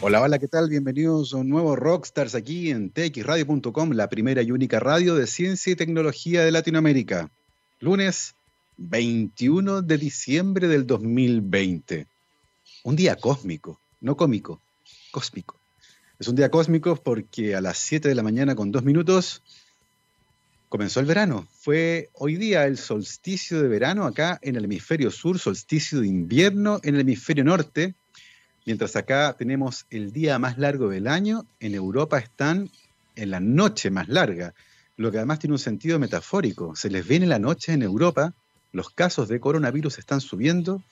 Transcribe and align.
Hola, 0.00 0.22
hola, 0.22 0.38
¿qué 0.38 0.46
tal? 0.46 0.68
Bienvenidos 0.68 1.34
a 1.34 1.38
un 1.38 1.48
nuevo 1.48 1.74
Rockstars 1.74 2.36
aquí 2.36 2.70
en 2.70 2.92
txradio.com, 2.92 3.90
la 3.90 4.08
primera 4.08 4.42
y 4.42 4.52
única 4.52 4.78
radio 4.78 5.16
de 5.16 5.26
ciencia 5.26 5.72
y 5.72 5.76
tecnología 5.76 6.44
de 6.44 6.52
Latinoamérica. 6.52 7.32
Lunes 7.80 8.36
21 8.76 9.82
de 9.82 9.98
diciembre 9.98 10.68
del 10.68 10.86
2020. 10.86 12.06
Un 12.84 12.94
día 12.94 13.16
cósmico, 13.16 13.80
no 14.00 14.16
cómico, 14.16 14.62
cósmico. 15.10 15.56
Es 16.20 16.28
un 16.28 16.36
día 16.36 16.48
cósmico 16.48 16.94
porque 16.94 17.56
a 17.56 17.60
las 17.60 17.78
7 17.78 18.08
de 18.08 18.14
la 18.14 18.22
mañana 18.22 18.54
con 18.54 18.70
dos 18.70 18.84
minutos 18.84 19.42
comenzó 20.68 21.00
el 21.00 21.06
verano. 21.06 21.48
Fue 21.50 22.08
hoy 22.14 22.36
día 22.36 22.66
el 22.66 22.78
solsticio 22.78 23.60
de 23.60 23.66
verano 23.66 24.04
acá 24.04 24.38
en 24.42 24.54
el 24.54 24.64
hemisferio 24.64 25.10
sur, 25.10 25.40
solsticio 25.40 26.00
de 26.00 26.06
invierno 26.06 26.78
en 26.84 26.94
el 26.94 27.00
hemisferio 27.00 27.42
norte 27.42 27.96
Mientras 28.68 28.96
acá 28.96 29.34
tenemos 29.38 29.86
el 29.88 30.12
día 30.12 30.38
más 30.38 30.58
largo 30.58 30.90
del 30.90 31.06
año, 31.06 31.46
en 31.58 31.74
Europa 31.74 32.18
están 32.18 32.70
en 33.16 33.30
la 33.30 33.40
noche 33.40 33.90
más 33.90 34.10
larga, 34.10 34.52
lo 34.98 35.10
que 35.10 35.16
además 35.16 35.38
tiene 35.38 35.54
un 35.54 35.58
sentido 35.58 35.98
metafórico. 35.98 36.76
Se 36.76 36.90
les 36.90 37.08
viene 37.08 37.26
la 37.26 37.38
noche 37.38 37.72
en 37.72 37.80
Europa, 37.80 38.34
los 38.72 38.90
casos 38.90 39.26
de 39.28 39.40
coronavirus 39.40 39.98
están 39.98 40.20
subiendo, 40.20 40.82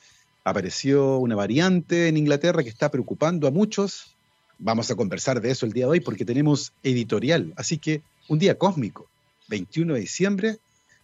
apareció 0.42 1.18
una 1.18 1.36
variante 1.36 2.08
en 2.08 2.16
Inglaterra 2.16 2.62
que 2.62 2.70
está 2.70 2.90
preocupando 2.90 3.46
a 3.46 3.50
muchos. 3.50 4.16
Vamos 4.58 4.90
a 4.90 4.94
conversar 4.94 5.42
de 5.42 5.50
eso 5.50 5.66
el 5.66 5.74
día 5.74 5.84
de 5.84 5.90
hoy 5.90 6.00
porque 6.00 6.24
tenemos 6.24 6.72
editorial, 6.82 7.52
así 7.56 7.76
que 7.76 8.00
un 8.28 8.38
día 8.38 8.56
cósmico, 8.56 9.06
21 9.48 9.92
de 9.92 10.00
diciembre, 10.00 10.56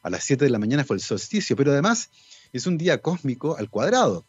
a 0.03 0.09
las 0.09 0.25
7 0.25 0.47
de 0.47 0.51
la 0.51 0.59
mañana 0.59 0.85
fue 0.85 0.97
el 0.97 1.03
solsticio, 1.03 1.55
pero 1.55 1.71
además 1.71 2.09
es 2.51 2.67
un 2.67 2.79
día 2.79 2.97
cósmico 2.97 3.59
al 3.59 3.69
cuadrado 3.69 4.25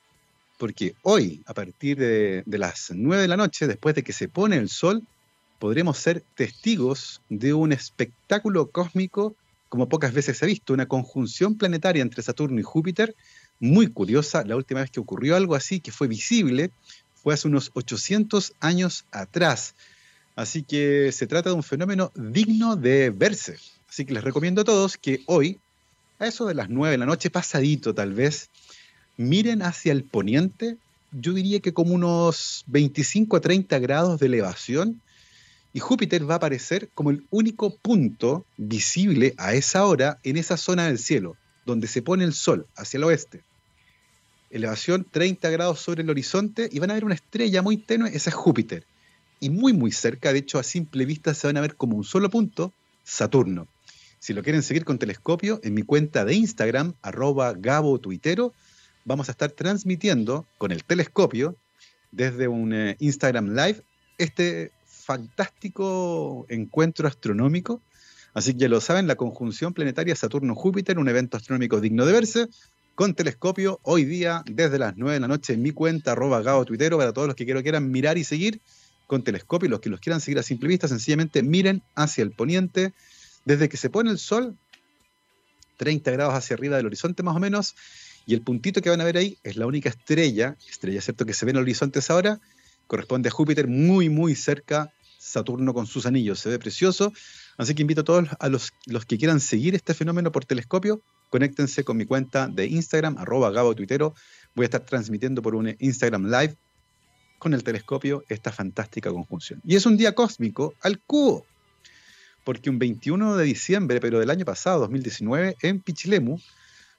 porque 0.57 0.95
hoy, 1.01 1.41
a 1.45 1.53
partir 1.53 1.97
de, 1.97 2.43
las 2.45 2.91
9 2.93 3.21
de 3.21 3.27
la 3.27 3.37
noche, 3.37 3.67
después 3.67 3.95
de 3.95 4.03
que 4.03 4.13
se 4.13 4.27
pone 4.27 4.57
el 4.57 4.69
sol, 4.69 5.03
podremos 5.59 5.97
ser 5.97 6.23
testigos 6.35 7.21
de 7.29 7.53
un 7.53 7.71
espectáculo 7.71 8.69
cósmico 8.69 9.35
como 9.73 9.89
pocas 9.89 10.13
veces 10.13 10.37
se 10.37 10.45
ha 10.45 10.47
visto, 10.47 10.71
una 10.71 10.85
conjunción 10.85 11.57
planetaria 11.57 12.03
entre 12.03 12.21
Saturno 12.21 12.59
y 12.59 12.63
Júpiter, 12.63 13.15
muy 13.59 13.87
curiosa. 13.87 14.43
La 14.45 14.55
última 14.55 14.81
vez 14.81 14.91
que 14.91 14.99
ocurrió 14.99 15.35
algo 15.35 15.55
así, 15.55 15.79
que 15.79 15.91
fue 15.91 16.07
visible, 16.07 16.69
fue 17.15 17.33
hace 17.33 17.47
unos 17.47 17.71
800 17.73 18.53
años 18.59 19.05
atrás. 19.11 19.73
Así 20.35 20.61
que 20.61 21.11
se 21.11 21.25
trata 21.25 21.49
de 21.49 21.55
un 21.55 21.63
fenómeno 21.63 22.11
digno 22.13 22.75
de 22.75 23.09
verse. 23.09 23.57
Así 23.89 24.05
que 24.05 24.13
les 24.13 24.23
recomiendo 24.23 24.61
a 24.61 24.63
todos 24.63 24.95
que 24.95 25.23
hoy, 25.25 25.59
a 26.19 26.27
eso 26.27 26.45
de 26.45 26.53
las 26.53 26.69
9 26.69 26.91
de 26.91 26.97
la 26.99 27.07
noche, 27.07 27.31
pasadito 27.31 27.95
tal 27.95 28.13
vez, 28.13 28.51
miren 29.17 29.61
hacia 29.61 29.91
el 29.91 30.03
poniente, 30.03 30.77
yo 31.11 31.33
diría 31.33 31.59
que 31.59 31.73
como 31.73 31.93
unos 31.93 32.63
25 32.67 33.37
a 33.37 33.41
30 33.41 33.79
grados 33.79 34.19
de 34.19 34.25
elevación, 34.25 35.01
y 35.73 35.79
Júpiter 35.79 36.29
va 36.29 36.35
a 36.35 36.37
aparecer 36.37 36.89
como 36.93 37.09
el 37.09 37.25
único 37.31 37.75
punto 37.75 38.45
visible 38.57 39.33
a 39.37 39.55
esa 39.55 39.85
hora 39.85 40.19
en 40.23 40.37
esa 40.37 40.55
zona 40.55 40.85
del 40.85 40.99
cielo, 40.99 41.35
donde 41.65 41.87
se 41.87 42.03
pone 42.03 42.23
el 42.23 42.33
sol 42.33 42.67
hacia 42.75 42.99
el 42.99 43.05
oeste. 43.05 43.41
Elevación 44.51 45.07
30 45.09 45.49
grados 45.49 45.79
sobre 45.79 46.03
el 46.03 46.09
horizonte 46.11 46.69
y 46.71 46.77
van 46.77 46.91
a 46.91 46.93
ver 46.93 47.05
una 47.05 47.15
estrella 47.15 47.63
muy 47.63 47.77
tenue, 47.77 48.15
esa 48.15 48.29
es 48.29 48.35
Júpiter. 48.35 48.85
Y 49.39 49.49
muy 49.49 49.73
muy 49.73 49.91
cerca, 49.91 50.31
de 50.31 50.39
hecho 50.39 50.59
a 50.59 50.63
simple 50.63 51.05
vista 51.05 51.33
se 51.33 51.47
van 51.47 51.57
a 51.57 51.61
ver 51.61 51.75
como 51.75 51.97
un 51.97 52.03
solo 52.03 52.29
punto, 52.29 52.71
Saturno. 53.03 53.67
Si 54.19 54.33
lo 54.33 54.43
quieren 54.43 54.61
seguir 54.61 54.85
con 54.85 54.99
telescopio, 54.99 55.59
en 55.63 55.73
mi 55.73 55.81
cuenta 55.81 56.23
de 56.23 56.35
Instagram, 56.35 56.93
arroba 57.01 57.53
Gabo 57.53 57.99
Tuitero, 57.99 58.53
vamos 59.05 59.29
a 59.29 59.31
estar 59.31 59.51
transmitiendo 59.51 60.45
con 60.57 60.71
el 60.71 60.83
telescopio 60.83 61.55
desde 62.11 62.47
un 62.47 62.73
eh, 62.73 62.95
Instagram 62.99 63.55
Live 63.55 63.81
este 64.17 64.71
fantástico 64.85 66.45
encuentro 66.49 67.07
astronómico. 67.07 67.81
Así 68.33 68.53
que 68.53 68.59
ya 68.59 68.69
lo 68.69 68.81
saben, 68.81 69.07
la 69.07 69.15
conjunción 69.15 69.73
planetaria 69.73 70.15
Saturno-Júpiter, 70.15 70.97
un 70.97 71.09
evento 71.09 71.37
astronómico 71.37 71.81
digno 71.81 72.05
de 72.05 72.13
verse, 72.13 72.47
con 72.95 73.15
telescopio, 73.15 73.79
hoy 73.83 74.05
día 74.05 74.43
desde 74.45 74.79
las 74.79 74.95
9 74.95 75.15
de 75.15 75.19
la 75.19 75.27
noche 75.27 75.53
en 75.53 75.61
mi 75.61 75.71
cuenta, 75.71 76.11
arroba 76.11 76.41
Gao 76.41 76.63
Twittero, 76.65 76.97
para 76.97 77.13
todos 77.13 77.27
los 77.27 77.35
que 77.35 77.45
quieran 77.45 77.91
mirar 77.91 78.17
y 78.17 78.23
seguir 78.23 78.61
con 79.07 79.23
telescopio, 79.23 79.69
los 79.69 79.79
que 79.79 79.89
los 79.89 79.99
quieran 79.99 80.21
seguir 80.21 80.39
a 80.39 80.43
simple 80.43 80.69
vista, 80.69 80.87
sencillamente 80.87 81.43
miren 81.43 81.83
hacia 81.95 82.23
el 82.23 82.31
poniente, 82.31 82.93
desde 83.45 83.67
que 83.67 83.77
se 83.77 83.89
pone 83.89 84.09
el 84.11 84.17
sol, 84.17 84.57
30 85.77 86.11
grados 86.11 86.33
hacia 86.35 86.55
arriba 86.55 86.77
del 86.77 86.85
horizonte 86.85 87.23
más 87.23 87.35
o 87.35 87.39
menos, 87.39 87.75
y 88.25 88.33
el 88.33 88.41
puntito 88.41 88.81
que 88.81 88.89
van 88.89 89.01
a 89.01 89.03
ver 89.03 89.17
ahí 89.17 89.37
es 89.43 89.57
la 89.57 89.65
única 89.65 89.89
estrella, 89.89 90.55
estrella, 90.69 91.01
¿cierto?, 91.01 91.25
que 91.25 91.33
se 91.33 91.45
ve 91.45 91.51
en 91.51 91.57
el 91.57 91.63
horizonte 91.63 91.99
ahora, 92.09 92.39
corresponde 92.87 93.29
a 93.29 93.31
Júpiter 93.31 93.67
muy, 93.67 94.09
muy 94.09 94.35
cerca, 94.35 94.91
Saturno 95.19 95.73
con 95.73 95.87
sus 95.87 96.05
anillos, 96.05 96.39
se 96.39 96.49
ve 96.49 96.59
precioso. 96.59 97.13
Así 97.57 97.73
que 97.73 97.81
invito 97.81 98.01
a 98.01 98.03
todos 98.03 98.27
a 98.39 98.49
los, 98.49 98.73
los 98.85 99.05
que 99.05 99.17
quieran 99.17 99.39
seguir 99.39 99.73
este 99.73 99.93
fenómeno 99.93 100.31
por 100.33 100.43
telescopio, 100.43 101.01
conéctense 101.29 101.85
con 101.85 101.95
mi 101.95 102.05
cuenta 102.05 102.47
de 102.47 102.67
Instagram, 102.67 103.17
arroba 103.17 103.49
Gabo. 103.51 103.73
Voy 103.73 104.63
a 104.63 104.65
estar 104.65 104.85
transmitiendo 104.85 105.41
por 105.41 105.55
un 105.55 105.75
Instagram 105.79 106.25
Live 106.25 106.57
con 107.39 107.53
el 107.53 107.63
telescopio 107.63 108.23
esta 108.27 108.51
fantástica 108.51 109.11
conjunción. 109.11 109.61
Y 109.65 109.75
es 109.75 109.85
un 109.85 109.97
día 109.97 110.13
cósmico 110.13 110.75
al 110.81 110.99
cubo, 110.99 111.45
porque 112.43 112.69
un 112.69 112.77
21 112.77 113.37
de 113.37 113.45
diciembre, 113.45 113.99
pero 114.01 114.19
del 114.19 114.29
año 114.29 114.45
pasado, 114.45 114.81
2019, 114.81 115.55
en 115.61 115.79
Pichilemu, 115.79 116.37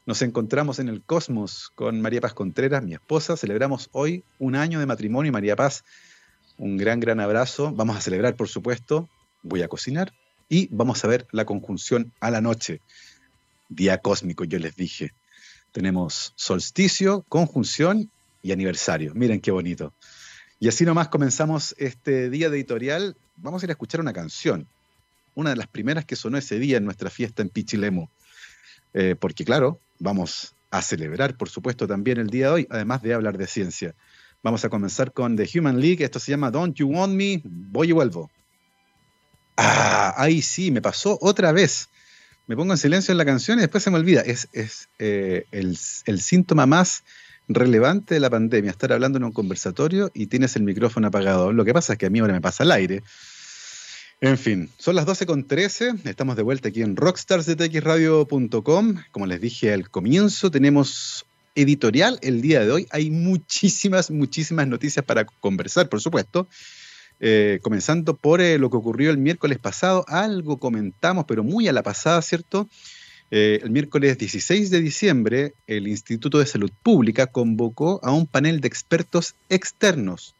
nos 0.07 0.21
encontramos 0.21 0.79
en 0.81 0.89
el 0.89 1.03
Cosmos 1.03 1.73
con 1.75 2.03
María 2.03 2.21
Paz 2.21 2.35
Contreras, 2.35 2.83
mi 2.83 2.93
esposa. 2.93 3.39
Celebramos 3.39 3.89
hoy 3.93 4.23
un 4.39 4.55
año 4.55 4.79
de 4.79 4.85
matrimonio. 4.85 5.33
María 5.33 5.57
Paz, 5.57 5.83
un 6.59 6.77
gran, 6.77 7.01
gran 7.01 7.21
abrazo. 7.21 7.73
Vamos 7.73 7.97
a 7.97 8.03
celebrar, 8.03 8.37
por 8.37 8.49
supuesto. 8.49 9.09
Voy 9.43 9.63
a 9.63 9.69
cocinar 9.69 10.13
y 10.51 10.69
vamos 10.71 11.03
a 11.05 11.09
ver 11.09 11.27
la 11.33 11.47
conjunción 11.47 12.13
a 12.21 12.31
la 12.31 12.43
noche. 12.43 12.83
Día 13.71 13.97
cósmico, 13.99 14.45
yo 14.45 14.59
les 14.59 14.77
dije. 14.77 15.15
Tenemos 15.73 16.35
solsticio, 16.37 17.25
conjunción 17.31 18.11
y 18.43 18.53
aniversario. 18.53 19.15
Miren 19.15 19.41
qué 19.41 19.53
bonito. 19.53 19.95
Y 20.61 20.69
así 20.69 20.85
nomás 20.85 21.09
comenzamos 21.09 21.75
este 21.79 22.29
día 22.29 22.51
de 22.51 22.59
editorial. 22.59 23.17
Vamos 23.37 23.63
a 23.63 23.67
ir 23.67 23.71
a 23.71 23.73
escuchar 23.73 24.03
una 24.03 24.13
canción. 24.13 24.69
Una 25.35 25.51
de 25.51 25.57
las 25.57 25.67
primeras 25.67 26.05
que 26.05 26.15
sonó 26.15 26.37
ese 26.37 26.59
día 26.59 26.77
en 26.77 26.85
nuestra 26.85 27.09
fiesta 27.09 27.41
en 27.41 27.49
Pichilemu. 27.49 28.07
Eh, 28.93 29.17
porque 29.19 29.45
claro, 29.45 29.81
vamos 29.99 30.55
a 30.71 30.83
celebrar, 30.83 31.37
por 31.37 31.49
supuesto, 31.49 31.87
también 31.87 32.19
el 32.19 32.29
día 32.29 32.47
de 32.47 32.53
hoy, 32.53 32.67
además 32.71 33.03
de 33.03 33.15
hablar 33.15 33.39
de 33.39 33.47
ciencia. 33.47 33.95
Vamos 34.43 34.65
a 34.65 34.69
comenzar 34.69 35.13
con 35.13 35.37
The 35.37 35.49
Human 35.59 35.81
League, 35.81 36.05
esto 36.05 36.19
se 36.19 36.33
llama 36.33 36.51
Don't 36.51 36.77
You 36.77 36.89
Want 36.89 37.15
Me, 37.15 37.41
voy 37.45 37.91
y 37.91 37.93
vuelvo. 37.93 38.31
Ah, 39.57 40.15
ahí 40.17 40.43
sí, 40.43 40.71
me 40.71 40.83
pasó 40.83 41.19
otra 41.21 41.53
vez. 41.53 41.89
Me 42.47 42.57
pongo 42.57 42.73
en 42.73 42.79
silencio 42.79 43.13
en 43.13 43.19
la 43.19 43.25
canción 43.25 43.59
y 43.59 43.63
después 43.63 43.83
se 43.83 43.91
me 43.91 43.97
olvida. 43.97 44.21
Es, 44.21 44.49
eh, 44.99 45.47
el, 45.51 45.79
el 46.07 46.21
síntoma 46.21 46.67
más 46.67 47.05
relevante 47.49 48.15
de 48.15 48.21
la 48.21 48.31
pandemia, 48.31 48.71
estar 48.71 48.93
hablando 48.93 49.19
en 49.19 49.25
un 49.25 49.33
conversatorio 49.33 50.11
y 50.13 50.27
tienes 50.27 50.57
el 50.57 50.63
micrófono 50.63 51.09
apagado. 51.09 51.53
Lo 51.53 51.65
que 51.65 51.73
pasa 51.73 51.95
es 51.95 51.99
que 51.99 52.07
a 52.07 52.11
mí 52.11 52.19
ahora 52.19 52.35
me 52.35 52.41
pasa 52.41 52.65
el 52.65 52.73
aire. 52.73 53.03
En 54.25 54.39
fin, 54.39 54.71
son 54.79 54.97
las 54.97 55.05
12.13, 55.05 56.09
estamos 56.09 56.35
de 56.35 56.43
vuelta 56.43 56.71
aquí 56.71 56.81
en 56.81 56.97
rockstarsdetxradio.com. 56.97 58.95
Como 59.11 59.27
les 59.27 59.39
dije 59.39 59.71
al 59.71 59.91
comienzo, 59.91 60.51
tenemos 60.51 61.27
editorial 61.55 62.19
el 62.23 62.41
día 62.41 62.61
de 62.61 62.73
hoy. 62.73 62.87
Hay 62.91 63.11
muchísimas, 63.11 64.11
muchísimas 64.11 64.67
noticias 64.67 65.05
para 65.05 65.27
conversar, 65.27 65.91
por 65.91 66.01
supuesto. 66.01 66.49
Eh, 67.21 67.59
comenzando 67.61 68.17
por 68.17 68.41
eh, 68.41 68.57
lo 68.57 68.71
que 68.71 68.79
ocurrió 68.79 69.11
el 69.11 69.19
miércoles 69.19 69.59
pasado, 69.59 70.07
algo 70.09 70.57
comentamos, 70.57 71.27
pero 71.29 71.45
muy 71.45 71.69
a 71.69 71.75
la 71.75 71.83
pasada, 71.83 72.23
¿cierto? 72.23 72.67
Eh, 73.31 73.61
el 73.63 73.69
miércoles 73.69 74.17
16 74.17 74.71
de 74.71 74.81
diciembre, 74.81 75.53
el 75.67 75.87
Instituto 75.87 76.39
de 76.39 76.47
Salud 76.47 76.73
Pública 76.83 77.27
convocó 77.27 78.01
a 78.03 78.11
un 78.11 78.27
panel 78.27 78.63
de 78.63 78.69
expertos 78.69 79.35
externos 79.51 80.35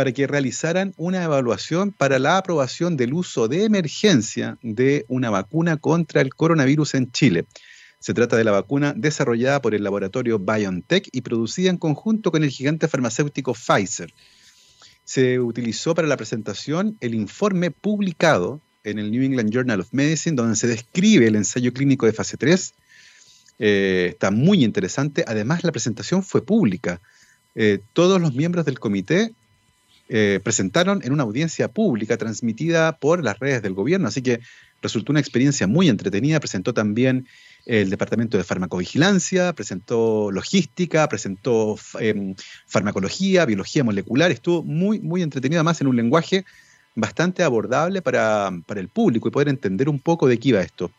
para 0.00 0.12
que 0.12 0.26
realizaran 0.26 0.94
una 0.96 1.22
evaluación 1.22 1.92
para 1.92 2.18
la 2.18 2.38
aprobación 2.38 2.96
del 2.96 3.12
uso 3.12 3.48
de 3.48 3.64
emergencia 3.64 4.56
de 4.62 5.04
una 5.08 5.28
vacuna 5.28 5.76
contra 5.76 6.22
el 6.22 6.34
coronavirus 6.34 6.94
en 6.94 7.12
Chile. 7.12 7.44
Se 7.98 8.14
trata 8.14 8.38
de 8.38 8.44
la 8.44 8.50
vacuna 8.50 8.94
desarrollada 8.96 9.60
por 9.60 9.74
el 9.74 9.84
laboratorio 9.84 10.38
BioNTech 10.38 11.10
y 11.12 11.20
producida 11.20 11.68
en 11.68 11.76
conjunto 11.76 12.32
con 12.32 12.42
el 12.42 12.48
gigante 12.48 12.88
farmacéutico 12.88 13.52
Pfizer. 13.52 14.14
Se 15.04 15.38
utilizó 15.38 15.94
para 15.94 16.08
la 16.08 16.16
presentación 16.16 16.96
el 17.00 17.14
informe 17.14 17.70
publicado 17.70 18.62
en 18.84 18.98
el 18.98 19.10
New 19.10 19.22
England 19.22 19.50
Journal 19.50 19.80
of 19.80 19.92
Medicine, 19.92 20.34
donde 20.34 20.56
se 20.56 20.66
describe 20.66 21.26
el 21.26 21.36
ensayo 21.36 21.74
clínico 21.74 22.06
de 22.06 22.14
fase 22.14 22.38
3. 22.38 22.72
Eh, 23.58 24.06
está 24.12 24.30
muy 24.30 24.64
interesante. 24.64 25.24
Además, 25.26 25.62
la 25.62 25.72
presentación 25.72 26.22
fue 26.22 26.42
pública. 26.42 27.02
Eh, 27.54 27.80
todos 27.92 28.18
los 28.18 28.34
miembros 28.34 28.64
del 28.64 28.78
comité 28.78 29.34
eh, 30.12 30.40
presentaron 30.42 31.02
en 31.04 31.12
una 31.12 31.22
audiencia 31.22 31.68
pública 31.68 32.16
transmitida 32.16 32.96
por 32.96 33.22
las 33.22 33.38
redes 33.38 33.62
del 33.62 33.74
gobierno, 33.74 34.08
así 34.08 34.22
que 34.22 34.40
resultó 34.82 35.12
una 35.12 35.20
experiencia 35.20 35.68
muy 35.68 35.88
entretenida. 35.88 36.40
Presentó 36.40 36.74
también 36.74 37.28
el 37.64 37.90
Departamento 37.90 38.36
de 38.36 38.42
Farmacovigilancia, 38.42 39.52
presentó 39.52 40.32
logística, 40.32 41.08
presentó 41.08 41.78
em, 42.00 42.34
farmacología, 42.66 43.44
biología 43.44 43.84
molecular, 43.84 44.32
estuvo 44.32 44.64
muy, 44.64 44.98
muy 44.98 45.22
entretenido, 45.22 45.60
además 45.60 45.80
en 45.80 45.86
un 45.86 45.94
lenguaje 45.94 46.44
bastante 46.96 47.44
abordable 47.44 48.02
para, 48.02 48.50
el 48.74 48.88
público 48.88 49.28
y 49.28 49.30
poder 49.30 49.48
entender 49.48 49.88
un 49.88 50.00
poco 50.00 50.26
de 50.26 50.40
qué 50.40 50.48
iba 50.48 50.60
esto. 50.60 50.90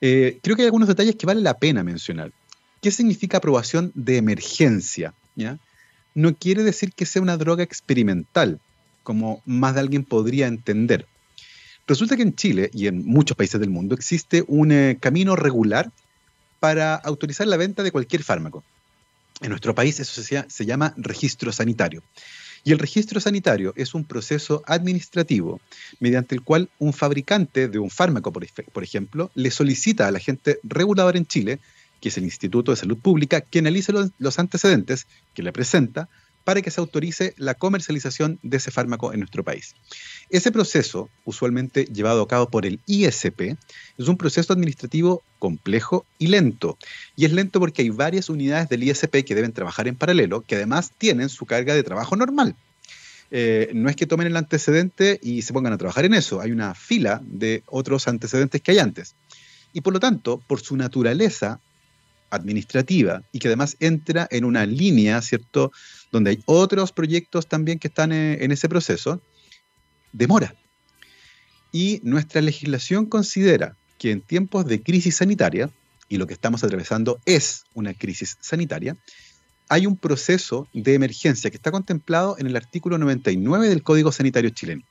Eh, 0.00 0.40
creo 0.42 0.56
que 0.56 0.62
hay 0.62 0.66
algunos 0.66 0.88
detalles 0.88 1.14
que 1.14 1.26
vale 1.26 1.42
la 1.42 1.58
pena 1.58 1.84
mencionar. 1.84 2.32
¿Qué 2.80 2.90
significa 2.90 3.36
aprobación 3.36 3.92
de 3.94 4.16
emergencia? 4.16 5.14
¿Ya? 5.36 5.58
No 6.14 6.34
quiere 6.34 6.62
decir 6.62 6.92
que 6.92 7.06
sea 7.06 7.22
una 7.22 7.36
droga 7.36 7.62
experimental, 7.62 8.60
como 9.02 9.42
más 9.46 9.74
de 9.74 9.80
alguien 9.80 10.04
podría 10.04 10.46
entender. 10.46 11.06
Resulta 11.86 12.16
que 12.16 12.22
en 12.22 12.34
Chile 12.34 12.70
y 12.72 12.86
en 12.86 13.04
muchos 13.04 13.36
países 13.36 13.60
del 13.60 13.70
mundo 13.70 13.94
existe 13.94 14.44
un 14.46 14.72
eh, 14.72 14.98
camino 15.00 15.34
regular 15.36 15.90
para 16.60 16.94
autorizar 16.94 17.46
la 17.48 17.56
venta 17.56 17.82
de 17.82 17.90
cualquier 17.90 18.22
fármaco. 18.22 18.62
En 19.40 19.50
nuestro 19.50 19.74
país 19.74 19.98
eso 19.98 20.22
se, 20.22 20.64
llama 20.64 20.94
registro 20.96 21.50
sanitario. 21.50 22.02
Y 22.62 22.70
el 22.70 22.78
registro 22.78 23.20
sanitario 23.20 23.72
es 23.76 23.94
un 23.94 24.04
proceso 24.04 24.62
administrativo 24.66 25.60
mediante 25.98 26.36
el 26.36 26.42
cual 26.42 26.70
un 26.78 26.92
fabricante 26.92 27.66
de 27.66 27.80
un 27.80 27.90
fármaco, 27.90 28.32
por, 28.32 28.46
por 28.72 28.84
ejemplo, 28.84 29.32
le 29.34 29.50
solicita 29.50 30.06
a 30.06 30.12
la 30.12 30.18
agente 30.18 30.60
regulador 30.62 31.16
en 31.16 31.26
Chile, 31.26 31.58
que 32.02 32.08
es 32.08 32.18
el 32.18 32.24
Instituto 32.24 32.72
de 32.72 32.76
Salud 32.76 32.98
Pública, 32.98 33.40
que 33.40 33.60
analice 33.60 33.92
los 34.18 34.38
antecedentes 34.38 35.06
que 35.32 35.42
le 35.42 35.52
presenta 35.52 36.08
para 36.44 36.60
que 36.60 36.72
se 36.72 36.80
autorice 36.80 37.34
la 37.36 37.54
comercialización 37.54 38.40
de 38.42 38.56
ese 38.56 38.72
fármaco 38.72 39.12
en 39.12 39.20
nuestro 39.20 39.44
país. 39.44 39.76
Ese 40.28 40.50
proceso, 40.50 41.08
usualmente 41.24 41.84
llevado 41.84 42.20
a 42.22 42.26
cabo 42.28 42.50
por 42.50 42.66
el 42.66 42.80
ISP, 42.86 43.56
es 43.96 44.08
un 44.08 44.16
proceso 44.16 44.52
administrativo 44.52 45.22
complejo 45.38 46.04
y 46.18 46.26
lento. 46.26 46.76
Y 47.14 47.24
es 47.24 47.32
lento 47.32 47.60
porque 47.60 47.82
hay 47.82 47.90
varias 47.90 48.28
unidades 48.28 48.68
del 48.68 48.82
ISP 48.82 49.24
que 49.24 49.36
deben 49.36 49.52
trabajar 49.52 49.86
en 49.86 49.94
paralelo, 49.94 50.40
que 50.40 50.56
además 50.56 50.90
tienen 50.98 51.28
su 51.28 51.46
carga 51.46 51.74
de 51.74 51.84
trabajo 51.84 52.16
normal. 52.16 52.56
Eh, 53.30 53.70
no 53.72 53.88
es 53.88 53.94
que 53.94 54.06
tomen 54.06 54.26
el 54.26 54.36
antecedente 54.36 55.20
y 55.22 55.42
se 55.42 55.52
pongan 55.52 55.72
a 55.72 55.78
trabajar 55.78 56.04
en 56.04 56.14
eso, 56.14 56.40
hay 56.40 56.50
una 56.50 56.74
fila 56.74 57.22
de 57.24 57.62
otros 57.66 58.08
antecedentes 58.08 58.60
que 58.60 58.72
hay 58.72 58.78
antes. 58.78 59.14
Y 59.72 59.80
por 59.80 59.94
lo 59.94 60.00
tanto, 60.00 60.42
por 60.46 60.60
su 60.60 60.76
naturaleza 60.76 61.60
administrativa 62.32 63.22
y 63.30 63.38
que 63.38 63.48
además 63.48 63.76
entra 63.78 64.26
en 64.30 64.44
una 64.44 64.66
línea, 64.66 65.20
¿cierto?, 65.22 65.70
donde 66.10 66.30
hay 66.30 66.42
otros 66.46 66.90
proyectos 66.92 67.46
también 67.46 67.78
que 67.78 67.88
están 67.88 68.10
eh, 68.12 68.42
en 68.42 68.50
ese 68.50 68.68
proceso, 68.68 69.22
demora. 70.12 70.54
Y 71.70 72.00
nuestra 72.02 72.40
legislación 72.40 73.06
considera 73.06 73.76
que 73.98 74.10
en 74.10 74.20
tiempos 74.20 74.66
de 74.66 74.82
crisis 74.82 75.16
sanitaria, 75.16 75.70
y 76.08 76.16
lo 76.16 76.26
que 76.26 76.34
estamos 76.34 76.64
atravesando 76.64 77.20
es 77.24 77.64
una 77.74 77.94
crisis 77.94 78.36
sanitaria, 78.40 78.96
hay 79.68 79.86
un 79.86 79.96
proceso 79.96 80.68
de 80.74 80.94
emergencia 80.94 81.50
que 81.50 81.56
está 81.56 81.70
contemplado 81.70 82.36
en 82.38 82.46
el 82.46 82.56
artículo 82.56 82.98
99 82.98 83.68
del 83.68 83.82
Código 83.82 84.12
Sanitario 84.12 84.50
chileno. 84.50 84.82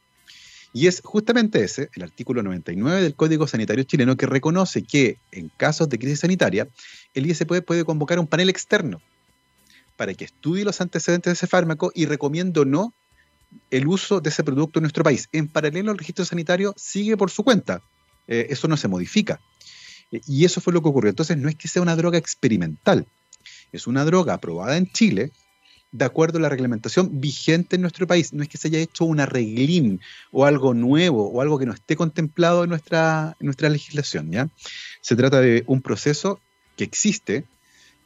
Y 0.74 0.88
es 0.88 1.02
justamente 1.04 1.64
ese, 1.64 1.90
el 1.96 2.04
artículo 2.04 2.44
99 2.44 3.02
del 3.02 3.16
Código 3.16 3.46
Sanitario 3.46 3.84
chileno, 3.84 4.16
que 4.16 4.26
reconoce 4.26 4.84
que 4.84 5.18
en 5.32 5.50
casos 5.50 5.90
de 5.90 6.00
crisis 6.00 6.22
sanitaria, 6.22 6.68
el 7.14 7.26
ISP 7.26 7.62
puede 7.62 7.84
convocar 7.84 8.20
un 8.20 8.28
panel 8.28 8.50
externo 8.50 9.02
para 9.98 10.14
que 10.14 10.26
estudie 10.26 10.64
los 10.64 10.80
antecedentes 10.80 11.32
de 11.32 11.34
ese 11.34 11.48
fármaco 11.48 11.92
y 11.94 12.06
recomiendo 12.06 12.64
no 12.66 12.94
el 13.70 13.88
uso 13.88 14.22
de 14.22 14.30
ese 14.30 14.44
producto 14.44 14.80
en 14.80 14.84
nuestro 14.84 15.04
país. 15.04 15.28
En 15.34 15.50
paralelo, 15.50 15.92
el 15.92 15.98
registro 15.98 16.24
sanitario 16.24 16.74
sigue 16.78 17.18
por 17.18 17.30
su 17.30 17.44
cuenta. 17.44 17.82
Eh, 18.28 18.48
eso 18.50 18.68
no 18.68 18.78
se 18.78 18.88
modifica. 18.88 19.42
Y 20.10 20.46
eso 20.46 20.62
fue 20.62 20.74
lo 20.74 20.82
que 20.82 20.90
ocurrió. 20.90 21.10
Entonces, 21.10 21.38
no 21.38 21.50
es 21.50 21.56
que 21.56 21.68
sea 21.68 21.82
una 21.82 21.96
droga 21.96 22.18
experimental. 22.18 23.06
Es 23.72 23.88
una 23.88 24.06
droga 24.06 24.34
aprobada 24.34 24.78
en 24.78 24.92
Chile 24.92 25.32
de 25.92 26.06
acuerdo 26.06 26.38
a 26.38 26.42
la 26.42 26.50
reglamentación 26.50 27.20
vigente 27.20 27.76
en 27.76 27.82
nuestro 27.82 28.08
país. 28.08 28.34
No 28.34 28.44
es 28.44 28.50
que 28.50 28.58
se 28.58 28.70
haya 28.70 28.80
hecho 28.80 29.06
un 29.06 29.20
arreglín 29.20 30.00
o 30.32 30.46
algo 30.46 30.74
nuevo 30.74 31.30
o 31.30 31.42
algo 31.42 31.60
que 31.60 31.66
no 31.66 31.74
esté 31.74 31.96
contemplado 31.96 32.64
en 32.64 32.70
nuestra, 32.70 33.36
legislación. 33.40 34.32
¿ya? 34.32 34.50
Se 35.02 35.16
trata 35.16 35.42
de 35.42 35.64
un 35.68 35.82
proceso 35.82 36.40
que 36.78 36.86
existe, 36.86 37.46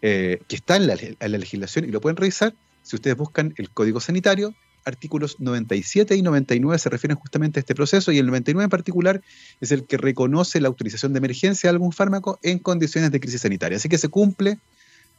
eh, 0.01 0.39
que 0.47 0.55
está 0.55 0.77
en 0.77 0.87
la, 0.87 1.37
legislación 1.37 1.85
y 1.85 1.89
lo 1.89 2.01
pueden 2.01 2.17
revisar 2.17 2.55
si 2.81 2.95
ustedes 2.95 3.17
buscan 3.17 3.53
el 3.57 3.69
Código 3.69 3.99
Sanitario. 3.99 4.53
Artículos 4.83 5.39
97 5.39 6.15
y 6.15 6.21
99 6.21 6.77
se 6.77 6.89
refieren 6.89 7.17
justamente 7.17 7.59
a 7.59 7.61
este 7.61 7.73
proceso 7.73 8.11
y 8.11 8.19
el 8.19 8.27
99 8.27 8.65
en 8.65 8.69
particular 8.69 9.21
es 9.59 9.71
el 9.71 9.85
que 9.85 9.97
reconoce 9.97 10.61
la 10.61 10.67
autorización 10.67 11.11
de 11.13 11.17
emergencia 11.17 11.69
de 11.69 11.75
algún 11.75 11.91
fármaco 11.91 12.39
en 12.43 12.59
condiciones 12.59 13.11
de 13.11 13.19
crisis 13.19 13.41
sanitaria. 13.41 13.77
Así 13.77 13.89
que 13.89 13.97
se 13.97 14.09
cumple 14.09 14.59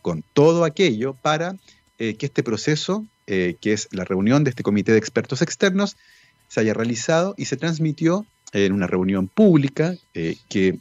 con 0.03 0.23
todo 0.35 0.65
aquello 0.65 1.15
para 1.15 1.57
eh, 1.99 2.17
que 2.17 2.27
este 2.27 2.43
proceso, 2.43 3.07
eh, 3.27 3.57
que 3.61 3.73
es 3.73 3.89
la 3.93 4.05
reunión 4.05 4.45
de 4.45 4.51
este 4.51 4.63
comité 4.63 4.93
de 4.93 4.99
expertos 4.99 5.43
externos, 5.43 5.97
se 6.49 6.61
haya 6.61 6.75
realizado 6.75 7.35
y 7.37 7.47
se 7.47 7.57
transmitió 7.57 8.27
en 8.53 8.73
una 8.73 8.87
reunión 8.87 9.27
pública 9.27 9.97
que 10.13 10.79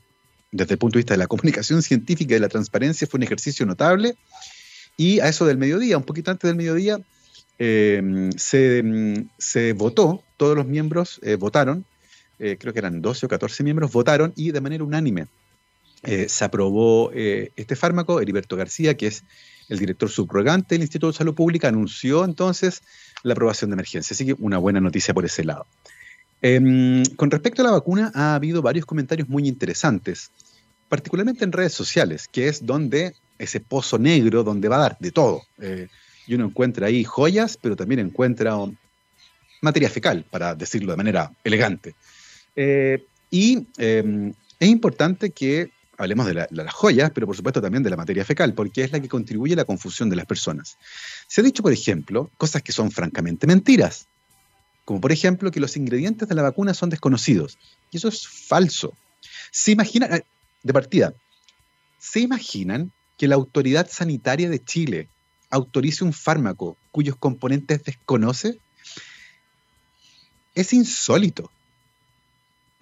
desde 0.55 0.73
el 0.75 0.77
punto 0.77 0.97
de 0.97 0.99
vista 0.99 1.13
de 1.13 1.17
la 1.17 1.27
comunicación 1.33 1.81
científica 1.81 2.33
y 2.33 2.35
de 2.35 2.39
la 2.39 2.49
transparencia, 2.49 3.07
fue 3.07 3.17
un 3.17 3.23
ejercicio 3.23 3.65
notable. 3.65 4.15
Y 4.97 5.19
a 5.19 5.27
eso 5.27 5.45
del 5.45 5.57
mediodía, 5.57 5.97
un 5.97 6.03
poquito 6.03 6.31
antes 6.31 6.47
del 6.47 6.55
mediodía, 6.55 6.99
em, 7.59 8.31
se, 8.37 9.73
votó, 9.73 10.23
todos 10.37 10.55
los 10.55 10.65
miembros 10.65 11.19
eh, 11.21 11.35
votaron, 11.35 11.85
eh, 12.39 12.57
creo 12.59 12.73
que 12.73 12.79
eran 12.79 13.01
12 13.01 13.25
o 13.25 13.29
14 13.29 13.63
miembros, 13.63 13.91
votaron 13.91 14.33
y 14.35 14.51
de 14.51 14.61
manera 14.61 14.83
unánime 14.83 15.27
eh, 16.05 16.29
se 16.29 16.45
aprobó 16.45 17.11
este 17.13 17.75
fármaco. 17.75 18.21
Heriberto 18.21 18.55
García, 18.55 18.95
que 18.95 19.07
es 19.07 19.23
el 19.69 19.79
director 19.79 20.09
subrogante 20.09 20.75
del 20.75 20.81
Instituto 20.81 21.11
de 21.11 21.17
Salud 21.17 21.33
Pública, 21.33 21.67
anunció 21.67 22.23
entonces 22.23 22.83
la 23.23 23.33
aprobación 23.33 23.71
de 23.71 23.75
emergencia. 23.75 24.13
Así 24.13 24.25
que 24.25 24.35
una 24.39 24.57
buena 24.57 24.79
noticia 24.79 25.13
por 25.13 25.25
ese 25.25 25.43
lado. 25.43 25.65
Em, 26.41 27.03
con 27.15 27.31
respecto 27.31 27.61
a 27.61 27.65
la 27.65 27.71
vacuna, 27.71 28.11
ha 28.13 28.35
habido 28.35 28.61
varios 28.61 28.85
comentarios 28.85 29.27
muy 29.27 29.47
interesantes, 29.47 30.31
particularmente 30.89 31.43
en 31.43 31.51
redes 31.51 31.73
sociales, 31.73 32.27
que 32.31 32.47
es 32.47 32.65
donde 32.65 33.15
ese 33.39 33.59
pozo 33.59 33.97
negro, 33.97 34.43
donde 34.43 34.67
va 34.67 34.75
a 34.75 34.79
dar 34.79 34.97
de 34.99 35.11
todo. 35.11 35.41
Eh, 35.59 35.87
y 36.27 36.35
uno 36.35 36.45
encuentra 36.45 36.87
ahí 36.87 37.03
joyas, 37.03 37.57
pero 37.59 37.75
también 37.75 37.99
encuentra 37.99 38.55
materia 39.61 39.89
fecal, 39.89 40.25
para 40.29 40.53
decirlo 40.53 40.91
de 40.91 40.97
manera 40.97 41.31
elegante. 41.43 41.95
Eh, 42.55 43.03
y 43.31 43.67
em, 43.77 44.33
es 44.59 44.69
importante 44.69 45.31
que 45.31 45.71
hablemos 45.97 46.25
de, 46.25 46.33
de, 46.33 46.47
las 46.51 46.73
joyas, 46.73 47.11
pero 47.13 47.27
por 47.27 47.35
supuesto 47.35 47.61
también 47.61 47.83
de 47.83 47.89
la 47.89 47.97
materia 47.97 48.25
fecal, 48.25 48.53
porque 48.53 48.83
es 48.83 48.91
la 48.91 48.99
que 48.99 49.09
contribuye 49.09 49.53
a 49.53 49.57
la 49.57 49.65
confusión 49.65 50.09
de 50.09 50.15
las 50.15 50.25
personas. 50.25 50.77
Se 51.27 51.41
ha 51.41 51.43
dicho, 51.43 51.63
por 51.63 51.73
ejemplo, 51.73 52.29
cosas 52.37 52.61
que 52.61 52.71
son 52.71 52.91
francamente 52.91 53.47
mentiras 53.47 54.07
como 54.85 55.01
por 55.01 55.11
ejemplo 55.11 55.51
que 55.51 55.59
los 55.59 55.75
ingredientes 55.75 56.29
de 56.29 56.35
la 56.35 56.43
vacuna 56.43 56.73
son 56.73 56.89
desconocidos. 56.89 57.57
Y 57.91 57.97
eso 57.97 58.07
es 58.07 58.27
falso. 58.27 58.93
¿Se 59.51 59.71
imaginan, 59.71 60.13
eh, 60.13 60.23
de 60.63 60.73
partida, 60.73 61.13
¿se 61.99 62.19
imaginan 62.19 62.91
que 63.17 63.27
la 63.27 63.35
autoridad 63.35 63.89
sanitaria 63.89 64.49
de 64.49 64.63
Chile 64.63 65.09
autorice 65.49 66.03
un 66.03 66.13
fármaco 66.13 66.77
cuyos 66.91 67.15
componentes 67.17 67.83
desconoce? 67.83 68.59
Es 70.53 70.71
insólito. 70.71 71.51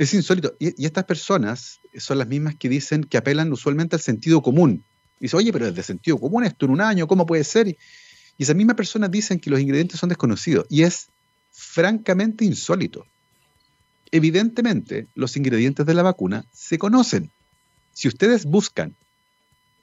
Es 0.03 0.13
insólito. 0.13 0.53
Y, 0.59 0.85
estas 0.85 1.05
personas 1.05 1.79
son 1.97 2.17
las 2.17 2.27
mismas 2.27 2.55
que 2.55 2.67
dicen 2.67 3.05
que 3.05 3.17
apelan 3.17 3.53
usualmente 3.53 3.95
al 3.95 4.01
sentido 4.01 4.41
común. 4.41 4.83
Dice, 5.17 5.37
oye, 5.37 5.53
pero 5.53 5.65
desde 5.67 5.81
sentido 5.81 6.19
común 6.19 6.43
esto 6.43 6.65
en 6.65 6.71
un 6.71 6.81
año, 6.81 7.07
¿cómo 7.07 7.25
puede 7.25 7.45
ser? 7.45 7.69
Y, 7.69 7.77
y 8.37 8.43
esas 8.43 8.55
mismas 8.55 8.75
personas 8.75 9.09
dicen 9.11 9.39
que 9.39 9.49
los 9.49 9.61
ingredientes 9.61 9.97
son 9.97 10.09
desconocidos. 10.09 10.65
Y 10.69 10.83
es 10.83 11.07
francamente 11.51 12.43
insólito. 12.43 13.05
Evidentemente, 14.11 15.07
los 15.15 15.37
ingredientes 15.37 15.85
de 15.85 15.93
la 15.93 16.03
vacuna 16.03 16.45
se 16.51 16.77
conocen. 16.77 17.31
Si 17.93 18.09
ustedes 18.09 18.43
buscan, 18.43 18.93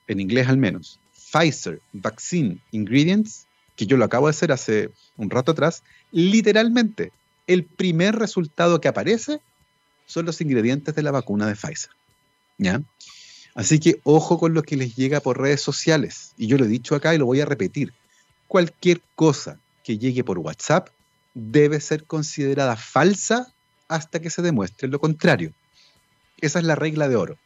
en 0.07 0.21
inglés 0.21 0.49
al 0.49 0.59
menos, 0.59 1.01
Pfizer 1.33 1.81
Vaccine 1.95 2.59
Ingredients, 2.73 3.47
que 3.75 3.87
yo 3.87 3.97
lo 3.97 4.05
acabo 4.05 4.27
de 4.27 4.33
hacer 4.33 4.53
hace 4.53 4.91
un 5.17 5.31
rato 5.31 5.53
atrás, 5.53 5.83
literalmente 6.13 7.11
el 7.47 7.65
primer 7.65 8.17
resultado 8.17 8.83
que 8.83 8.89
aparece 8.89 9.41
son 10.11 10.27
los 10.27 10.41
ingredientes 10.41 10.95
de 10.95 11.03
la 11.03 11.13
vacuna 11.13 11.47
de 11.47 11.55
Pfizer. 11.55 11.91
¿Ya? 12.59 12.83
Así 13.55 13.79
que 13.79 14.01
ojo 14.05 14.39
con 14.39 14.55
lo 14.55 14.63
que 14.63 14.77
les 14.77 14.97
llega 14.97 15.21
por 15.21 15.41
redes 15.41 15.63
sociales. 15.63 16.33
Y 16.37 16.49
yo 16.49 16.59
lo 16.59 16.65
he 16.65 16.69
dicho 16.69 16.95
acá 16.95 17.15
y 17.15 17.19
lo 17.19 17.27
voy 17.27 17.41
a 17.41 17.47
repetir. 17.47 17.93
Cualquier 18.49 19.01
cosa 19.15 19.59
que 19.85 19.99
llegue 19.99 20.25
por 20.25 20.39
WhatsApp 20.39 20.89
debe 21.35 21.81
ser 21.81 22.05
considerada 22.05 22.77
falsa 22.77 23.53
hasta 23.89 24.21
que 24.21 24.31
se 24.31 24.43
demuestre 24.43 24.89
lo 24.89 24.99
contrario. 24.99 25.53
Esa 26.41 26.59
es 26.59 26.65
la 26.65 26.75
regla 26.75 27.09
de 27.09 27.17
oro. 27.17 27.39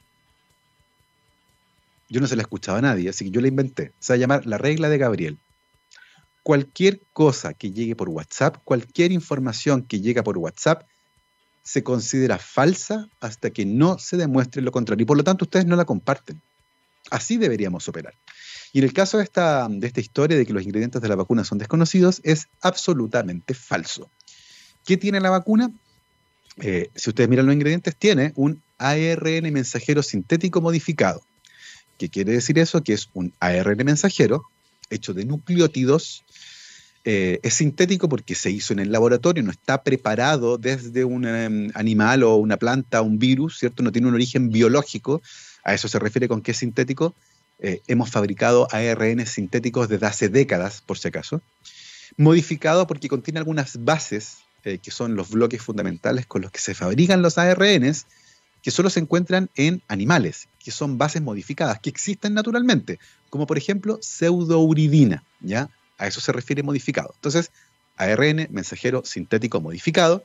Yo 2.08 2.20
no 2.20 2.26
se 2.26 2.36
la 2.36 2.42
escuchaba 2.42 2.78
a 2.78 2.82
nadie, 2.82 3.10
así 3.10 3.26
que 3.26 3.30
yo 3.30 3.40
la 3.40 3.48
inventé. 3.48 3.92
Se 3.98 4.12
va 4.12 4.14
a 4.14 4.18
llamar 4.18 4.46
la 4.46 4.56
regla 4.58 4.88
de 4.88 4.98
Gabriel. 4.98 5.38
Cualquier 6.42 7.00
cosa 7.12 7.54
que 7.54 7.72
llegue 7.72 7.96
por 7.96 8.08
WhatsApp, 8.08 8.58
cualquier 8.64 9.12
información 9.12 9.82
que 9.82 10.00
llega 10.00 10.22
por 10.22 10.38
WhatsApp, 10.38 10.84
se 11.64 11.82
considera 11.82 12.38
falsa 12.38 13.08
hasta 13.20 13.50
que 13.50 13.64
no 13.64 13.98
se 13.98 14.16
demuestre 14.16 14.62
lo 14.62 14.70
contrario. 14.70 15.02
Y 15.02 15.06
por 15.06 15.16
lo 15.16 15.24
tanto 15.24 15.46
ustedes 15.46 15.66
no 15.66 15.74
la 15.74 15.86
comparten. 15.86 16.40
Así 17.10 17.38
deberíamos 17.38 17.88
operar. 17.88 18.14
Y 18.72 18.78
en 18.78 18.84
el 18.84 18.92
caso 18.92 19.18
de 19.18 19.24
esta, 19.24 19.66
de 19.68 19.86
esta 19.86 20.00
historia 20.00 20.36
de 20.36 20.44
que 20.46 20.52
los 20.52 20.62
ingredientes 20.62 21.00
de 21.00 21.08
la 21.08 21.16
vacuna 21.16 21.44
son 21.44 21.58
desconocidos, 21.58 22.20
es 22.22 22.48
absolutamente 22.60 23.54
falso. 23.54 24.10
¿Qué 24.84 24.96
tiene 24.96 25.20
la 25.20 25.30
vacuna? 25.30 25.70
Eh, 26.58 26.90
si 26.94 27.10
ustedes 27.10 27.28
miran 27.28 27.46
los 27.46 27.54
ingredientes, 27.54 27.96
tiene 27.96 28.32
un 28.36 28.62
ARN 28.78 29.52
mensajero 29.52 30.02
sintético 30.02 30.60
modificado. 30.60 31.22
¿Qué 31.98 32.08
quiere 32.08 32.32
decir 32.32 32.58
eso? 32.58 32.82
Que 32.82 32.92
es 32.92 33.08
un 33.14 33.32
ARN 33.40 33.84
mensajero 33.84 34.44
hecho 34.90 35.14
de 35.14 35.24
nucleótidos. 35.24 36.24
Eh, 37.06 37.38
es 37.42 37.54
sintético 37.54 38.08
porque 38.08 38.34
se 38.34 38.50
hizo 38.50 38.72
en 38.72 38.78
el 38.78 38.90
laboratorio, 38.90 39.42
no 39.42 39.50
está 39.50 39.82
preparado 39.82 40.56
desde 40.56 41.04
un 41.04 41.26
em, 41.26 41.70
animal 41.74 42.22
o 42.22 42.36
una 42.36 42.56
planta, 42.56 43.02
un 43.02 43.18
virus, 43.18 43.58
¿cierto? 43.58 43.82
No 43.82 43.92
tiene 43.92 44.08
un 44.08 44.14
origen 44.14 44.50
biológico. 44.50 45.20
A 45.64 45.74
eso 45.74 45.86
se 45.88 45.98
refiere 45.98 46.28
con 46.28 46.40
que 46.40 46.52
es 46.52 46.58
sintético. 46.58 47.14
Eh, 47.58 47.82
hemos 47.88 48.10
fabricado 48.10 48.68
ARN 48.72 49.26
sintéticos 49.26 49.88
desde 49.88 50.06
hace 50.06 50.28
décadas, 50.28 50.80
por 50.80 50.98
si 50.98 51.08
acaso. 51.08 51.42
Modificado 52.16 52.86
porque 52.86 53.08
contiene 53.08 53.38
algunas 53.38 53.84
bases, 53.84 54.38
eh, 54.64 54.78
que 54.78 54.90
son 54.90 55.14
los 55.14 55.30
bloques 55.30 55.60
fundamentales 55.60 56.26
con 56.26 56.40
los 56.40 56.50
que 56.50 56.60
se 56.60 56.74
fabrican 56.74 57.20
los 57.20 57.36
ARNs, 57.36 58.06
que 58.62 58.70
solo 58.70 58.88
se 58.88 59.00
encuentran 59.00 59.50
en 59.56 59.82
animales, 59.88 60.48
que 60.58 60.70
son 60.70 60.96
bases 60.96 61.20
modificadas, 61.20 61.80
que 61.80 61.90
existen 61.90 62.32
naturalmente, 62.32 62.98
como 63.28 63.46
por 63.46 63.58
ejemplo 63.58 63.98
pseudouridina, 64.00 65.22
¿ya? 65.40 65.68
A 65.98 66.06
eso 66.06 66.20
se 66.20 66.32
refiere 66.32 66.62
modificado. 66.62 67.12
Entonces, 67.14 67.50
ARN, 67.96 68.48
mensajero 68.50 69.04
sintético 69.04 69.60
modificado, 69.60 70.24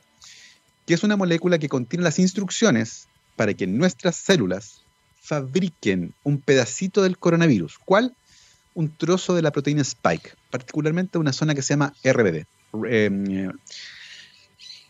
que 0.86 0.94
es 0.94 1.02
una 1.02 1.16
molécula 1.16 1.58
que 1.58 1.68
contiene 1.68 2.04
las 2.04 2.18
instrucciones 2.18 3.06
para 3.36 3.54
que 3.54 3.66
nuestras 3.66 4.16
células 4.16 4.82
fabriquen 5.20 6.12
un 6.24 6.40
pedacito 6.40 7.02
del 7.02 7.18
coronavirus. 7.18 7.78
¿Cuál? 7.78 8.14
Un 8.74 8.94
trozo 8.96 9.34
de 9.34 9.42
la 9.42 9.52
proteína 9.52 9.82
Spike, 9.82 10.32
particularmente 10.50 11.18
una 11.18 11.32
zona 11.32 11.54
que 11.54 11.62
se 11.62 11.74
llama 11.74 11.94
RBD. 12.04 12.44
Eh, 12.88 13.48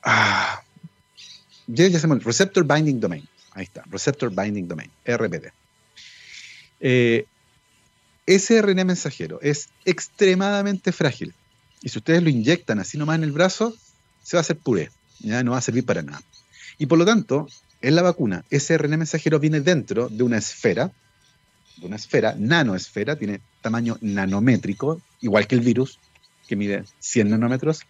ah, 0.02 0.62
Receptor 1.68 2.64
Binding 2.64 3.00
Domain. 3.00 3.28
Ahí 3.52 3.64
está, 3.64 3.82
Receptor 3.90 4.30
Binding 4.30 4.68
Domain, 4.68 4.90
RBD. 5.04 5.52
Eh, 6.80 7.26
ese 8.30 8.62
RNA 8.62 8.84
mensajero 8.84 9.40
es 9.42 9.70
extremadamente 9.84 10.92
frágil. 10.92 11.34
Y 11.82 11.88
si 11.88 11.98
ustedes 11.98 12.22
lo 12.22 12.28
inyectan 12.28 12.78
así 12.78 12.96
nomás 12.96 13.16
en 13.16 13.24
el 13.24 13.32
brazo, 13.32 13.74
se 14.22 14.36
va 14.36 14.40
a 14.40 14.42
hacer 14.42 14.56
puré. 14.56 14.90
Ya 15.18 15.42
no 15.42 15.52
va 15.52 15.58
a 15.58 15.62
servir 15.62 15.84
para 15.84 16.02
nada. 16.02 16.22
Y 16.78 16.86
por 16.86 16.98
lo 16.98 17.04
tanto, 17.04 17.48
en 17.82 17.96
la 17.96 18.02
vacuna, 18.02 18.44
ese 18.50 18.78
RNA 18.78 18.98
mensajero 18.98 19.40
viene 19.40 19.60
dentro 19.60 20.08
de 20.08 20.22
una 20.22 20.38
esfera, 20.38 20.92
de 21.78 21.86
una 21.86 21.96
esfera, 21.96 22.36
nanoesfera, 22.38 23.16
tiene 23.16 23.40
tamaño 23.62 23.98
nanométrico, 24.00 25.02
igual 25.20 25.48
que 25.48 25.56
el 25.56 25.62
virus, 25.62 25.98
que 26.46 26.54
mide 26.54 26.84
100 27.00 27.30
nanómetros, 27.30 27.80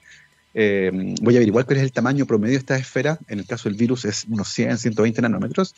eh, 0.52 0.90
voy 1.20 1.34
a 1.34 1.38
averiguar 1.38 1.64
cuál 1.64 1.78
es 1.78 1.84
el 1.84 1.92
tamaño 1.92 2.26
promedio 2.26 2.54
de 2.54 2.58
esta 2.58 2.76
esfera. 2.76 3.18
En 3.28 3.38
el 3.38 3.46
caso 3.46 3.68
del 3.68 3.78
virus 3.78 4.04
es 4.04 4.24
unos 4.28 4.48
100, 4.48 4.78
120 4.78 5.22
nanómetros. 5.22 5.74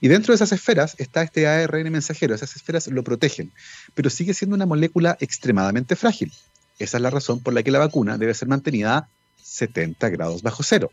Y 0.00 0.08
dentro 0.08 0.32
de 0.32 0.36
esas 0.36 0.52
esferas 0.52 0.94
está 0.98 1.22
este 1.22 1.46
ARN 1.46 1.90
mensajero. 1.90 2.34
Esas 2.34 2.56
esferas 2.56 2.88
lo 2.88 3.04
protegen, 3.04 3.52
pero 3.94 4.10
sigue 4.10 4.34
siendo 4.34 4.56
una 4.56 4.66
molécula 4.66 5.16
extremadamente 5.20 5.96
frágil. 5.96 6.32
Esa 6.78 6.98
es 6.98 7.02
la 7.02 7.10
razón 7.10 7.40
por 7.40 7.54
la 7.54 7.62
que 7.62 7.70
la 7.70 7.78
vacuna 7.78 8.18
debe 8.18 8.34
ser 8.34 8.48
mantenida 8.48 8.98
a 8.98 9.08
70 9.42 10.08
grados 10.10 10.42
bajo 10.42 10.62
cero. 10.62 10.90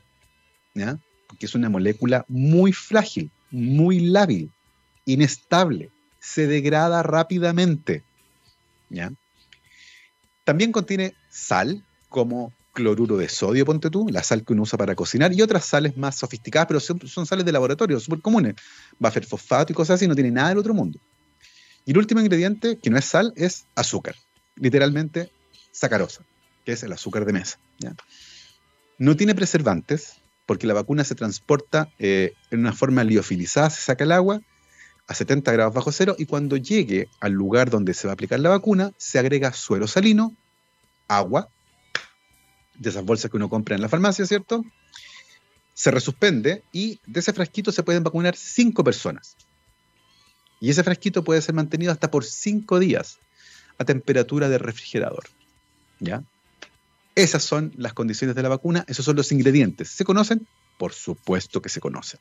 ¿ya? 0.74 0.98
Porque 1.28 1.46
es 1.46 1.56
una 1.56 1.70
molécula 1.70 2.26
muy 2.28 2.72
frágil, 2.72 3.32
muy 3.52 4.00
lábil, 4.00 4.52
inestable, 5.06 5.90
se 6.20 6.48
degrada 6.48 7.04
rápidamente. 7.04 8.04
¿ya? 8.90 9.12
También 10.44 10.72
contiene 10.72 11.16
sal, 11.30 11.84
como 12.10 12.54
cloruro 12.74 13.18
de 13.18 13.30
sodio, 13.30 13.66
ponte 13.66 13.90
tú, 13.90 14.08
la 14.10 14.24
sal 14.24 14.44
que 14.44 14.54
uno 14.54 14.64
usa 14.64 14.78
para 14.78 14.96
cocinar, 14.96 15.32
y 15.34 15.42
otras 15.42 15.66
sales 15.66 15.96
más 15.96 16.18
sofisticadas, 16.18 16.68
pero 16.68 16.80
son, 16.80 17.26
sales 17.26 17.46
de 17.46 17.52
laboratorio, 17.52 18.00
súper 18.00 18.20
comunes. 18.20 18.56
Va 19.04 19.08
a 19.08 19.12
hacer 19.12 19.26
fosfato 19.26 19.72
y 19.72 19.76
cosas 19.76 19.96
así, 19.96 20.08
no 20.08 20.16
tiene 20.16 20.32
nada 20.32 20.50
del 20.50 20.58
otro 20.58 20.74
mundo. 20.74 21.00
Y 21.86 21.92
el 21.92 21.98
último 21.98 22.20
ingrediente, 22.20 22.78
que 22.78 22.90
no 22.90 22.98
es 22.98 23.06
sal, 23.06 23.34
es 23.36 23.68
azúcar. 23.76 24.16
Literalmente, 24.56 25.32
sacarosa, 25.72 26.24
que 26.66 26.74
es 26.74 26.84
el 26.84 26.92
azúcar 26.92 27.26
de 27.26 27.34
mesa. 27.34 27.60
No 28.98 29.16
tiene 29.16 29.36
preservantes, 29.36 30.16
porque 30.46 30.68
la 30.68 30.74
vacuna 30.74 31.04
se 31.04 31.16
transporta 31.16 31.90
eh, 32.00 32.34
en 32.52 32.60
una 32.60 32.74
forma 32.74 33.04
liofilizada, 33.04 33.70
se 33.70 33.82
saca 33.82 34.04
el 34.04 34.12
agua 34.12 34.42
a 35.08 35.14
70 35.14 35.52
grados 35.52 35.74
bajo 35.74 35.92
cero, 35.92 36.16
y 36.18 36.26
cuando 36.26 36.58
llegue 36.58 37.08
al 37.20 37.34
lugar 37.34 37.70
donde 37.70 37.94
se 37.94 38.08
va 38.08 38.12
a 38.12 38.16
aplicar 38.16 38.40
la 38.40 38.50
vacuna, 38.50 38.92
se 38.98 39.20
agrega 39.20 39.54
suero 39.54 39.88
salino, 39.88 40.36
agua, 41.08 41.50
de 42.78 42.90
esas 42.90 43.04
bolsas 43.04 43.30
que 43.30 43.38
uno 43.38 43.50
compra 43.50 43.76
en 43.76 43.82
la 43.82 43.90
farmacia, 43.90 44.26
¿cierto? 44.26 44.64
Se 45.74 45.92
resuspende 45.92 46.64
y 46.72 47.00
de 47.06 47.20
ese 47.20 47.34
frasquito 47.34 47.72
se 47.72 47.84
pueden 47.84 48.04
vacunar 48.04 48.36
cinco 48.36 48.84
personas. 48.84 49.36
Y 50.60 50.70
ese 50.70 50.84
frasquito 50.84 51.24
puede 51.24 51.42
ser 51.42 51.56
mantenido 51.56 51.92
hasta 51.92 52.10
por 52.10 52.24
cinco 52.24 52.80
días 52.80 53.20
a 53.78 53.86
temperatura 53.86 54.50
de 54.50 54.58
refrigerador. 54.58 55.26
¿Ya? 56.00 56.24
Esas 57.16 57.44
son 57.44 57.74
las 57.78 57.94
condiciones 57.94 58.36
de 58.36 58.44
la 58.44 58.50
vacuna, 58.50 58.86
esos 58.88 59.06
son 59.06 59.16
los 59.16 59.32
ingredientes. 59.32 59.90
¿Se 59.90 60.04
conocen? 60.04 60.48
Por 60.78 60.94
supuesto 60.94 61.62
que 61.62 61.70
se 61.70 61.80
conocen. 61.80 62.20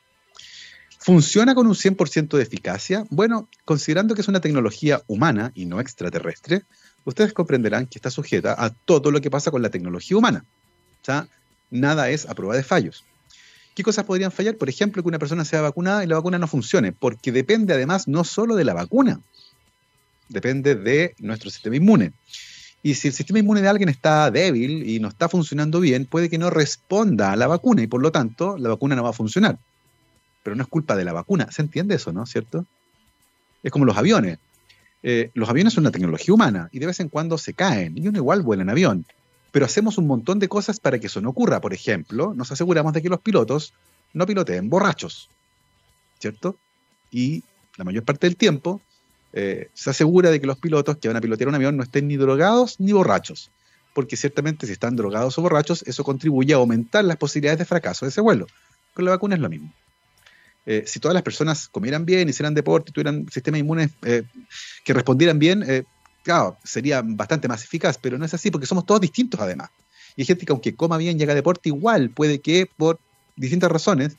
¿Funciona 0.98 1.54
con 1.54 1.66
un 1.66 1.74
100% 1.74 2.36
de 2.36 2.42
eficacia? 2.42 3.04
Bueno, 3.10 3.48
considerando 3.64 4.14
que 4.14 4.20
es 4.20 4.28
una 4.28 4.40
tecnología 4.40 5.02
humana 5.08 5.50
y 5.54 5.66
no 5.66 5.80
extraterrestre, 5.80 6.62
ustedes 7.04 7.32
comprenderán 7.32 7.86
que 7.86 7.98
está 7.98 8.10
sujeta 8.10 8.54
a 8.56 8.70
todo 8.70 9.10
lo 9.10 9.20
que 9.20 9.30
pasa 9.30 9.50
con 9.50 9.62
la 9.62 9.70
tecnología 9.70 10.16
humana. 10.16 10.44
O 11.00 11.04
sea, 11.04 11.28
nada 11.70 12.10
es 12.10 12.28
a 12.28 12.34
prueba 12.34 12.54
de 12.54 12.62
fallos. 12.62 13.04
¿Qué 13.74 13.82
cosas 13.82 14.04
podrían 14.04 14.32
fallar? 14.32 14.56
Por 14.56 14.68
ejemplo, 14.68 15.02
que 15.02 15.08
una 15.08 15.18
persona 15.18 15.44
sea 15.44 15.62
vacunada 15.62 16.04
y 16.04 16.06
la 16.06 16.16
vacuna 16.16 16.38
no 16.38 16.46
funcione, 16.46 16.92
porque 16.92 17.32
depende 17.32 17.72
además 17.72 18.06
no 18.06 18.22
solo 18.22 18.54
de 18.54 18.64
la 18.64 18.74
vacuna, 18.74 19.20
depende 20.28 20.74
de 20.74 21.14
nuestro 21.18 21.50
sistema 21.50 21.76
inmune. 21.76 22.12
Y 22.82 22.94
si 22.94 23.08
el 23.08 23.14
sistema 23.14 23.38
inmune 23.38 23.62
de 23.62 23.68
alguien 23.68 23.88
está 23.88 24.30
débil 24.30 24.88
y 24.88 24.98
no 24.98 25.08
está 25.08 25.28
funcionando 25.28 25.80
bien, 25.80 26.04
puede 26.04 26.28
que 26.28 26.38
no 26.38 26.50
responda 26.50 27.32
a 27.32 27.36
la 27.36 27.46
vacuna 27.46 27.82
y 27.82 27.86
por 27.86 28.02
lo 28.02 28.10
tanto 28.10 28.58
la 28.58 28.68
vacuna 28.68 28.96
no 28.96 29.04
va 29.04 29.10
a 29.10 29.14
funcionar. 29.14 29.58
Pero 30.42 30.56
no 30.56 30.62
es 30.62 30.68
culpa 30.68 30.96
de 30.96 31.04
la 31.04 31.12
vacuna. 31.12 31.50
¿Se 31.52 31.62
entiende 31.62 31.94
eso, 31.94 32.12
no? 32.12 32.26
¿Cierto? 32.26 32.66
Es 33.62 33.70
como 33.70 33.84
los 33.84 33.96
aviones. 33.96 34.38
Eh, 35.02 35.30
los 35.34 35.48
aviones 35.48 35.72
son 35.72 35.82
una 35.82 35.90
tecnología 35.90 36.34
humana 36.34 36.68
y 36.72 36.78
de 36.78 36.86
vez 36.86 37.00
en 37.00 37.08
cuando 37.08 37.38
se 37.38 37.54
caen 37.54 37.96
y 37.98 38.06
uno 38.06 38.18
igual 38.18 38.42
vuela 38.42 38.62
en 38.62 38.70
avión. 38.70 39.04
Pero 39.50 39.66
hacemos 39.66 39.98
un 39.98 40.06
montón 40.06 40.38
de 40.38 40.48
cosas 40.48 40.80
para 40.80 40.98
que 40.98 41.08
eso 41.08 41.20
no 41.20 41.30
ocurra. 41.30 41.60
Por 41.60 41.74
ejemplo, 41.74 42.34
nos 42.34 42.52
aseguramos 42.52 42.92
de 42.92 43.02
que 43.02 43.08
los 43.08 43.20
pilotos 43.20 43.74
no 44.14 44.26
piloteen 44.26 44.70
borrachos, 44.70 45.28
¿cierto? 46.18 46.56
Y 47.10 47.42
la 47.76 47.84
mayor 47.84 48.04
parte 48.04 48.26
del 48.26 48.36
tiempo 48.36 48.80
eh, 49.32 49.70
se 49.74 49.90
asegura 49.90 50.30
de 50.30 50.40
que 50.40 50.46
los 50.46 50.58
pilotos 50.58 50.98
que 50.98 51.08
van 51.08 51.16
a 51.16 51.20
pilotear 51.20 51.48
un 51.48 51.54
avión 51.54 51.76
no 51.76 51.82
estén 51.82 52.08
ni 52.08 52.16
drogados 52.16 52.78
ni 52.78 52.92
borrachos, 52.92 53.50
porque 53.94 54.16
ciertamente 54.16 54.66
si 54.66 54.72
están 54.72 54.96
drogados 54.96 55.38
o 55.38 55.42
borrachos, 55.42 55.82
eso 55.86 56.04
contribuye 56.04 56.52
a 56.52 56.56
aumentar 56.56 57.04
las 57.04 57.16
posibilidades 57.16 57.58
de 57.58 57.64
fracaso 57.64 58.04
de 58.04 58.10
ese 58.10 58.20
vuelo. 58.20 58.46
Con 58.94 59.04
la 59.04 59.12
vacuna 59.12 59.34
es 59.34 59.40
lo 59.40 59.48
mismo. 59.48 59.72
Eh, 60.64 60.84
si 60.86 61.00
todas 61.00 61.14
las 61.14 61.22
personas 61.22 61.68
comieran 61.68 62.04
bien, 62.04 62.28
hicieran 62.28 62.54
deporte, 62.54 62.92
tuvieran 62.92 63.26
sistemas 63.30 63.60
inmunes 63.60 63.90
eh, 64.02 64.22
que 64.84 64.92
respondieran 64.92 65.38
bien, 65.38 65.64
eh, 65.66 65.84
claro, 66.22 66.56
sería 66.62 67.02
bastante 67.04 67.48
más 67.48 67.64
eficaz, 67.64 67.98
pero 67.98 68.16
no 68.16 68.24
es 68.24 68.34
así 68.34 68.50
porque 68.50 68.66
somos 68.66 68.86
todos 68.86 69.00
distintos 69.00 69.40
además. 69.40 69.70
Y 70.14 70.22
hay 70.22 70.26
gente 70.26 70.46
que 70.46 70.52
aunque 70.52 70.74
coma 70.74 70.98
bien 70.98 71.18
y 71.18 71.22
haga 71.24 71.34
deporte, 71.34 71.68
igual 71.68 72.10
puede 72.10 72.40
que 72.40 72.68
por 72.76 73.00
distintas 73.34 73.72
razones, 73.72 74.16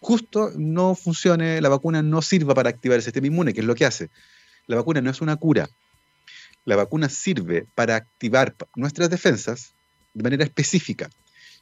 justo 0.00 0.52
no 0.56 0.94
funcione, 0.94 1.60
la 1.60 1.68
vacuna 1.68 2.02
no 2.02 2.22
sirva 2.22 2.54
para 2.54 2.70
activar 2.70 2.96
el 2.96 3.02
sistema 3.02 3.26
inmune, 3.26 3.52
que 3.52 3.60
es 3.60 3.66
lo 3.66 3.74
que 3.74 3.84
hace. 3.84 4.10
La 4.66 4.76
vacuna 4.76 5.00
no 5.00 5.10
es 5.10 5.20
una 5.20 5.36
cura. 5.36 5.68
La 6.64 6.76
vacuna 6.76 7.08
sirve 7.08 7.66
para 7.74 7.96
activar 7.96 8.54
nuestras 8.74 9.10
defensas 9.10 9.74
de 10.14 10.22
manera 10.22 10.44
específica 10.44 11.10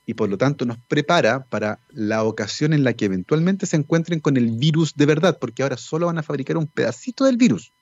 y 0.06 0.14
por 0.14 0.30
lo 0.30 0.38
tanto 0.38 0.64
nos 0.64 0.78
prepara 0.78 1.44
para 1.44 1.80
la 1.90 2.22
ocasión 2.22 2.72
en 2.72 2.84
la 2.84 2.92
que 2.92 3.06
eventualmente 3.06 3.66
se 3.66 3.76
encuentren 3.76 4.20
con 4.20 4.36
el 4.36 4.52
virus 4.52 4.94
de 4.94 5.04
verdad, 5.04 5.38
porque 5.40 5.64
ahora 5.64 5.76
solo 5.76 6.06
van 6.06 6.18
a 6.18 6.22
fabricar 6.22 6.56
un 6.56 6.68
pedacito 6.68 7.25
del 7.25 7.36
virus. 7.36 7.72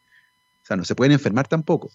O 0.62 0.66
sea, 0.66 0.78
no 0.78 0.84
se 0.86 0.94
pueden 0.94 1.12
enfermar 1.12 1.46
tampoco. 1.46 1.90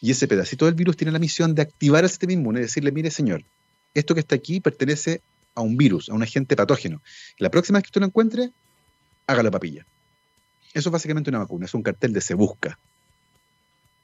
Y 0.00 0.10
ese 0.10 0.26
pedacito 0.26 0.64
del 0.64 0.74
virus 0.74 0.96
tiene 0.96 1.12
la 1.12 1.18
misión 1.18 1.54
de 1.54 1.62
activar 1.62 2.02
el 2.02 2.10
sistema 2.10 2.32
inmune 2.32 2.60
y 2.60 2.62
decirle, 2.62 2.92
mire 2.92 3.10
señor, 3.10 3.44
esto 3.92 4.14
que 4.14 4.20
está 4.20 4.34
aquí 4.34 4.60
pertenece 4.60 5.20
a 5.54 5.60
un 5.60 5.76
virus, 5.76 6.08
a 6.08 6.14
un 6.14 6.22
agente 6.22 6.56
patógeno. 6.56 7.02
La 7.38 7.50
próxima 7.50 7.78
vez 7.78 7.84
que 7.84 7.88
usted 7.88 8.00
lo 8.00 8.06
encuentre, 8.06 8.50
hágalo 9.26 9.50
papilla. 9.50 9.84
Eso 10.72 10.88
es 10.88 10.92
básicamente 10.92 11.28
una 11.28 11.40
vacuna, 11.40 11.66
es 11.66 11.74
un 11.74 11.82
cartel 11.82 12.14
de 12.14 12.22
se 12.22 12.32
busca. 12.32 12.78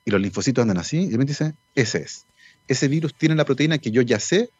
Y 0.04 0.10
los 0.10 0.20
linfocitos 0.20 0.62
andan 0.62 0.78
así, 0.78 1.08
y 1.10 1.16
me 1.16 1.24
dice, 1.24 1.54
ese 1.74 2.02
es. 2.02 2.26
Ese 2.68 2.86
virus 2.86 3.14
tiene 3.14 3.34
la 3.34 3.46
proteína 3.46 3.78
que 3.78 3.90
yo 3.90 4.02
ya 4.02 4.20
sé 4.20 4.50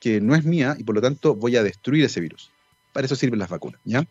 que 0.00 0.20
no 0.20 0.34
es 0.34 0.44
mía 0.44 0.76
y 0.78 0.84
por 0.84 0.94
lo 0.94 1.00
tanto 1.00 1.34
voy 1.34 1.56
a 1.56 1.62
destruir 1.62 2.04
ese 2.04 2.20
virus. 2.20 2.50
Para 2.92 3.06
eso 3.06 3.16
sirven 3.16 3.38
las 3.38 3.50
vacunas, 3.50 3.80
¿ya? 3.84 4.06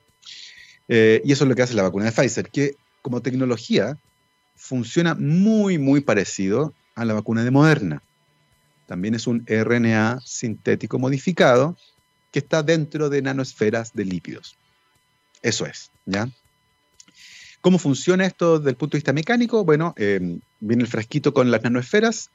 Eh, 0.87 1.21
y 1.25 1.31
eso 1.31 1.43
es 1.43 1.49
lo 1.49 1.55
que 1.55 1.63
hace 1.63 1.73
la 1.73 1.83
vacuna 1.83 2.05
de 2.05 2.11
Pfizer, 2.11 2.49
que 2.49 2.75
como 3.01 3.21
tecnología 3.21 3.97
funciona 4.55 5.15
muy, 5.15 5.77
muy 5.77 6.01
parecido 6.01 6.73
a 6.95 7.05
la 7.05 7.13
vacuna 7.13 7.43
de 7.43 7.51
Moderna. 7.51 8.01
También 8.87 9.15
es 9.15 9.27
un 9.27 9.45
RNA 9.47 10.21
sintético 10.23 10.99
modificado 10.99 11.75
que 12.31 12.39
está 12.39 12.63
dentro 12.63 13.09
de 13.09 13.21
nanosferas 13.21 13.93
de 13.93 14.05
lípidos. 14.05 14.57
Eso 15.41 15.65
es, 15.65 15.91
¿ya? 16.05 16.29
¿Cómo 17.61 17.79
funciona 17.79 18.25
esto 18.25 18.59
desde 18.59 18.71
el 18.71 18.75
punto 18.75 18.93
de 18.93 18.99
vista 18.99 19.13
mecánico? 19.13 19.65
Bueno, 19.65 19.95
eh, 19.97 20.37
viene 20.59 20.83
el 20.83 20.89
frasquito 20.89 21.33
con 21.33 21.49
las 21.49 21.63
nanosferas, 21.63 22.29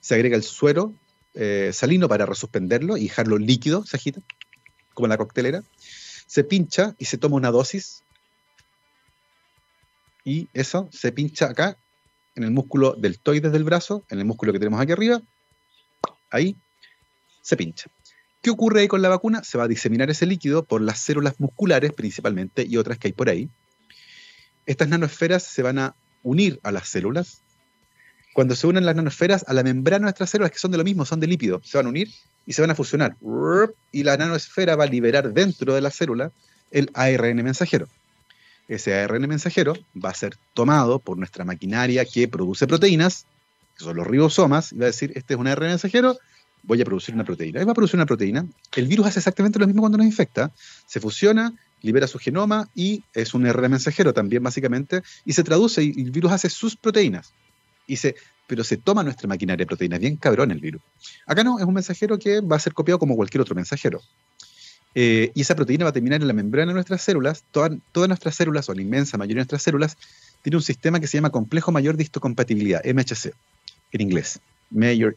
se 0.00 0.14
agrega 0.14 0.36
el 0.36 0.42
suero 0.42 0.92
eh, 1.40 1.70
salino 1.72 2.08
para 2.08 2.26
resuspenderlo 2.26 2.96
y 2.96 3.04
dejarlo 3.04 3.38
líquido, 3.38 3.84
se 3.86 3.96
agita, 3.96 4.20
como 4.92 5.06
la 5.06 5.16
coctelera. 5.16 5.62
Se 6.26 6.42
pincha 6.42 6.96
y 6.98 7.04
se 7.04 7.16
toma 7.16 7.36
una 7.36 7.52
dosis. 7.52 8.02
Y 10.24 10.48
eso 10.52 10.88
se 10.90 11.12
pincha 11.12 11.46
acá, 11.46 11.78
en 12.34 12.42
el 12.42 12.50
músculo 12.50 12.96
deltoides 12.98 13.52
del 13.52 13.62
brazo, 13.62 14.04
en 14.10 14.18
el 14.18 14.24
músculo 14.24 14.52
que 14.52 14.58
tenemos 14.58 14.80
aquí 14.80 14.90
arriba. 14.90 15.22
Ahí 16.28 16.56
se 17.40 17.56
pincha. 17.56 17.88
¿Qué 18.42 18.50
ocurre 18.50 18.80
ahí 18.80 18.88
con 18.88 19.00
la 19.00 19.08
vacuna? 19.08 19.44
Se 19.44 19.58
va 19.58 19.64
a 19.64 19.68
diseminar 19.68 20.10
ese 20.10 20.26
líquido 20.26 20.64
por 20.64 20.80
las 20.80 20.98
células 20.98 21.38
musculares 21.38 21.92
principalmente 21.92 22.64
y 22.68 22.78
otras 22.78 22.98
que 22.98 23.08
hay 23.08 23.12
por 23.12 23.28
ahí. 23.28 23.48
Estas 24.66 24.88
nanosferas 24.88 25.44
se 25.44 25.62
van 25.62 25.78
a 25.78 25.94
unir 26.24 26.58
a 26.64 26.72
las 26.72 26.88
células. 26.88 27.42
Cuando 28.38 28.54
se 28.54 28.68
unen 28.68 28.86
las 28.86 28.94
nanosferas 28.94 29.44
a 29.48 29.52
la 29.52 29.64
membrana 29.64 29.98
de 29.98 30.02
nuestras 30.02 30.30
células, 30.30 30.52
que 30.52 30.60
son 30.60 30.70
de 30.70 30.78
lo 30.78 30.84
mismo, 30.84 31.04
son 31.04 31.18
de 31.18 31.26
lípido, 31.26 31.60
se 31.64 31.76
van 31.76 31.86
a 31.86 31.88
unir 31.88 32.08
y 32.46 32.52
se 32.52 32.60
van 32.60 32.70
a 32.70 32.76
fusionar. 32.76 33.16
Y 33.90 34.04
la 34.04 34.16
nanosfera 34.16 34.76
va 34.76 34.84
a 34.84 34.86
liberar 34.86 35.32
dentro 35.32 35.74
de 35.74 35.80
la 35.80 35.90
célula 35.90 36.30
el 36.70 36.88
ARN 36.94 37.42
mensajero. 37.42 37.88
Ese 38.68 38.94
ARN 38.94 39.26
mensajero 39.26 39.74
va 39.96 40.10
a 40.10 40.14
ser 40.14 40.36
tomado 40.54 41.00
por 41.00 41.18
nuestra 41.18 41.44
maquinaria 41.44 42.04
que 42.04 42.28
produce 42.28 42.68
proteínas, 42.68 43.26
que 43.76 43.82
son 43.82 43.96
los 43.96 44.06
ribosomas, 44.06 44.72
y 44.72 44.78
va 44.78 44.84
a 44.84 44.86
decir, 44.86 45.10
este 45.16 45.34
es 45.34 45.40
un 45.40 45.48
ARN 45.48 45.70
mensajero, 45.70 46.16
voy 46.62 46.80
a 46.80 46.84
producir 46.84 47.16
una 47.16 47.24
proteína. 47.24 47.58
Él 47.58 47.66
va 47.66 47.72
a 47.72 47.74
producir 47.74 47.96
una 47.96 48.06
proteína. 48.06 48.46
El 48.76 48.86
virus 48.86 49.08
hace 49.08 49.18
exactamente 49.18 49.58
lo 49.58 49.66
mismo 49.66 49.82
cuando 49.82 49.98
nos 49.98 50.06
infecta. 50.06 50.52
Se 50.86 51.00
fusiona, 51.00 51.52
libera 51.82 52.06
su 52.06 52.20
genoma 52.20 52.68
y 52.72 53.02
es 53.14 53.34
un 53.34 53.52
RNA 53.52 53.68
mensajero 53.68 54.14
también, 54.14 54.44
básicamente, 54.44 55.02
y 55.24 55.32
se 55.32 55.42
traduce 55.42 55.82
y 55.82 55.88
el 56.02 56.12
virus 56.12 56.30
hace 56.30 56.48
sus 56.48 56.76
proteínas. 56.76 57.32
Y 57.88 57.98
pero 58.46 58.64
se 58.64 58.76
toma 58.76 59.02
nuestra 59.02 59.28
maquinaria 59.28 59.64
de 59.64 59.66
proteínas, 59.66 59.98
bien 59.98 60.16
cabrón 60.16 60.50
el 60.52 60.60
virus. 60.60 60.80
Acá 61.26 61.42
no, 61.42 61.58
es 61.58 61.64
un 61.64 61.74
mensajero 61.74 62.18
que 62.18 62.40
va 62.40 62.56
a 62.56 62.60
ser 62.60 62.72
copiado 62.72 62.98
como 62.98 63.16
cualquier 63.16 63.40
otro 63.40 63.54
mensajero. 63.54 64.00
Eh, 64.94 65.32
y 65.34 65.42
esa 65.42 65.54
proteína 65.54 65.84
va 65.84 65.90
a 65.90 65.92
terminar 65.92 66.20
en 66.22 66.28
la 66.28 66.32
membrana 66.32 66.70
de 66.70 66.74
nuestras 66.74 67.02
células. 67.02 67.44
todas 67.50 68.08
nuestras 68.08 68.34
células, 68.34 68.68
o 68.68 68.74
la 68.74 68.80
inmensa 68.80 69.18
mayoría 69.18 69.40
de 69.40 69.40
nuestras 69.40 69.62
células, 69.62 69.98
tiene 70.42 70.56
un 70.56 70.62
sistema 70.62 71.00
que 71.00 71.06
se 71.06 71.18
llama 71.18 71.30
complejo 71.30 71.72
mayor 71.72 71.96
de 71.96 72.04
histocompatibilidad, 72.04 72.82
MHC, 72.84 73.34
en 73.92 74.00
inglés. 74.00 74.40
Major 74.70 75.14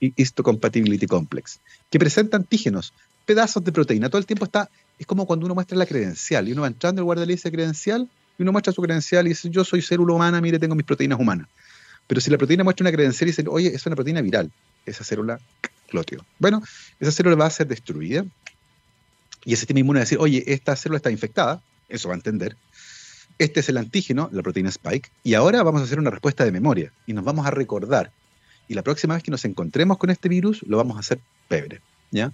Histocompatibility 0.00 1.06
Complex, 1.06 1.60
que 1.90 1.98
presenta 1.98 2.36
antígenos, 2.36 2.94
pedazos 3.26 3.64
de 3.64 3.72
proteína. 3.72 4.08
Todo 4.08 4.18
el 4.18 4.26
tiempo 4.26 4.44
está, 4.44 4.70
es 4.98 5.06
como 5.06 5.26
cuando 5.26 5.46
uno 5.46 5.54
muestra 5.54 5.76
la 5.76 5.86
credencial 5.86 6.48
y 6.48 6.52
uno 6.52 6.62
va 6.62 6.68
entrando 6.68 7.00
al 7.00 7.04
guardia 7.04 7.26
dice 7.26 7.50
credencial 7.50 8.08
y 8.38 8.42
uno 8.42 8.52
muestra 8.52 8.72
su 8.72 8.82
credencial 8.82 9.26
y 9.26 9.30
dice, 9.30 9.50
yo 9.50 9.64
soy 9.64 9.82
célula 9.82 10.14
humana, 10.14 10.40
mire, 10.40 10.58
tengo 10.58 10.74
mis 10.74 10.86
proteínas 10.86 11.18
humanas. 11.18 11.48
Pero 12.06 12.20
si 12.20 12.30
la 12.30 12.38
proteína 12.38 12.64
muestra 12.64 12.84
una 12.84 12.92
credencial 12.92 13.28
y 13.28 13.32
dice, 13.32 13.44
oye, 13.48 13.74
es 13.74 13.84
una 13.86 13.96
proteína 13.96 14.20
viral, 14.20 14.50
esa 14.86 15.04
célula 15.04 15.40
clotio. 15.88 16.24
Bueno, 16.38 16.62
esa 17.00 17.12
célula 17.12 17.36
va 17.36 17.46
a 17.46 17.50
ser 17.50 17.66
destruida 17.66 18.24
y 19.44 19.52
ese 19.52 19.60
sistema 19.60 19.80
inmune 19.80 19.98
va 19.98 20.02
a 20.02 20.04
decir, 20.04 20.18
oye, 20.18 20.44
esta 20.46 20.76
célula 20.76 20.98
está 20.98 21.10
infectada, 21.10 21.62
eso 21.88 22.08
va 22.08 22.14
a 22.14 22.16
entender. 22.16 22.56
Este 23.38 23.60
es 23.60 23.68
el 23.68 23.78
antígeno, 23.78 24.28
la 24.32 24.42
proteína 24.42 24.68
spike, 24.68 25.10
y 25.24 25.34
ahora 25.34 25.62
vamos 25.62 25.80
a 25.80 25.84
hacer 25.84 25.98
una 25.98 26.10
respuesta 26.10 26.44
de 26.44 26.52
memoria 26.52 26.92
y 27.06 27.12
nos 27.12 27.24
vamos 27.24 27.46
a 27.46 27.50
recordar 27.50 28.12
y 28.68 28.74
la 28.74 28.82
próxima 28.82 29.14
vez 29.14 29.22
que 29.22 29.30
nos 29.30 29.44
encontremos 29.44 29.98
con 29.98 30.10
este 30.10 30.28
virus 30.28 30.62
lo 30.66 30.76
vamos 30.76 30.96
a 30.96 31.00
hacer 31.00 31.20
pebre. 31.48 31.80
¿ya? 32.10 32.32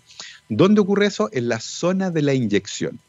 ¿Dónde 0.48 0.80
ocurre 0.80 1.06
eso? 1.06 1.28
En 1.32 1.48
la 1.48 1.60
zona 1.60 2.10
de 2.10 2.22
la 2.22 2.34
inyección. 2.34 3.00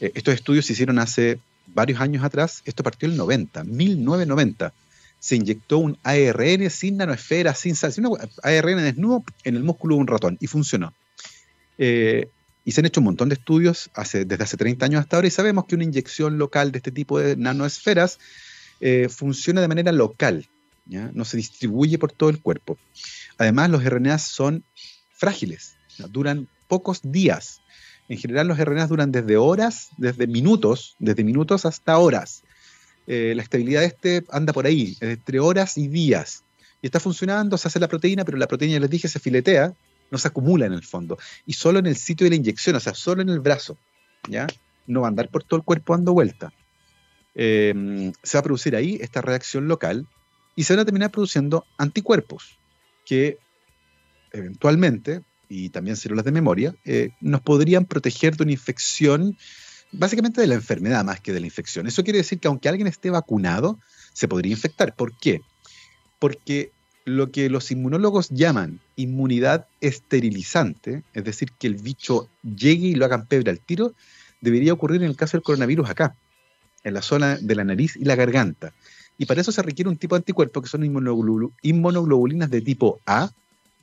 Eh, 0.00 0.12
estos 0.14 0.34
estudios 0.34 0.66
se 0.66 0.74
hicieron 0.74 0.98
hace 0.98 1.40
varios 1.66 2.00
años 2.00 2.24
atrás, 2.24 2.62
esto 2.64 2.82
partió 2.82 3.06
en 3.06 3.12
el 3.12 3.18
90, 3.18 3.64
1990. 3.64 4.72
Se 5.22 5.36
inyectó 5.36 5.78
un 5.78 5.96
ARN 6.02 6.68
sin 6.68 6.96
nanoesfera, 6.96 7.54
sin 7.54 7.76
sal, 7.76 7.94
un 7.98 8.18
ARN 8.42 8.76
desnudo 8.82 9.24
en 9.44 9.54
el 9.54 9.62
músculo 9.62 9.94
de 9.94 10.00
un 10.00 10.08
ratón 10.08 10.36
y 10.40 10.48
funcionó. 10.48 10.92
Eh, 11.78 12.28
y 12.64 12.72
se 12.72 12.80
han 12.80 12.86
hecho 12.86 12.98
un 12.98 13.04
montón 13.04 13.28
de 13.28 13.36
estudios 13.36 13.88
hace, 13.94 14.24
desde 14.24 14.42
hace 14.42 14.56
30 14.56 14.84
años 14.84 15.00
hasta 15.00 15.16
ahora 15.16 15.28
y 15.28 15.30
sabemos 15.30 15.66
que 15.66 15.76
una 15.76 15.84
inyección 15.84 16.38
local 16.38 16.72
de 16.72 16.78
este 16.78 16.90
tipo 16.90 17.20
de 17.20 17.36
nanoesferas 17.36 18.18
eh, 18.80 19.08
funciona 19.08 19.60
de 19.60 19.68
manera 19.68 19.92
local, 19.92 20.48
no 20.86 21.24
se 21.24 21.36
distribuye 21.36 21.98
por 21.98 22.10
todo 22.10 22.30
el 22.30 22.40
cuerpo. 22.40 22.76
Además, 23.38 23.70
los 23.70 23.84
RNA 23.84 24.18
son 24.18 24.64
frágiles, 25.14 25.76
duran 26.10 26.48
pocos 26.66 27.00
días. 27.04 27.60
En 28.08 28.18
general, 28.18 28.48
los 28.48 28.58
RNA 28.58 28.88
duran 28.88 29.12
desde 29.12 29.36
horas, 29.36 29.90
desde 29.98 30.26
minutos, 30.26 30.96
desde 30.98 31.22
minutos 31.22 31.64
hasta 31.64 31.96
horas. 31.96 32.42
Eh, 33.06 33.32
la 33.34 33.42
estabilidad 33.42 33.80
de 33.80 33.86
este 33.86 34.24
anda 34.30 34.52
por 34.52 34.66
ahí, 34.66 34.96
entre 35.00 35.40
horas 35.40 35.76
y 35.78 35.88
días. 35.88 36.44
Y 36.80 36.86
está 36.86 37.00
funcionando, 37.00 37.58
se 37.58 37.68
hace 37.68 37.80
la 37.80 37.88
proteína, 37.88 38.24
pero 38.24 38.38
la 38.38 38.46
proteína, 38.46 38.74
ya 38.74 38.80
les 38.80 38.90
dije, 38.90 39.08
se 39.08 39.20
filetea, 39.20 39.74
no 40.10 40.18
se 40.18 40.28
acumula 40.28 40.66
en 40.66 40.72
el 40.72 40.82
fondo. 40.82 41.18
Y 41.46 41.54
solo 41.54 41.78
en 41.78 41.86
el 41.86 41.96
sitio 41.96 42.24
de 42.24 42.30
la 42.30 42.36
inyección, 42.36 42.76
o 42.76 42.80
sea, 42.80 42.94
solo 42.94 43.22
en 43.22 43.28
el 43.28 43.40
brazo. 43.40 43.78
¿ya? 44.28 44.46
No 44.86 45.02
va 45.02 45.06
a 45.06 45.10
andar 45.10 45.28
por 45.28 45.44
todo 45.44 45.58
el 45.58 45.64
cuerpo 45.64 45.94
dando 45.94 46.12
vuelta. 46.12 46.52
Eh, 47.34 48.12
se 48.22 48.36
va 48.36 48.40
a 48.40 48.44
producir 48.44 48.76
ahí 48.76 48.98
esta 49.00 49.22
reacción 49.22 49.68
local 49.68 50.06
y 50.54 50.64
se 50.64 50.74
van 50.74 50.80
a 50.80 50.84
terminar 50.84 51.10
produciendo 51.10 51.64
anticuerpos 51.78 52.58
que 53.06 53.38
eventualmente, 54.32 55.22
y 55.48 55.70
también 55.70 55.96
células 55.96 56.24
de 56.24 56.32
memoria, 56.32 56.74
eh, 56.84 57.10
nos 57.20 57.40
podrían 57.40 57.84
proteger 57.84 58.36
de 58.36 58.44
una 58.44 58.52
infección, 58.52 59.36
básicamente 59.92 60.40
de 60.40 60.46
la 60.46 60.54
enfermedad 60.54 61.04
más 61.04 61.20
que 61.20 61.32
de 61.32 61.40
la 61.40 61.46
infección. 61.46 61.86
Eso 61.86 62.02
quiere 62.02 62.18
decir 62.18 62.38
que 62.38 62.48
aunque 62.48 62.68
alguien 62.68 62.86
esté 62.86 63.10
vacunado, 63.10 63.78
se 64.12 64.28
podría 64.28 64.52
infectar. 64.52 64.94
¿Por 64.94 65.16
qué? 65.16 65.40
Porque 66.18 66.72
lo 67.04 67.30
que 67.30 67.50
los 67.50 67.70
inmunólogos 67.70 68.30
llaman 68.30 68.80
inmunidad 68.96 69.66
esterilizante, 69.80 71.02
es 71.14 71.24
decir, 71.24 71.52
que 71.58 71.66
el 71.66 71.74
bicho 71.74 72.28
llegue 72.42 72.88
y 72.88 72.94
lo 72.94 73.04
hagan 73.04 73.26
pebre 73.26 73.50
al 73.50 73.60
tiro, 73.60 73.94
debería 74.40 74.72
ocurrir 74.72 75.02
en 75.02 75.08
el 75.08 75.16
caso 75.16 75.36
del 75.36 75.44
coronavirus 75.44 75.90
acá, 75.90 76.16
en 76.84 76.94
la 76.94 77.02
zona 77.02 77.36
de 77.36 77.54
la 77.54 77.64
nariz 77.64 77.96
y 77.96 78.04
la 78.04 78.16
garganta. 78.16 78.72
Y 79.18 79.26
para 79.26 79.40
eso 79.40 79.52
se 79.52 79.62
requiere 79.62 79.88
un 79.88 79.96
tipo 79.96 80.14
de 80.14 80.20
anticuerpo 80.20 80.62
que 80.62 80.68
son 80.68 80.84
inmunoglobulinas 80.84 82.50
de 82.50 82.60
tipo 82.60 83.00
A, 83.06 83.30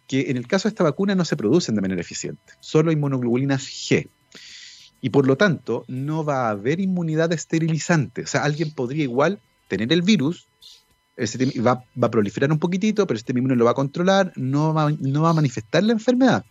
que 0.07 0.31
en 0.31 0.37
el 0.37 0.47
caso 0.47 0.67
de 0.67 0.71
esta 0.71 0.83
vacuna 0.83 1.13
no 1.13 1.23
se 1.23 1.37
producen 1.37 1.75
de 1.75 1.81
manera 1.81 2.01
eficiente, 2.01 2.53
solo 2.59 2.91
inmunoglobulinas 2.91 3.63
G. 3.63 4.07
Y 5.01 5.09
por 5.09 5.27
lo 5.27 5.37
tanto, 5.37 5.85
no 5.87 6.23
va 6.23 6.47
a 6.47 6.49
haber 6.51 6.79
inmunidad 6.79 7.31
esterilizante. 7.31 8.23
O 8.23 8.27
sea, 8.27 8.43
alguien 8.43 8.71
podría 8.71 9.03
igual 9.03 9.39
tener 9.67 9.93
el 9.93 10.01
virus, 10.01 10.47
va, 11.65 11.83
va, 12.01 12.07
a 12.07 12.11
proliferar 12.11 12.51
un 12.51 12.59
poquitito, 12.59 13.05
pero 13.07 13.17
este 13.17 13.33
inmune 13.33 13.55
lo 13.55 13.65
va 13.65 13.71
a 13.71 13.75
controlar, 13.75 14.33
no 14.35 14.73
va, 14.73 14.91
no 14.99 15.21
va 15.21 15.29
a 15.29 15.33
manifestar 15.33 15.83
la 15.83 15.93
enfermedad, 15.93 16.45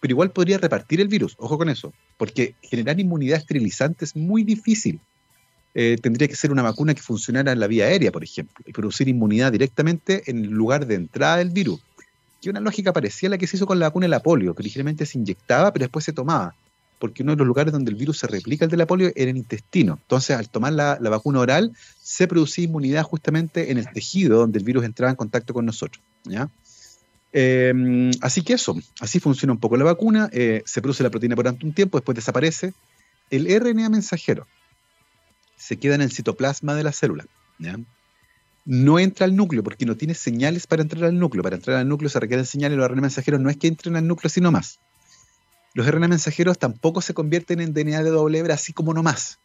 pero 0.00 0.12
igual 0.12 0.30
podría 0.30 0.58
repartir 0.58 1.00
el 1.00 1.08
virus. 1.08 1.34
Ojo 1.38 1.58
con 1.58 1.68
eso, 1.68 1.92
porque 2.16 2.54
generar 2.62 2.98
inmunidad 2.98 3.38
esterilizante 3.38 4.04
es 4.04 4.16
muy 4.16 4.42
difícil. 4.42 5.00
Eh, 5.74 5.96
tendría 6.02 6.28
que 6.28 6.36
ser 6.36 6.52
una 6.52 6.62
vacuna 6.62 6.94
que 6.94 7.00
funcionara 7.00 7.52
en 7.52 7.60
la 7.60 7.66
vía 7.66 7.86
aérea, 7.86 8.12
por 8.12 8.22
ejemplo, 8.22 8.64
y 8.66 8.72
producir 8.72 9.08
inmunidad 9.08 9.52
directamente 9.52 10.22
en 10.26 10.44
el 10.44 10.50
lugar 10.50 10.86
de 10.86 10.96
entrada 10.96 11.38
del 11.38 11.50
virus. 11.50 11.80
Que 12.42 12.50
una 12.50 12.60
lógica 12.60 12.92
parecía 12.92 13.30
la 13.30 13.38
que 13.38 13.46
se 13.46 13.56
hizo 13.56 13.66
con 13.66 13.78
la 13.78 13.88
vacuna 13.88 14.04
de 14.04 14.10
la 14.10 14.20
polio, 14.20 14.54
que 14.54 14.62
originalmente 14.62 15.06
se 15.06 15.18
inyectaba, 15.18 15.72
pero 15.72 15.84
después 15.84 16.04
se 16.04 16.12
tomaba, 16.12 16.54
porque 17.02 17.24
uno 17.24 17.32
de 17.32 17.38
los 17.38 17.48
lugares 17.48 17.72
donde 17.72 17.90
el 17.90 17.96
virus 17.96 18.18
se 18.18 18.28
replica 18.28 18.64
el 18.64 18.70
de 18.70 18.76
la 18.76 18.86
polio 18.86 19.10
era 19.16 19.28
el 19.28 19.36
intestino. 19.36 19.98
Entonces, 20.00 20.36
al 20.36 20.48
tomar 20.48 20.72
la, 20.72 20.96
vacuna 21.00 21.40
oral, 21.40 21.72
se 22.00 22.28
producía 22.28 22.66
inmunidad 22.66 23.02
justamente 23.02 23.72
en 23.72 23.78
el 23.78 23.90
tejido 23.90 24.38
donde 24.38 24.60
el 24.60 24.64
virus 24.64 24.84
entraba 24.84 25.10
en 25.10 25.16
contacto 25.16 25.52
con 25.52 25.66
nosotros. 25.66 26.00
¿ya? 26.22 26.48
Em, 27.32 28.12
así 28.20 28.42
que 28.42 28.52
eso, 28.52 28.76
así 29.00 29.18
funciona 29.18 29.52
un 29.52 29.58
poco 29.58 29.76
la 29.76 29.82
vacuna, 29.82 30.30
eh, 30.32 30.62
se 30.64 30.80
produce 30.80 31.02
la 31.02 31.10
proteína 31.10 31.34
por 31.34 31.48
un 31.48 31.72
tiempo, 31.72 31.98
después 31.98 32.14
desaparece. 32.14 32.72
El 33.30 33.48
RNA 33.48 33.88
mensajero, 33.88 34.46
se 35.56 35.78
queda 35.78 35.96
en 35.96 36.02
el 36.02 36.12
citoplasma 36.12 36.76
de 36.76 36.84
la 36.84 36.92
célula. 36.92 37.26
No 38.64 39.00
entra 39.00 39.26
al 39.26 39.34
núcleo 39.34 39.64
porque 39.64 39.86
no 39.86 39.96
tiene 39.96 40.14
señales 40.14 40.68
para 40.68 40.82
entrar 40.82 41.02
al 41.02 41.18
núcleo. 41.18 41.42
Para 41.42 41.56
entrar 41.56 41.78
al 41.78 41.88
núcleo 41.88 42.08
se 42.08 42.20
requieren 42.20 42.46
señales. 42.46 42.78
Los 42.78 42.88
RNA 42.88 43.00
mensajeros 43.00 43.40
no 43.40 43.50
es 43.50 43.56
que 43.56 43.66
entren 43.66 43.96
al 43.96 44.06
núcleo 44.06 44.30
sino 44.30 44.52
más. 44.52 44.78
Los 45.74 45.86
RNA 45.86 46.08
mensajeros 46.08 46.58
tampoco 46.58 47.00
se 47.00 47.14
convierten 47.14 47.60
en 47.60 47.72
DNA 47.72 48.02
de 48.02 48.10
doble 48.10 48.38
hebra 48.38 48.54
así 48.54 48.72
como 48.72 48.92
nomás. 48.92 49.38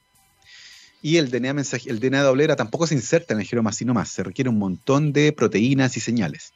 Y 1.02 1.18
el 1.18 1.30
DNA, 1.30 1.64
el 1.86 2.00
DNA 2.00 2.18
de 2.18 2.24
doble 2.24 2.44
hebra 2.44 2.56
tampoco 2.56 2.88
se 2.88 2.96
inserta 2.96 3.34
en 3.34 3.40
el 3.40 3.46
genoma 3.46 3.72
sino 3.72 3.94
más. 3.94 4.10
Se 4.10 4.24
requiere 4.24 4.50
un 4.50 4.58
montón 4.58 5.14
de 5.14 5.32
proteínas 5.32 5.96
y 5.96 6.00
señales. 6.00 6.54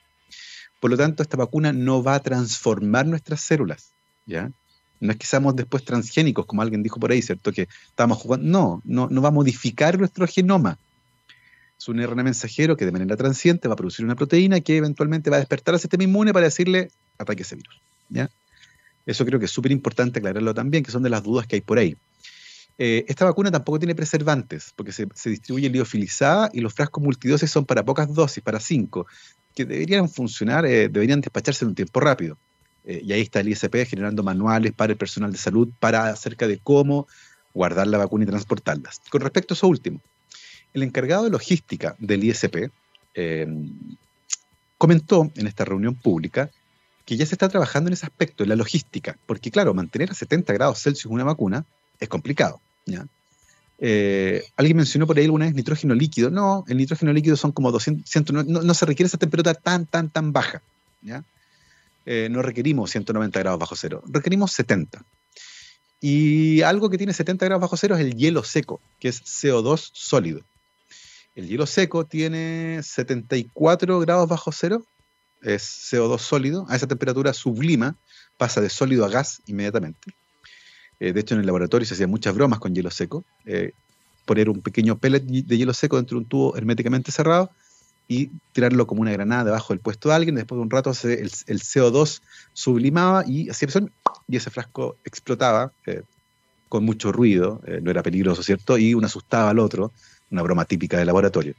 Por 0.80 0.90
lo 0.90 0.98
tanto, 0.98 1.22
esta 1.24 1.38
vacuna 1.38 1.72
no 1.72 2.04
va 2.04 2.16
a 2.16 2.20
transformar 2.22 3.06
nuestras 3.06 3.42
células. 3.42 3.92
¿ya? 4.26 4.52
No 5.00 5.12
es 5.12 5.18
que 5.18 5.28
seamos 5.28 5.56
después 5.56 5.86
transgénicos, 5.86 6.46
como 6.46 6.62
alguien 6.62 6.84
dijo 6.84 7.00
por 7.00 7.12
ahí, 7.12 7.22
¿cierto? 7.22 7.52
Que 7.52 7.68
estamos 7.88 8.18
jugando. 8.18 8.48
No, 8.48 8.82
no, 8.84 9.08
no 9.10 9.22
va 9.22 9.30
a 9.30 9.32
modificar 9.32 9.98
nuestro 9.98 10.28
genoma. 10.28 10.78
Es 11.78 11.88
un 11.88 12.00
RNA 12.04 12.24
mensajero 12.24 12.76
que 12.78 12.86
de 12.86 12.92
manera 12.92 13.16
transiente 13.16 13.68
va 13.68 13.74
a 13.76 13.78
producir 13.78 14.06
una 14.06 14.16
proteína 14.16 14.60
que 14.60 14.78
eventualmente 14.78 15.30
va 15.30 15.38
a 15.38 15.40
despertar 15.40 15.76
al 15.76 15.80
sistema 15.80 16.04
inmune 16.04 16.34
para 16.34 16.46
decirle 16.46 16.92
ataque 17.18 17.44
ese 17.44 17.56
virus. 17.56 17.82
¿ya? 18.10 18.30
Eso 19.06 19.26
creo 19.26 19.40
que 19.40 19.46
es 19.46 19.52
súper 19.52 19.72
importante 19.72 20.20
aclararlo 20.20 20.54
también, 20.54 20.84
que 20.84 20.92
son 20.92 21.04
de 21.04 21.10
las 21.10 21.24
dudas 21.24 21.48
que 21.48 21.56
hay 21.56 21.62
por 21.62 21.78
ahí. 21.78 21.96
Eh, 22.78 23.06
esta 23.08 23.26
vacuna 23.26 23.52
tampoco 23.52 23.80
tiene 23.80 23.96
preservantes, 23.96 24.74
porque 24.76 24.92
se, 24.92 25.08
distribuye 25.26 25.70
liofilizada 25.70 26.50
y 26.54 26.62
los 26.62 26.74
frascos 26.74 27.04
multidosis 27.04 27.52
son 27.52 27.66
para 27.66 27.84
pocas 27.84 28.14
dosis, 28.14 28.44
para 28.44 28.60
cinco, 28.60 29.08
que 29.54 29.66
deberían 29.66 30.10
funcionar, 30.10 30.66
eh, 30.66 30.90
deberían 30.90 31.22
despacharse 31.22 31.66
en 31.66 31.70
un 31.70 31.76
tiempo 31.76 32.00
rápido. 32.00 32.38
Eh, 32.86 33.02
y 33.04 33.14
ahí 33.14 33.22
está 33.22 33.42
el 33.42 33.50
ISP 33.50 33.86
generando 33.86 34.24
manuales 34.24 34.74
para 34.74 34.94
el 34.94 34.98
personal 34.98 35.32
de 35.32 35.38
salud 35.38 35.70
para 35.80 36.08
acerca 36.08 36.48
de 36.48 36.58
cómo 36.58 37.08
guardar 37.54 37.86
la 37.86 38.00
vacuna 38.00 38.24
y 38.24 38.28
transportarlas. 38.28 39.02
Con 39.10 39.22
respecto 39.22 39.54
a 39.54 39.56
eso 39.56 39.68
último, 39.68 40.02
el 40.74 40.84
encargado 40.84 41.26
de 41.26 41.30
logística 41.30 41.96
del 42.00 42.24
ISP 42.24 42.72
comentó 44.80 45.30
en 45.36 45.46
esta 45.46 45.66
reunión 45.66 45.94
pública 45.94 46.50
que 47.06 47.18
ya 47.18 47.26
se 47.26 47.36
está 47.36 47.50
trabajando 47.50 47.90
en 47.90 47.94
ese 47.94 48.06
aspecto, 48.06 48.44
en 48.44 48.50
la 48.50 48.56
logística, 48.56 49.18
porque 49.26 49.52
claro, 49.52 49.74
mantener 49.74 50.12
a 50.12 50.14
70 50.14 50.54
grados 50.54 50.82
Celsius 50.82 51.12
una 51.12 51.24
vacuna 51.24 51.66
es 52.00 52.10
complicado. 52.10 52.60
Eh, 53.84 54.44
alguien 54.58 54.78
mencionó 54.78 55.08
por 55.08 55.18
ahí 55.18 55.26
alguna 55.26 55.46
vez 55.46 55.56
nitrógeno 55.56 55.96
líquido. 55.96 56.30
No, 56.30 56.64
el 56.68 56.78
nitrógeno 56.78 57.12
líquido 57.14 57.36
son 57.36 57.52
como 57.52 57.72
200, 57.72 58.46
no, 58.46 58.74
se 58.74 58.86
requiere 58.86 59.08
esa 59.08 59.18
temperatura 59.18 59.56
tan, 59.56 59.86
tan, 59.86 60.10
tan 60.10 60.32
baja. 60.32 60.62
Eh, 62.06 62.28
no 62.32 62.42
requerimos 62.42 62.92
190 62.92 63.40
grados 63.40 63.60
bajo 63.60 63.76
cero, 63.76 64.04
requerimos 64.08 64.52
70. 64.52 65.04
Y 66.00 66.62
algo 66.62 66.90
que 66.90 66.98
tiene 66.98 67.14
70 67.14 67.46
grados 67.46 67.62
bajo 67.62 67.78
cero 67.78 67.96
es 67.96 68.02
el 68.02 68.16
hielo 68.16 68.44
seco, 68.44 68.82
que 69.00 69.08
es 69.08 69.24
CO2 69.24 69.92
sólido. 69.94 70.42
El 71.36 71.48
hielo 71.48 71.66
seco 71.66 72.06
tiene 72.06 72.82
74 72.84 74.00
grados 74.00 74.28
bajo 74.28 74.52
cero, 74.52 74.86
es 75.42 75.92
CO2 75.92 76.20
sólido. 76.20 76.66
A 76.70 76.76
esa 76.76 76.88
temperatura 76.88 77.34
sublima, 77.34 77.96
pasa 78.38 78.62
de 78.62 78.70
sólido 78.70 79.06
a 79.06 79.10
gas 79.10 79.42
inmediatamente. 79.46 80.14
Eh, 81.00 81.14
de 81.14 81.20
hecho, 81.20 81.34
en 81.34 81.42
el 81.42 81.48
laboratorio 81.48 81.86
se 81.86 81.96
hacían 81.96 82.10
muchas 82.10 82.36
bromas 82.36 82.60
con 82.60 82.76
hielo 82.76 82.92
seco. 82.92 83.26
Eh, 83.46 83.74
poner 84.26 84.50
un 84.50 84.62
pequeño 84.62 84.98
pellet 84.98 85.24
de 85.24 85.58
hielo 85.58 85.74
seco 85.74 85.98
dentro 85.98 86.16
de 86.16 86.24
un 86.24 86.30
tubo 86.30 86.56
herméticamente 86.56 87.12
cerrado 87.12 87.50
y 88.08 88.30
tirarlo 88.54 88.86
como 88.86 89.02
una 89.02 89.12
granada 89.12 89.46
debajo 89.46 89.74
del 89.74 89.80
puesto 89.80 90.10
de 90.10 90.16
alguien. 90.16 90.36
Después 90.36 90.58
de 90.58 90.62
un 90.62 90.70
rato 90.70 90.92
el, 90.92 91.30
CO2 91.32 92.22
sublimaba 92.54 93.24
y 93.26 93.50
hacía 93.50 93.68
y 94.28 94.36
ese 94.36 94.52
frasco 94.52 94.98
explotaba 95.04 95.72
eh, 95.88 96.04
con 96.70 96.86
mucho 96.86 97.12
ruido. 97.12 97.62
no 97.82 97.90
era 97.90 98.04
peligroso, 98.04 98.44
¿cierto? 98.44 98.78
Y 98.78 98.94
uno 98.94 99.08
asustaba 99.08 99.50
al 99.50 99.60
otro. 99.60 99.92
Una 100.30 100.44
broma 100.44 100.66
típica 100.66 100.98
del 100.98 101.08
laboratorio. 101.08 101.56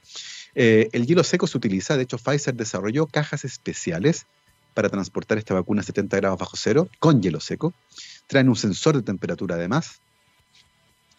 El 0.54 1.06
hielo 1.06 1.24
seco 1.24 1.46
se 1.46 1.56
utiliza, 1.56 1.96
de 1.96 2.02
hecho 2.02 2.18
Pfizer 2.18 2.54
desarrolló 2.54 3.06
cajas 3.06 3.44
especiales 3.44 4.26
para 4.74 4.88
transportar 4.88 5.38
esta 5.38 5.54
vacuna 5.54 5.80
a 5.80 5.84
70 5.84 6.16
grados 6.16 6.38
bajo 6.38 6.56
cero 6.56 6.88
con 6.98 7.22
hielo 7.22 7.40
seco. 7.40 7.74
Traen 8.26 8.48
un 8.48 8.56
sensor 8.56 8.96
de 8.96 9.02
temperatura 9.02 9.56
además 9.56 10.00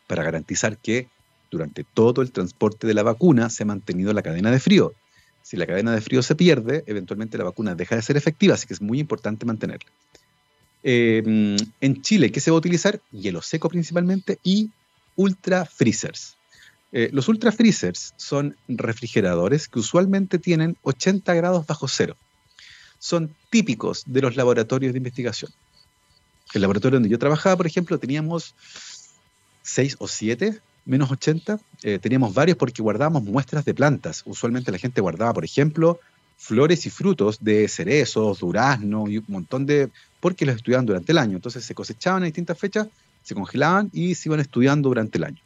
para 0.07 0.23
garantizar 0.23 0.77
que 0.77 1.07
durante 1.51 1.83
todo 1.83 2.21
el 2.21 2.31
transporte 2.31 2.87
de 2.87 2.93
la 2.93 3.03
vacuna 3.03 3.49
se 3.49 3.63
ha 3.63 3.65
mantenido 3.65 4.11
la 4.13 4.23
cadena 4.23 4.51
de 4.51 4.59
frío. 4.59 4.93
Si 5.43 5.57
la 5.57 5.67
cadena 5.67 5.91
de 5.91 6.01
frío 6.01 6.23
se 6.23 6.35
pierde, 6.35 6.83
eventualmente 6.87 7.37
la 7.37 7.43
vacuna 7.43 7.75
deja 7.75 7.95
de 7.95 8.01
ser 8.01 8.17
efectiva, 8.17 8.55
así 8.55 8.65
que 8.65 8.73
es 8.73 8.81
muy 8.81 8.99
importante 8.99 9.45
mantenerla. 9.45 9.89
Em, 10.83 11.55
en 11.79 12.01
Chile, 12.01 12.31
¿qué 12.31 12.39
se 12.39 12.49
va 12.49 12.55
a 12.55 12.59
utilizar? 12.59 13.01
Hielo 13.11 13.41
seco 13.41 13.69
principalmente 13.69 14.39
y 14.43 14.71
ultra 15.15 15.65
freezers. 15.65 16.37
Eh, 16.93 17.09
los 17.11 17.27
ultra 17.27 17.51
freezers 17.51 18.13
son 18.15 18.55
refrigeradores 18.69 19.67
que 19.67 19.79
usualmente 19.79 20.39
tienen 20.39 20.77
80 20.83 21.33
grados 21.33 21.65
bajo 21.67 21.87
cero. 21.87 22.15
Son 22.99 23.35
típicos 23.49 24.03
de 24.05 24.21
los 24.21 24.37
laboratorios 24.37 24.93
de 24.93 24.99
investigación 24.99 25.51
el 26.53 26.61
laboratorio 26.61 26.97
donde 26.97 27.09
yo 27.09 27.19
trabajaba, 27.19 27.57
por 27.57 27.67
ejemplo, 27.67 27.97
teníamos 27.97 28.55
seis 29.61 29.95
o 29.99 30.07
siete 30.07 30.59
menos 30.85 31.11
80. 31.11 31.59
Eh, 31.83 31.99
teníamos 31.99 32.33
varios 32.33 32.57
porque 32.57 32.81
guardábamos 32.81 33.23
muestras 33.23 33.65
de 33.65 33.73
plantas. 33.73 34.21
Usualmente 34.25 34.71
la 34.71 34.77
gente 34.77 35.01
guardaba, 35.01 35.33
por 35.33 35.45
ejemplo, 35.45 35.99
flores 36.37 36.85
y 36.85 36.89
frutos 36.89 37.37
de 37.41 37.67
cerezos, 37.67 38.39
durazno 38.39 39.07
y 39.07 39.17
un 39.17 39.25
montón 39.27 39.65
de... 39.65 39.89
porque 40.19 40.45
los 40.45 40.55
estudiaban 40.55 40.85
durante 40.85 41.11
el 41.13 41.17
año. 41.17 41.35
Entonces 41.37 41.63
se 41.63 41.73
cosechaban 41.73 42.23
a 42.23 42.25
distintas 42.25 42.57
fechas, 42.57 42.87
se 43.23 43.33
congelaban 43.33 43.89
y 43.93 44.15
se 44.15 44.27
iban 44.29 44.41
estudiando 44.41 44.89
durante 44.89 45.17
el 45.17 45.23
año. 45.23 45.42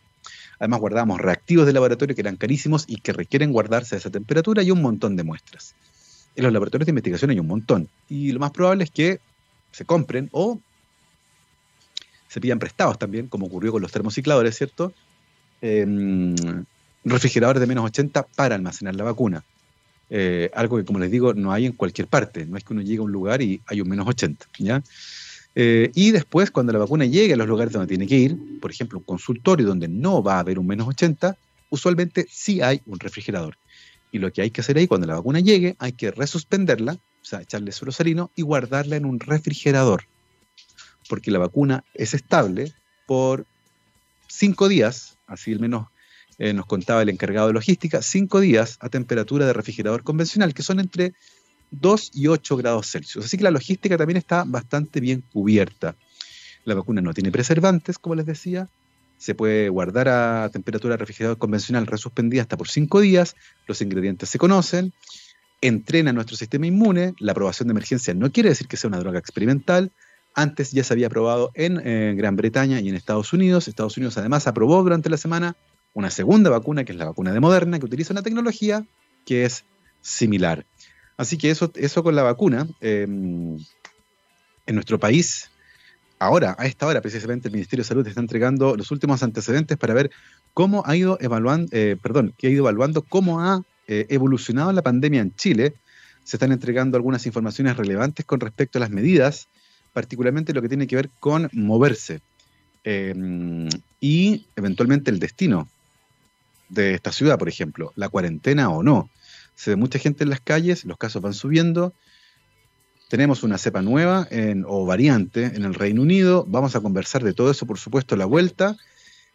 Además 0.59 0.79
guardábamos 0.79 1.19
reactivos 1.19 1.65
de 1.65 1.73
laboratorio 1.73 2.15
que 2.15 2.21
eran 2.21 2.35
carísimos 2.35 2.85
y 2.87 2.97
que 2.97 3.13
requieren 3.13 3.51
guardarse 3.51 3.95
a 3.95 3.97
esa 3.97 4.09
temperatura 4.09 4.63
y 4.63 4.71
un 4.71 4.81
montón 4.81 5.15
de 5.15 5.23
muestras. 5.23 5.75
En 6.35 6.43
los 6.43 6.53
laboratorios 6.53 6.85
de 6.85 6.91
investigación 6.91 7.31
hay 7.31 7.39
un 7.39 7.47
montón. 7.47 7.89
Y 8.09 8.31
lo 8.31 8.39
más 8.39 8.51
probable 8.51 8.83
es 8.83 8.91
que 8.91 9.19
se 9.71 9.85
compren 9.85 10.29
o 10.31 10.59
se 12.27 12.41
pidan 12.41 12.59
prestados 12.59 12.99
también, 12.99 13.27
como 13.27 13.47
ocurrió 13.47 13.71
con 13.71 13.81
los 13.81 13.91
termocicladores, 13.91 14.55
¿cierto? 14.55 14.93
Em, 15.61 16.35
refrigeradores 17.03 17.59
de 17.61 17.67
menos 17.67 17.85
80 17.85 18.23
para 18.23 18.55
almacenar 18.55 18.95
la 18.95 19.03
vacuna. 19.03 19.43
Eh, 20.09 20.49
algo 20.53 20.77
que, 20.77 20.85
como 20.85 20.99
les 20.99 21.11
digo, 21.11 21.33
no 21.33 21.51
hay 21.51 21.65
en 21.65 21.73
cualquier 21.73 22.07
parte. 22.07 22.45
No 22.45 22.57
es 22.57 22.63
que 22.63 22.73
uno 22.73 22.81
llegue 22.81 22.99
a 22.99 23.03
un 23.03 23.11
lugar 23.11 23.41
y 23.41 23.61
hay 23.67 23.81
un 23.81 23.89
menos 23.89 24.07
80, 24.07 24.45
¿ya? 24.59 24.81
Eh, 25.59 25.89
y 25.95 26.11
después, 26.11 26.51
cuando 26.51 26.71
la 26.71 26.79
vacuna 26.79 27.05
llegue 27.05 27.33
a 27.33 27.37
los 27.37 27.47
lugares 27.47 27.73
donde 27.73 27.87
tiene 27.87 28.05
que 28.05 28.15
ir, 28.15 28.37
por 28.59 28.69
ejemplo, 28.69 28.99
un 28.99 29.05
consultorio 29.05 29.65
donde 29.65 29.87
no 29.87 30.21
va 30.21 30.35
a 30.35 30.39
haber 30.39 30.59
un 30.59 30.67
menos 30.67 30.87
80, 30.87 31.35
usualmente 31.69 32.27
sí 32.29 32.61
hay 32.61 32.81
un 32.85 32.99
refrigerador. 32.99 33.57
Y 34.11 34.19
lo 34.19 34.31
que 34.31 34.41
hay 34.41 34.51
que 34.51 34.61
hacer 34.61 34.77
ahí, 34.77 34.87
cuando 34.87 35.07
la 35.07 35.15
vacuna 35.15 35.39
llegue, 35.39 35.75
hay 35.79 35.93
que 35.93 36.11
resuspenderla, 36.11 36.93
o 36.93 37.25
sea, 37.25 37.41
echarle 37.41 37.71
suelo 37.71 37.91
salino 37.91 38.29
y 38.35 38.43
guardarla 38.43 38.97
en 38.97 39.05
un 39.05 39.19
refrigerador 39.19 40.03
porque 41.07 41.31
la 41.31 41.39
vacuna 41.39 41.83
es 41.93 42.13
estable 42.13 42.73
por 43.05 43.45
cinco 44.27 44.67
días, 44.67 45.17
así 45.25 45.53
al 45.53 45.59
menos 45.59 45.87
eh, 46.37 46.53
nos 46.53 46.65
contaba 46.65 47.01
el 47.01 47.09
encargado 47.09 47.47
de 47.47 47.53
logística, 47.53 48.01
cinco 48.01 48.39
días 48.39 48.77
a 48.79 48.89
temperatura 48.89 49.45
de 49.45 49.53
refrigerador 49.53 50.03
convencional, 50.03 50.53
que 50.53 50.63
son 50.63 50.79
entre 50.79 51.13
2 51.71 52.11
y 52.13 52.27
8 52.27 52.57
grados 52.57 52.91
Celsius. 52.91 53.25
Así 53.25 53.37
que 53.37 53.43
la 53.43 53.51
logística 53.51 53.97
también 53.97 54.17
está 54.17 54.43
bastante 54.45 54.99
bien 54.99 55.23
cubierta. 55.33 55.95
La 56.65 56.75
vacuna 56.75 57.01
no 57.01 57.13
tiene 57.13 57.31
preservantes, 57.31 57.97
como 57.97 58.15
les 58.15 58.25
decía. 58.25 58.67
Se 59.17 59.33
puede 59.33 59.69
guardar 59.69 60.09
a 60.09 60.49
temperatura 60.49 60.95
refrigerador 60.95 61.37
convencional 61.37 61.87
resuspendida 61.87 62.41
hasta 62.41 62.57
por 62.57 62.67
cinco 62.67 62.99
días. 62.99 63.35
Los 63.67 63.81
ingredientes 63.81 64.29
se 64.29 64.37
conocen. 64.37 64.93
Entrena 65.61 66.13
nuestro 66.13 66.35
sistema 66.37 66.67
inmune. 66.67 67.13
La 67.19 67.31
aprobación 67.31 67.67
de 67.67 67.71
emergencia 67.71 68.13
no 68.13 68.31
quiere 68.31 68.49
decir 68.49 68.67
que 68.67 68.77
sea 68.77 68.89
una 68.89 68.99
droga 68.99 69.17
experimental. 69.17 69.91
Antes 70.35 70.71
ya 70.71 70.83
se 70.83 70.93
había 70.93 71.07
aprobado 71.07 71.51
en 71.55 71.81
eh, 71.83 72.13
Gran 72.15 72.35
Bretaña 72.35 72.79
y 72.79 72.89
en 72.89 72.95
Estados 72.95 73.33
Unidos. 73.33 73.67
Estados 73.67 73.97
Unidos 73.97 74.17
además 74.17 74.45
aprobó 74.45 74.83
durante 74.83 75.09
la 75.09 75.17
semana 75.17 75.55
una 75.93 76.11
segunda 76.11 76.51
vacuna, 76.51 76.83
que 76.83 76.91
es 76.91 76.97
la 76.97 77.05
vacuna 77.05 77.33
de 77.33 77.39
Moderna, 77.39 77.79
que 77.79 77.85
utiliza 77.85 78.13
una 78.13 78.21
tecnología 78.21 78.85
que 79.25 79.45
es 79.45 79.65
similar. 80.01 80.65
Así 81.17 81.37
que 81.37 81.49
eso, 81.49 81.71
eso 81.75 82.03
con 82.03 82.15
la 82.15 82.23
vacuna, 82.23 82.67
em, 82.79 83.57
en 84.65 84.75
nuestro 84.75 84.99
país, 84.99 85.49
ahora, 86.19 86.55
a 86.57 86.67
esta 86.67 86.87
hora 86.87 87.01
precisamente, 87.01 87.47
el 87.47 87.53
Ministerio 87.53 87.83
de 87.83 87.87
Salud 87.87 88.07
está 88.07 88.21
entregando 88.21 88.75
los 88.75 88.91
últimos 88.91 89.23
antecedentes 89.23 89.77
para 89.77 89.93
ver 89.93 90.11
cómo 90.53 90.83
ha 90.85 90.95
ido 90.95 91.17
evaluando, 91.21 91.69
eh, 91.71 91.97
perdón, 92.01 92.33
que 92.37 92.47
ha 92.47 92.49
ido 92.49 92.63
evaluando 92.63 93.01
cómo 93.01 93.41
ha 93.41 93.63
eh, 93.87 94.05
evolucionado 94.09 94.71
la 94.71 94.81
pandemia 94.81 95.21
en 95.21 95.35
Chile. 95.35 95.73
Se 96.23 96.37
están 96.37 96.51
entregando 96.51 96.97
algunas 96.97 97.25
informaciones 97.25 97.77
relevantes 97.77 98.25
con 98.25 98.39
respecto 98.39 98.77
a 98.77 98.81
las 98.81 98.89
medidas 98.89 99.47
particularmente 99.97 100.53
lo 100.53 100.61
que 100.61 100.67
tiene 100.69 100.85
que 100.85 100.95
ver 100.95 101.09
con 101.19 101.49
moverse 101.53 102.21
em, 102.83 103.67
y 103.99 104.45
eventualmente 104.55 105.09
el 105.09 105.17
destino 105.17 105.67
de 106.69 106.93
esta 106.93 107.11
ciudad, 107.11 107.39
por 107.39 107.49
ejemplo, 107.49 107.93
la 107.95 108.07
cuarentena 108.07 108.69
o 108.69 108.83
no. 108.83 109.09
Se 109.57 109.71
ve 109.71 109.75
mucha 109.75 109.99
gente 109.99 110.23
en 110.23 110.29
las 110.29 110.39
calles, 110.39 110.85
los 110.85 110.97
casos 110.97 111.21
van 111.21 111.33
subiendo. 111.33 111.93
Tenemos 113.09 113.43
una 113.43 113.57
cepa 113.57 113.81
nueva 113.81 114.27
o 114.67 114.85
variante 114.85 115.45
en 115.45 115.65
el 115.65 115.73
Reino 115.73 116.01
Unido. 116.01 116.45
Vamos 116.47 116.75
a 116.75 116.79
conversar 116.79 117.23
de 117.23 117.33
todo 117.33 117.51
eso, 117.51 117.65
por 117.65 117.79
supuesto, 117.79 118.15
a 118.15 118.17
la 118.17 118.25
vuelta, 118.25 118.77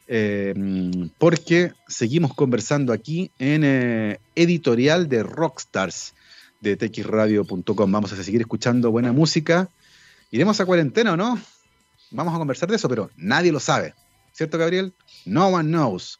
em, 0.06 1.10
porque 1.18 1.72
seguimos 1.88 2.34
conversando 2.34 2.92
aquí 2.92 3.32
en 3.38 3.64
eh, 3.64 4.20
editorial 4.34 5.08
de 5.08 5.22
Rockstars 5.22 6.14
de 6.60 6.76
txradio.com. 6.76 7.92
Vamos 7.92 8.12
a 8.12 8.22
seguir 8.22 8.40
escuchando 8.40 8.90
buena 8.90 9.12
música 9.12 9.68
¿Iremos 10.32 10.58
a 10.60 10.64
cuarentena 10.64 11.12
o 11.12 11.16
no? 11.16 11.38
Vamos 12.10 12.34
a 12.34 12.38
conversar 12.38 12.66
de 12.70 12.76
eso, 12.76 12.88
pero 12.88 13.10
nadie 13.16 13.52
lo 13.52 13.60
sabe. 13.60 13.94
¿Cierto, 14.32 14.56
Gabriel? 14.56 14.94
No 15.26 15.48
one 15.48 15.68
knows. 15.68 16.18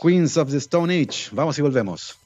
Queens 0.00 0.36
of 0.36 0.52
the 0.52 0.58
Stone 0.58 0.94
Age. 0.94 1.30
Vamos 1.32 1.58
y 1.58 1.62
volvemos. 1.62 2.21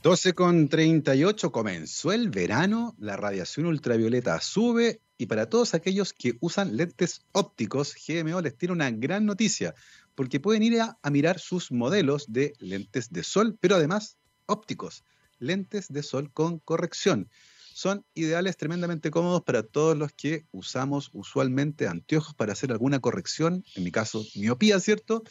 12 0.00 0.34
con 0.34 0.68
38 0.68 1.50
comenzó 1.50 2.12
el 2.12 2.30
verano, 2.30 2.94
la 2.98 3.16
radiación 3.16 3.66
ultravioleta 3.66 4.40
sube 4.40 5.00
y 5.18 5.26
para 5.26 5.48
todos 5.48 5.74
aquellos 5.74 6.12
que 6.12 6.38
usan 6.40 6.76
lentes 6.76 7.22
ópticos, 7.32 7.96
GMO 8.06 8.40
les 8.40 8.56
tiene 8.56 8.74
una 8.74 8.92
gran 8.92 9.26
noticia, 9.26 9.74
porque 10.14 10.38
pueden 10.38 10.62
ir 10.62 10.80
a, 10.80 10.96
a 11.02 11.10
mirar 11.10 11.40
sus 11.40 11.72
modelos 11.72 12.32
de 12.32 12.52
lentes 12.60 13.10
de 13.10 13.24
sol, 13.24 13.58
pero 13.60 13.74
además 13.74 14.18
ópticos, 14.46 15.02
lentes 15.40 15.88
de 15.88 16.04
sol 16.04 16.32
con 16.32 16.60
corrección. 16.60 17.28
Son 17.74 18.04
ideales 18.14 18.56
tremendamente 18.56 19.10
cómodos 19.10 19.42
para 19.42 19.64
todos 19.64 19.98
los 19.98 20.12
que 20.12 20.46
usamos 20.52 21.10
usualmente 21.12 21.88
anteojos 21.88 22.34
para 22.34 22.52
hacer 22.52 22.70
alguna 22.70 23.00
corrección, 23.00 23.64
en 23.74 23.82
mi 23.82 23.90
caso 23.90 24.24
miopía, 24.36 24.78
¿cierto? 24.78 25.24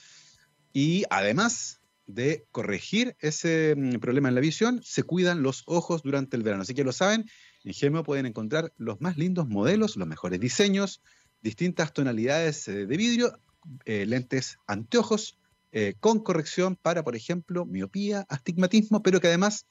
Y 0.73 1.05
además 1.09 1.76
de 2.07 2.45
corregir 2.51 3.15
ese 3.19 3.75
mm, 3.77 3.99
problema 3.99 4.29
en 4.29 4.35
la 4.35 4.41
visión, 4.41 4.81
se 4.83 5.03
cuidan 5.03 5.43
los 5.43 5.63
ojos 5.67 6.01
durante 6.01 6.35
el 6.37 6.43
verano. 6.43 6.63
Así 6.63 6.73
que 6.73 6.83
lo 6.83 6.93
saben, 6.93 7.25
en 7.63 7.73
Gemio 7.73 8.03
pueden 8.03 8.25
encontrar 8.25 8.73
los 8.77 8.99
más 9.01 9.17
lindos 9.17 9.47
modelos, 9.47 9.97
los 9.97 10.07
mejores 10.07 10.39
diseños, 10.39 11.01
distintas 11.41 11.93
tonalidades 11.93 12.67
eh, 12.67 12.85
de 12.85 12.97
vidrio, 12.97 13.37
eh, 13.85 14.05
lentes 14.05 14.57
anteojos 14.65 15.37
eh, 15.71 15.95
con 15.99 16.19
corrección 16.19 16.77
para, 16.77 17.03
por 17.03 17.15
ejemplo, 17.15 17.65
miopía, 17.65 18.25
astigmatismo, 18.29 19.03
pero 19.03 19.19
que 19.19 19.27
además 19.27 19.65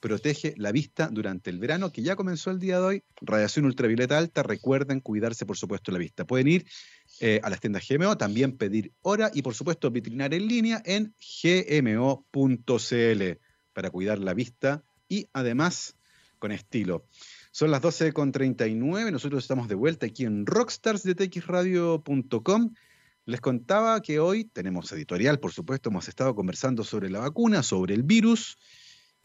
protege 0.00 0.54
la 0.56 0.72
vista 0.72 1.08
durante 1.08 1.50
el 1.50 1.58
verano, 1.58 1.92
que 1.92 2.02
ya 2.02 2.16
comenzó 2.16 2.50
el 2.50 2.58
día 2.58 2.78
de 2.78 2.84
hoy. 2.84 3.04
Radiación 3.20 3.64
ultravioleta 3.64 4.18
alta, 4.18 4.42
recuerden 4.42 5.00
cuidarse, 5.00 5.46
por 5.46 5.56
supuesto, 5.56 5.92
la 5.92 5.98
vista. 5.98 6.26
Pueden 6.26 6.48
ir 6.48 6.66
eh, 7.20 7.40
a 7.42 7.50
las 7.50 7.58
tiendas 7.60 7.84
GMO, 7.88 8.16
también 8.16 8.56
pedir 8.56 8.92
hora 9.02 9.32
y 9.34 9.42
por 9.42 9.52
supuesto 9.54 9.90
vitrinar 9.90 10.32
en 10.34 10.46
línea 10.46 10.80
en 10.84 11.16
gmo.cl 11.42 12.22
para 13.72 13.90
cuidar 13.90 14.20
la 14.20 14.34
vista 14.34 14.84
y 15.08 15.26
además 15.32 15.96
con 16.38 16.52
estilo. 16.52 17.04
Son 17.50 17.72
las 17.72 17.82
12.39, 17.82 19.10
nosotros 19.10 19.42
estamos 19.42 19.66
de 19.68 19.74
vuelta 19.74 20.06
aquí 20.06 20.24
en 20.24 20.46
rockstarsdetxradio.com. 20.46 22.74
Les 23.24 23.40
contaba 23.40 24.00
que 24.00 24.20
hoy 24.20 24.44
tenemos 24.44 24.92
editorial, 24.92 25.40
por 25.40 25.50
supuesto, 25.52 25.90
hemos 25.90 26.06
estado 26.08 26.36
conversando 26.36 26.84
sobre 26.84 27.10
la 27.10 27.18
vacuna, 27.18 27.64
sobre 27.64 27.94
el 27.94 28.04
virus 28.04 28.58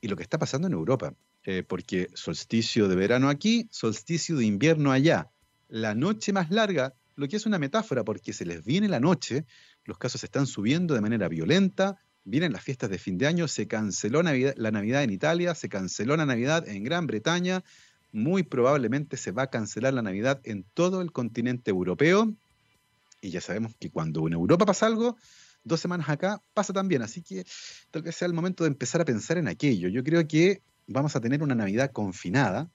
y 0.01 0.07
lo 0.07 0.15
que 0.15 0.23
está 0.23 0.39
pasando 0.39 0.65
en 0.67 0.73
Europa, 0.73 1.13
eh, 1.43 1.61
porque 1.61 2.07
solsticio 2.15 2.87
de 2.87 2.95
verano 2.95 3.29
aquí, 3.29 3.67
solsticio 3.71 4.37
de 4.37 4.45
invierno 4.45 4.91
allá. 4.91 5.29
La 5.67 5.93
noche 5.93 6.33
más 6.33 6.49
larga 6.49 6.95
lo 7.15 7.27
que 7.27 7.35
es 7.35 7.45
una 7.45 7.59
metáfora 7.59 8.03
porque 8.03 8.33
se 8.33 8.45
les 8.45 8.63
viene 8.63 8.87
la 8.87 8.99
noche, 8.99 9.45
los 9.85 9.97
casos 9.97 10.23
están 10.23 10.47
subiendo 10.47 10.93
de 10.93 11.01
manera 11.01 11.27
violenta, 11.27 11.97
vienen 12.25 12.53
las 12.53 12.63
fiestas 12.63 12.89
de 12.89 12.97
fin 12.97 13.17
de 13.17 13.27
año, 13.27 13.47
se 13.47 13.67
canceló 13.67 14.23
la 14.23 14.71
Navidad 14.71 15.03
en 15.03 15.09
Italia, 15.09 15.55
se 15.55 15.69
canceló 15.69 16.15
la 16.15 16.25
Navidad 16.25 16.67
en 16.67 16.83
Gran 16.83 17.07
Bretaña, 17.07 17.63
muy 18.11 18.43
probablemente 18.43 19.17
se 19.17 19.31
va 19.31 19.43
a 19.43 19.49
cancelar 19.49 19.93
la 19.93 20.01
Navidad 20.01 20.39
en 20.43 20.63
todo 20.73 21.01
el 21.01 21.11
continente 21.11 21.71
europeo. 21.71 22.33
Y 23.21 23.31
ya 23.31 23.41
sabemos 23.41 23.73
que 23.79 23.89
cuando 23.89 24.25
en 24.27 24.33
Europa 24.33 24.65
pasa 24.65 24.85
algo, 24.85 25.17
dos 25.63 25.79
semanas 25.79 26.09
acá 26.09 26.41
pasa 26.53 26.73
también. 26.73 27.01
Así 27.01 27.21
que 27.21 27.45
tal 27.89 28.03
vez 28.03 28.15
sea 28.15 28.27
el 28.27 28.33
momento 28.33 28.63
de 28.63 28.69
empezar 28.69 29.01
a 29.01 29.05
pensar 29.05 29.37
en 29.37 29.47
aquello. 29.47 29.89
Yo 29.89 30.03
creo 30.03 30.27
que 30.27 30.61
vamos 30.87 31.15
a 31.15 31.21
tener 31.21 31.41
una 31.41 31.55
Navidad 31.55 31.91
confinada, 31.91 32.69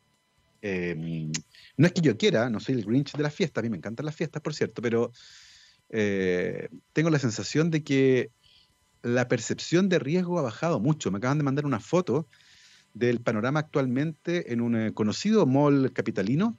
Em, 0.61 1.31
no 1.77 1.87
es 1.87 1.93
que 1.93 2.01
yo 2.01 2.17
quiera, 2.17 2.51
no 2.51 2.61
soy 2.61 2.75
el 2.77 2.85
Grinch 2.85 3.13
de 3.13 3.23
las 3.23 3.35
fiestas, 3.35 3.63
a 3.63 3.65
mí 3.65 3.71
me 3.71 3.77
encantan 3.77 4.07
las 4.07 4.17
fiestas, 4.17 4.43
por 4.43 4.55
cierto, 4.55 4.83
pero 4.83 5.13
eh, 5.91 6.69
tengo 6.93 7.11
la 7.11 7.19
sensación 7.19 7.71
de 7.71 7.83
que 7.83 8.31
la 9.03 9.29
percepción 9.29 9.89
de 9.89 9.99
riesgo 9.99 10.39
ha 10.39 10.43
bajado 10.43 10.81
mucho. 10.81 11.11
Me 11.11 11.19
acaban 11.19 11.39
de 11.39 11.45
mandar 11.45 11.67
una 11.67 11.81
foto 11.81 12.29
del 12.95 13.21
panorama 13.21 13.61
actualmente 13.61 14.53
en 14.53 14.61
un 14.61 14.77
eh, 14.77 14.93
conocido 14.93 15.47
mall 15.47 15.93
capitalino 15.93 16.59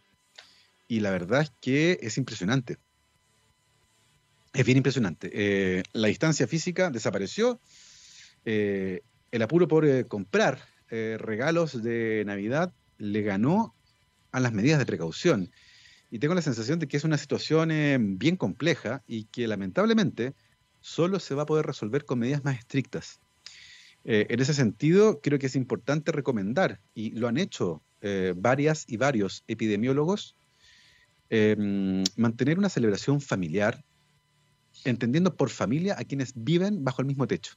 y 0.88 1.02
la 1.02 1.12
verdad 1.12 1.42
es 1.42 1.52
que 1.62 2.00
es 2.02 2.18
impresionante. 2.18 2.78
Es 4.54 4.66
bien 4.66 4.78
impresionante. 4.78 5.30
Eh, 5.32 5.84
la 5.94 6.08
distancia 6.08 6.48
física 6.48 6.90
desapareció. 6.90 7.60
el 8.46 9.42
apuro 9.44 9.68
por 9.68 10.08
comprar 10.08 10.60
regalos 10.90 11.84
de 11.84 12.24
Navidad 12.26 12.74
le 12.98 13.22
ganó 13.22 13.76
a 14.32 14.40
las 14.40 14.54
medidas 14.54 14.80
de 14.80 14.86
precaución. 14.86 15.52
Y 16.12 16.20
tengo 16.20 16.34
la 16.34 16.42
sensación 16.42 16.80
de 16.80 16.88
que 16.88 16.98
es 16.98 17.04
una 17.04 17.18
situación 17.18 17.72
eh, 17.72 17.98
bien 18.00 18.36
compleja 18.36 19.04
y 19.08 19.26
que 19.26 19.48
lamentablemente 19.48 20.34
solo 20.82 21.20
se 21.20 21.36
va 21.36 21.44
a 21.44 21.46
poder 21.46 21.66
resolver 21.66 22.06
con 22.06 22.20
medidas 22.20 22.44
más 22.44 22.58
estrictas. 22.58 23.20
Eh, 24.06 24.28
en 24.30 24.40
ese 24.40 24.54
sentido, 24.54 25.20
creo 25.22 25.40
que 25.40 25.48
es 25.48 25.56
importante 25.56 26.12
recomendar, 26.12 26.82
y 26.94 27.12
lo 27.12 27.28
han 27.28 27.38
hecho 27.38 27.84
eh, 28.02 28.34
varias 28.36 28.86
y 28.88 28.98
varios 28.98 29.44
epidemiólogos, 29.48 30.36
em, 31.30 32.04
mantener 32.16 32.58
una 32.58 32.70
celebración 32.70 33.20
familiar, 33.20 33.84
entendiendo 34.86 35.36
por 35.36 35.50
familia 35.50 35.96
a 36.00 36.06
quienes 36.06 36.32
viven 36.36 36.84
bajo 36.84 37.02
el 37.02 37.08
mismo 37.08 37.28
techo. 37.28 37.54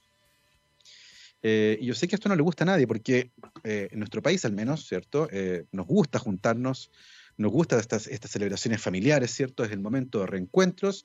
Eh, 1.42 1.76
y 1.80 1.86
yo 1.86 1.94
sé 1.94 2.06
que 2.06 2.14
esto 2.14 2.28
no 2.28 2.36
le 2.36 2.42
gusta 2.42 2.64
a 2.64 2.66
nadie, 2.66 2.86
porque 2.86 3.32
eh, 3.64 3.88
en 3.90 3.98
nuestro 3.98 4.22
país 4.22 4.44
al 4.44 4.52
menos, 4.52 4.86
¿cierto? 4.86 5.28
Eh, 5.32 5.66
nos 5.72 5.86
gusta 5.86 6.18
juntarnos, 6.18 6.90
nos 7.36 7.50
gustan 7.50 7.80
estas, 7.80 8.06
estas 8.06 8.30
celebraciones 8.30 8.80
familiares, 8.80 9.32
¿cierto? 9.32 9.64
Es 9.64 9.72
el 9.72 9.80
momento 9.80 10.20
de 10.20 10.26
reencuentros, 10.26 11.04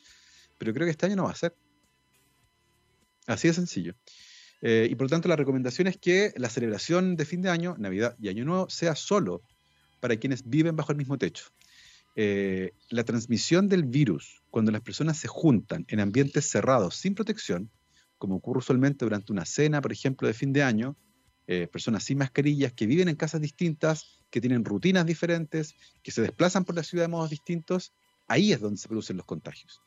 pero 0.57 0.73
creo 0.73 0.85
que 0.85 0.91
este 0.91 1.07
año 1.07 1.15
no 1.15 1.23
va 1.23 1.31
a 1.31 1.35
ser. 1.35 1.55
Así 3.25 3.47
de 3.47 3.53
sencillo. 3.53 3.93
y 4.61 4.95
por 4.95 5.05
lo 5.05 5.09
tanto 5.09 5.27
la 5.27 5.35
recomendación 5.35 5.87
es 5.87 5.97
que 5.97 6.33
la 6.37 6.49
celebración 6.49 7.15
de 7.15 7.25
fin 7.25 7.41
de 7.41 7.49
año, 7.49 7.75
Navidad 7.77 8.15
y 8.19 8.29
Año 8.29 8.45
Nuevo 8.45 8.69
sea 8.69 8.95
solo 8.95 9.41
para 9.99 10.15
quienes 10.15 10.47
viven 10.47 10.75
bajo 10.75 10.91
el 10.91 10.97
mismo 10.97 11.17
techo. 11.17 11.45
la 12.15 13.03
transmisión 13.03 13.67
del 13.67 13.83
virus, 13.83 14.41
cuando 14.49 14.71
las 14.71 14.81
personas 14.81 15.17
se 15.17 15.27
juntan 15.27 15.85
en 15.89 15.99
ambientes 15.99 16.49
cerrados 16.49 16.95
sin 16.95 17.15
protección, 17.15 17.69
como 18.17 18.35
ocurre 18.35 18.59
usualmente 18.59 19.05
durante 19.05 19.31
una 19.31 19.45
cena, 19.45 19.81
por 19.81 19.91
ejemplo, 19.91 20.27
de 20.27 20.33
fin 20.33 20.53
de 20.53 20.63
año, 20.63 20.95
eh, 21.47 21.67
personas 21.67 22.03
sin 22.03 22.17
mascarillas 22.17 22.73
que 22.73 22.85
viven 22.85 23.07
en 23.07 23.15
casas 23.15 23.41
distintas, 23.41 24.19
que 24.29 24.41
tienen 24.41 24.65
rutinas 24.65 25.05
diferentes, 25.05 25.75
que 26.03 26.11
se 26.11 26.21
desplazan 26.21 26.65
por 26.65 26.75
la 26.75 26.83
ciudad 26.83 27.05
de 27.05 27.09
modos 27.09 27.29
distintos, 27.29 27.93
ahí 28.27 28.51
es 28.51 28.59
donde 28.59 28.77
se 28.77 28.87
producen 28.87 29.17
los 29.17 29.25
contagios. 29.25 29.81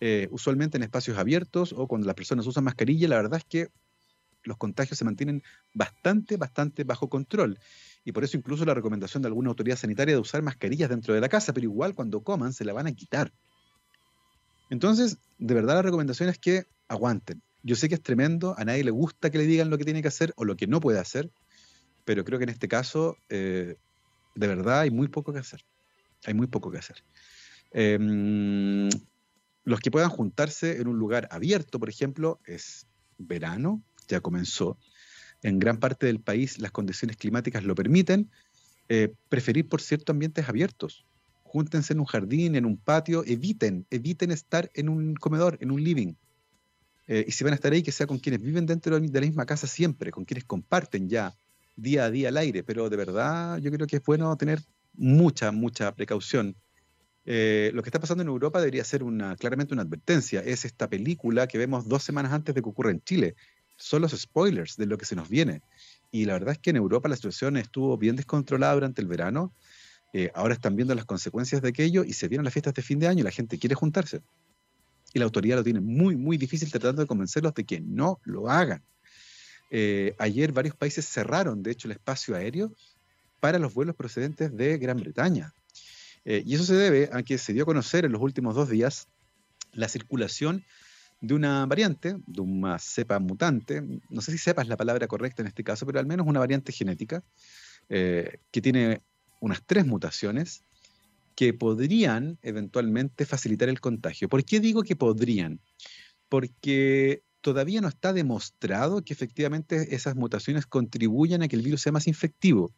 Eh, 0.00 0.28
usualmente 0.30 0.76
en 0.76 0.82
espacios 0.82 1.18
abiertos 1.18 1.74
o 1.76 1.86
cuando 1.86 2.06
las 2.06 2.16
personas 2.16 2.46
usan 2.46 2.64
mascarilla, 2.64 3.08
la 3.08 3.16
verdad 3.16 3.38
es 3.38 3.44
que 3.44 3.68
los 4.42 4.56
contagios 4.56 4.98
se 4.98 5.04
mantienen 5.04 5.42
bastante, 5.74 6.36
bastante 6.36 6.84
bajo 6.84 7.08
control. 7.08 7.58
Y 8.04 8.12
por 8.12 8.24
eso 8.24 8.36
incluso 8.36 8.64
la 8.64 8.74
recomendación 8.74 9.22
de 9.22 9.28
alguna 9.28 9.50
autoridad 9.50 9.76
sanitaria 9.76 10.14
de 10.14 10.20
usar 10.20 10.42
mascarillas 10.42 10.88
dentro 10.88 11.14
de 11.14 11.20
la 11.20 11.28
casa, 11.28 11.52
pero 11.52 11.64
igual 11.64 11.94
cuando 11.94 12.22
coman 12.22 12.52
se 12.52 12.64
la 12.64 12.72
van 12.72 12.86
a 12.86 12.92
quitar. 12.92 13.32
Entonces, 14.70 15.18
de 15.38 15.54
verdad 15.54 15.74
la 15.74 15.82
recomendación 15.82 16.28
es 16.28 16.38
que 16.38 16.64
aguanten, 16.88 17.42
yo 17.62 17.76
sé 17.76 17.88
que 17.88 17.94
es 17.94 18.02
tremendo, 18.02 18.54
a 18.58 18.64
nadie 18.64 18.84
le 18.84 18.90
gusta 18.90 19.30
que 19.30 19.38
le 19.38 19.46
digan 19.46 19.70
lo 19.70 19.78
que 19.78 19.84
tiene 19.84 20.02
que 20.02 20.08
hacer 20.08 20.32
o 20.36 20.44
lo 20.44 20.56
que 20.56 20.66
no 20.66 20.80
puede 20.80 20.98
hacer, 20.98 21.30
pero 22.04 22.24
creo 22.24 22.38
que 22.38 22.44
en 22.44 22.50
este 22.50 22.68
caso, 22.68 23.16
eh, 23.28 23.76
de 24.34 24.46
verdad, 24.46 24.80
hay 24.80 24.90
muy 24.90 25.08
poco 25.08 25.32
que 25.32 25.40
hacer. 25.40 25.64
Hay 26.24 26.34
muy 26.34 26.46
poco 26.46 26.70
que 26.70 26.78
hacer. 26.78 27.02
Em, 27.72 28.88
los 29.64 29.80
que 29.80 29.90
puedan 29.90 30.10
juntarse 30.10 30.80
en 30.80 30.88
un 30.88 30.98
lugar 30.98 31.28
abierto, 31.30 31.78
por 31.78 31.88
ejemplo, 31.88 32.40
es 32.46 32.86
verano, 33.18 33.82
ya 34.08 34.20
comenzó. 34.20 34.78
En 35.42 35.58
gran 35.58 35.78
parte 35.78 36.06
del 36.06 36.20
país 36.20 36.58
las 36.58 36.72
condiciones 36.72 37.16
climáticas 37.16 37.64
lo 37.64 37.74
permiten. 37.74 38.30
Eh, 38.88 39.14
preferir, 39.28 39.68
por 39.68 39.80
cierto, 39.80 40.12
ambientes 40.12 40.48
abiertos. 40.48 41.06
Júntense 41.42 41.92
en 41.92 42.00
un 42.00 42.06
jardín, 42.06 42.54
en 42.54 42.64
un 42.64 42.76
patio, 42.76 43.24
eviten, 43.24 43.86
eviten 43.90 44.30
estar 44.30 44.70
en 44.74 44.88
un 44.88 45.14
comedor, 45.14 45.58
en 45.60 45.70
un 45.70 45.82
living 45.82 46.14
eh, 47.12 47.24
y 47.26 47.32
si 47.32 47.42
van 47.42 47.52
a 47.52 47.56
estar 47.56 47.72
ahí, 47.72 47.82
que 47.82 47.90
sea 47.90 48.06
con 48.06 48.20
quienes 48.20 48.40
viven 48.40 48.66
dentro 48.66 48.94
de 48.94 49.00
la 49.00 49.20
misma 49.26 49.44
casa 49.44 49.66
siempre, 49.66 50.12
con 50.12 50.24
quienes 50.24 50.44
comparten 50.44 51.08
ya 51.08 51.34
día 51.74 52.04
a 52.04 52.10
día 52.10 52.28
al 52.28 52.36
aire, 52.36 52.62
pero 52.62 52.88
de 52.88 52.96
verdad 52.96 53.58
yo 53.58 53.72
creo 53.72 53.88
que 53.88 53.96
es 53.96 54.04
bueno 54.04 54.36
tener 54.36 54.60
mucha, 54.94 55.50
mucha 55.50 55.92
precaución. 55.92 56.54
Eh, 57.26 57.72
lo 57.74 57.82
que 57.82 57.88
está 57.88 57.98
pasando 57.98 58.22
en 58.22 58.28
Europa 58.28 58.60
debería 58.60 58.84
ser 58.84 59.02
una, 59.02 59.34
claramente 59.34 59.74
una 59.74 59.82
advertencia. 59.82 60.38
Es 60.38 60.64
esta 60.64 60.88
película 60.88 61.48
que 61.48 61.58
vemos 61.58 61.88
dos 61.88 62.04
semanas 62.04 62.32
antes 62.32 62.54
de 62.54 62.62
que 62.62 62.68
ocurra 62.68 62.92
en 62.92 63.02
Chile. 63.02 63.34
Son 63.76 64.02
los 64.02 64.12
spoilers 64.12 64.76
de 64.76 64.86
lo 64.86 64.96
que 64.96 65.04
se 65.04 65.16
nos 65.16 65.28
viene. 65.28 65.62
Y 66.12 66.26
la 66.26 66.34
verdad 66.34 66.52
es 66.52 66.58
que 66.58 66.70
en 66.70 66.76
Europa 66.76 67.08
la 67.08 67.16
situación 67.16 67.56
estuvo 67.56 67.98
bien 67.98 68.14
descontrolada 68.14 68.74
durante 68.74 69.02
el 69.02 69.08
verano. 69.08 69.52
Eh, 70.12 70.30
ahora 70.32 70.54
están 70.54 70.76
viendo 70.76 70.94
las 70.94 71.06
consecuencias 71.06 71.60
de 71.60 71.70
aquello 71.70 72.04
y 72.04 72.12
se 72.12 72.28
vienen 72.28 72.44
las 72.44 72.52
fiestas 72.52 72.74
de 72.74 72.82
fin 72.82 73.00
de 73.00 73.08
año 73.08 73.22
y 73.22 73.24
la 73.24 73.32
gente 73.32 73.58
quiere 73.58 73.74
juntarse 73.74 74.22
y 75.12 75.18
la 75.18 75.24
autoridad 75.24 75.56
lo 75.56 75.64
tiene 75.64 75.80
muy, 75.80 76.16
muy 76.16 76.36
difícil 76.36 76.70
tratando 76.70 77.02
de 77.02 77.08
convencerlos 77.08 77.54
de 77.54 77.64
que 77.64 77.80
no 77.80 78.20
lo 78.24 78.48
hagan. 78.48 78.82
Eh, 79.70 80.14
ayer 80.18 80.52
varios 80.52 80.74
países 80.74 81.06
cerraron, 81.06 81.62
de 81.62 81.70
hecho, 81.70 81.88
el 81.88 81.92
espacio 81.92 82.34
aéreo 82.34 82.72
para 83.38 83.58
los 83.58 83.72
vuelos 83.74 83.96
procedentes 83.96 84.54
de 84.56 84.78
Gran 84.78 84.98
Bretaña. 84.98 85.52
Eh, 86.24 86.42
y 86.44 86.54
eso 86.54 86.64
se 86.64 86.74
debe 86.74 87.08
a 87.12 87.22
que 87.22 87.38
se 87.38 87.52
dio 87.52 87.62
a 87.62 87.66
conocer 87.66 88.04
en 88.04 88.12
los 88.12 88.20
últimos 88.20 88.54
dos 88.54 88.68
días 88.68 89.08
la 89.72 89.88
circulación 89.88 90.64
de 91.20 91.34
una 91.34 91.66
variante, 91.66 92.16
de 92.26 92.40
una 92.40 92.78
cepa 92.78 93.18
mutante, 93.18 93.82
no 94.08 94.20
sé 94.20 94.32
si 94.32 94.38
cepa 94.38 94.62
es 94.62 94.68
la 94.68 94.76
palabra 94.76 95.06
correcta 95.06 95.42
en 95.42 95.48
este 95.48 95.62
caso, 95.62 95.86
pero 95.86 95.98
al 95.98 96.06
menos 96.06 96.26
una 96.26 96.40
variante 96.40 96.72
genética, 96.72 97.22
eh, 97.88 98.38
que 98.50 98.62
tiene 98.62 99.02
unas 99.40 99.62
tres 99.64 99.86
mutaciones 99.86 100.62
que 101.40 101.54
podrían 101.54 102.38
eventualmente 102.42 103.24
facilitar 103.24 103.70
el 103.70 103.80
contagio. 103.80 104.28
¿Por 104.28 104.44
qué 104.44 104.60
digo 104.60 104.82
que 104.82 104.94
podrían? 104.94 105.58
Porque 106.28 107.22
todavía 107.40 107.80
no 107.80 107.88
está 107.88 108.12
demostrado 108.12 109.02
que 109.02 109.14
efectivamente 109.14 109.94
esas 109.94 110.16
mutaciones 110.16 110.66
contribuyan 110.66 111.40
a 111.40 111.48
que 111.48 111.56
el 111.56 111.62
virus 111.62 111.80
sea 111.80 111.92
más 111.92 112.06
infectivo. 112.06 112.74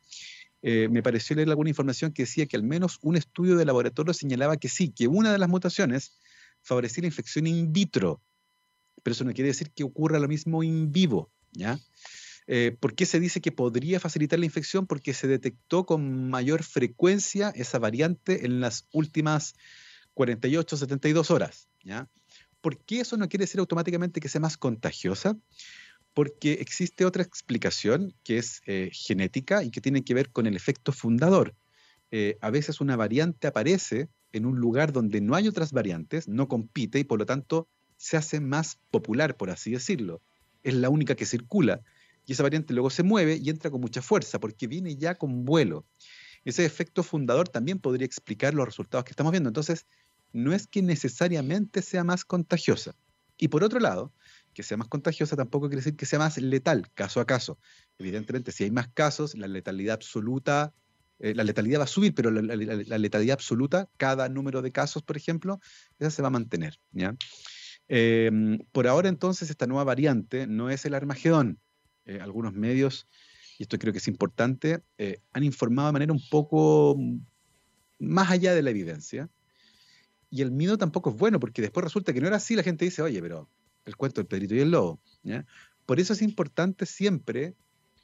Eh, 0.63 0.87
me 0.93 1.03
pareció 1.03 1.35
leer 1.35 1.49
alguna 1.49 1.71
información 1.71 2.13
que 2.13 2.23
decía 2.23 2.47
que 2.47 2.57
al 2.57 2.63
menos 2.63 3.01
un 3.03 3.17
estudio 3.17 3.57
de 3.57 3.65
laboratorio 3.65 4.15
señalaba 4.15 4.57
que 4.57 4.69
sí, 4.69 4.93
que 4.93 5.09
una 5.09 5.33
de 5.33 5.39
las 5.39 5.49
mutaciones 5.49 6.21
favorecía 6.63 7.03
la 7.03 7.09
infección 7.09 7.49
in 7.49 7.73
vitro, 7.73 8.23
pero 9.03 9.13
eso 9.13 9.25
no 9.25 9.33
quiere 9.33 9.49
decir 9.49 9.73
que 9.73 9.83
ocurra 9.83 10.21
lo 10.21 10.29
mismo 10.29 10.63
in 10.63 10.93
vivo, 10.93 11.33
¿ya? 11.51 11.81
Eh, 12.47 12.77
¿Por 12.79 12.95
qué 12.95 13.07
se 13.07 13.21
dice 13.21 13.41
que 13.41 13.53
podría 13.53 14.01
facilitar 14.01 14.39
la 14.39 14.47
infección? 14.47 14.87
Porque 14.87 15.15
se 15.15 15.29
detectó 15.29 15.87
con 15.87 16.29
mayor 16.29 16.63
frecuencia 16.63 17.51
esa 17.55 17.79
variante 17.79 18.45
en 18.45 18.61
las 18.61 18.87
últimas 18.93 19.55
48, 20.15 20.77
72 20.77 21.31
horas. 21.31 21.69
¿Por 22.61 22.79
qué 22.79 23.01
eso 23.01 23.17
no 23.17 23.29
quiere 23.29 23.45
decir 23.45 23.61
automáticamente 23.61 24.21
que 24.21 24.29
sea 24.29 24.41
más 24.41 24.57
contagiosa? 24.57 25.37
Porque 26.15 26.55
existe 26.55 27.05
otra 27.05 27.23
explicación 27.23 28.15
que 28.23 28.39
es 28.39 28.63
eh, 28.67 28.91
genética 28.93 29.65
y 29.65 29.71
que 29.71 29.81
tiene 29.81 30.05
que 30.05 30.15
ver 30.15 30.31
con 30.31 30.47
el 30.47 30.57
efecto 30.57 30.93
fundador. 30.93 31.55
Eh, 32.11 32.37
a 32.41 32.51
veces 32.51 32.81
una 32.81 32.97
variante 32.97 33.47
aparece 33.47 34.09
en 34.33 34.47
un 34.47 34.59
lugar 34.59 34.93
donde 34.93 35.21
no 35.21 35.35
hay 35.35 35.49
otras 35.49 35.73
variantes, 35.73 36.29
no 36.29 36.49
compite 36.49 36.99
y 36.99 37.05
por 37.05 37.19
lo 37.19 37.27
tanto 37.27 37.69
se 37.97 38.17
hace 38.17 38.41
más 38.41 38.79
popular, 38.91 39.37
por 39.37 39.51
así 39.51 39.71
decirlo. 39.71 40.21
Es 40.63 40.75
la 40.75 40.91
única 40.91 41.15
que 41.15 41.27
circula. 41.27 41.81
Y 42.27 42.33
esa 42.33 42.43
variante 42.43 42.73
luego 42.73 42.91
se 42.91 43.03
mueve 43.03 43.37
y 43.43 43.51
entra 43.51 43.71
con 43.71 43.81
mucha 43.81 44.03
fuerza 44.03 44.39
porque 44.39 44.67
viene 44.67 44.97
ya 44.97 45.17
con 45.17 45.45
vuelo. 45.45 45.85
Ese 46.45 46.65
efecto 46.65 47.03
fundador 47.03 47.49
también 47.49 47.79
podría 47.79 48.07
explicar 48.07 48.55
los 48.55 48.67
resultados 48.67 49.05
que 49.05 49.11
estamos 49.11 49.33
viendo. 49.33 49.49
Entonces, 49.49 49.87
no 50.33 50.53
es 50.53 50.67
que 50.67 50.83
necesariamente 50.83 51.83
sea 51.83 52.05
más 52.05 52.25
contagiosa. 52.25 52.95
Y 53.39 53.49
por 53.49 53.65
otro 53.65 53.81
lado, 53.81 54.13
que 54.55 54.63
sea 54.63 54.77
más 54.77 54.89
contagiosa 54.89 55.37
tampoco 55.37 55.69
quiere 55.69 55.81
decir 55.81 55.97
que 55.97 56.07
sea 56.07 56.19
más 56.19 56.39
letal, 56.39 56.91
caso 56.95 57.21
a 57.21 57.27
caso. 57.27 57.59
Evidentemente, 57.99 58.53
si 58.53 58.65
hay 58.65 58.71
más 58.71 58.89
casos, 58.89 59.35
la 59.35 59.49
letalidad 59.49 59.95
absoluta, 59.95 60.73
eh, 61.19 61.35
la 61.35 61.45
letalidad 61.45 61.81
va 61.81 61.85
a 61.85 61.89
subir, 61.89 62.15
pero 62.15 62.31
la, 62.31 62.99
letalidad 62.99 63.35
absoluta, 63.35 63.89
cada 63.97 64.29
número 64.29 64.63
de 64.63 64.73
casos, 64.73 65.03
por 65.03 65.17
ejemplo, 65.17 65.61
esa 65.99 66.11
se 66.11 66.23
va 66.23 66.29
a 66.29 66.33
mantener. 66.33 66.79
Em, 67.89 68.59
por 68.73 68.87
ahora, 68.87 69.09
entonces, 69.09 69.51
esta 69.51 69.67
nueva 69.67 69.85
variante 69.85 70.47
no 70.47 70.71
es 70.71 70.85
el 70.85 70.95
Armagedón. 70.95 71.59
Eh, 72.07 72.19
algunos 72.21 72.53
medios, 72.53 73.07
y 73.59 73.63
esto 73.63 73.79
creo 73.79 73.93
que 73.93 73.99
es 73.99 74.09
importante, 74.09 74.83
eh, 74.99 75.21
han 75.33 75.45
informado 75.45 75.89
de 75.89 75.93
manera 75.93 76.13
un 76.13 76.23
poco 76.31 76.97
más 77.99 78.31
allá 78.31 78.55
de 78.55 78.63
la 78.63 78.71
evidencia, 78.71 79.29
y 80.31 80.43
el 80.43 80.51
miedo 80.51 80.79
tampoco 80.79 81.11
es 81.11 81.17
bueno, 81.17 81.39
porque 81.39 81.63
después 81.63 81.85
resulta 81.85 82.13
que 82.13 82.21
no 82.21 82.27
era 82.27 82.37
así, 82.37 82.57
la 82.57 82.63
gente 82.63 82.85
dice, 82.85 83.03
oye, 83.03 83.21
pero 83.21 83.49
el 83.85 83.97
cuento 83.97 84.21
del 84.21 84.27
Pedrito 84.27 84.55
y 84.55 84.61
el 84.61 84.71
Lobo. 84.71 85.01
Por 85.87 86.01
eso 86.01 86.13
es 86.13 86.23
importante 86.23 86.87
siempre 86.87 87.55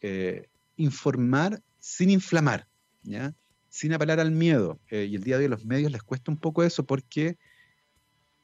eh, 0.01 0.49
informar 0.77 1.63
sin 1.79 2.11
inflamar, 2.11 2.69
¿ya? 3.03 3.35
sin 3.69 3.93
apelar 3.93 4.21
al 4.21 4.31
miedo. 4.31 4.81
Eh, 4.91 5.07
y 5.11 5.17
el 5.17 5.23
día 5.23 5.37
de 5.37 5.45
hoy 5.45 5.47
a 5.47 5.51
los 5.51 5.65
medios 5.65 5.93
les 5.93 6.03
cuesta 6.03 6.31
un 6.31 6.39
poco 6.39 6.63
eso 6.63 6.85
porque 6.85 7.39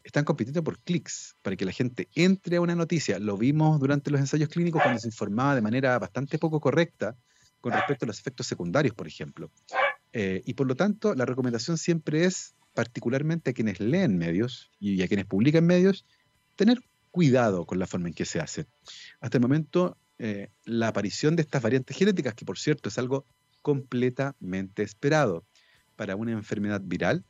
están 0.04 0.24
compitiendo 0.24 0.62
por 0.62 0.78
clics, 0.80 1.34
para 1.42 1.56
que 1.56 1.64
la 1.64 1.72
gente 1.72 2.08
entre 2.14 2.56
a 2.56 2.60
una 2.60 2.76
noticia. 2.76 3.18
Lo 3.18 3.36
vimos 3.38 3.80
durante 3.80 4.10
los 4.10 4.20
ensayos 4.20 4.50
clínicos 4.50 4.82
cuando 4.82 5.00
se 5.00 5.08
informaba 5.08 5.54
de 5.54 5.62
manera 5.62 5.98
bastante 5.98 6.38
poco 6.38 6.60
correcta 6.60 7.16
con 7.60 7.72
respecto 7.72 8.04
a 8.04 8.08
los 8.08 8.20
efectos 8.20 8.46
secundarios, 8.46 8.94
por 8.94 9.06
ejemplo. 9.06 9.50
Eh, 10.12 10.42
y 10.44 10.54
por 10.54 10.66
lo 10.66 10.76
tanto, 10.76 11.14
la 11.14 11.24
recomendación 11.24 11.78
siempre 11.78 12.26
es 12.26 12.54
particularmente 12.74 13.50
a 13.50 13.52
quienes 13.54 13.80
leen 13.80 14.18
medios 14.18 14.70
y 14.78 15.02
a 15.02 15.08
quienes 15.08 15.24
publican 15.24 15.64
medios, 15.64 16.04
tener 16.56 16.80
cuidado 17.10 17.64
con 17.64 17.78
la 17.78 17.86
forma 17.86 18.08
en 18.08 18.14
que 18.14 18.26
se 18.26 18.40
hace. 18.40 18.66
Hasta 19.20 19.38
el 19.38 19.42
momento, 19.42 19.96
eh, 20.18 20.50
la 20.64 20.88
aparición 20.88 21.36
de 21.36 21.42
estas 21.42 21.62
variantes 21.62 21.96
genéticas, 21.96 22.34
que 22.34 22.44
por 22.44 22.58
cierto 22.58 22.90
es 22.90 22.98
algo 22.98 23.24
completamente 23.62 24.82
esperado 24.82 25.46
para 25.96 26.16
una 26.16 26.32
enfermedad 26.32 26.82
viral, 26.84 27.24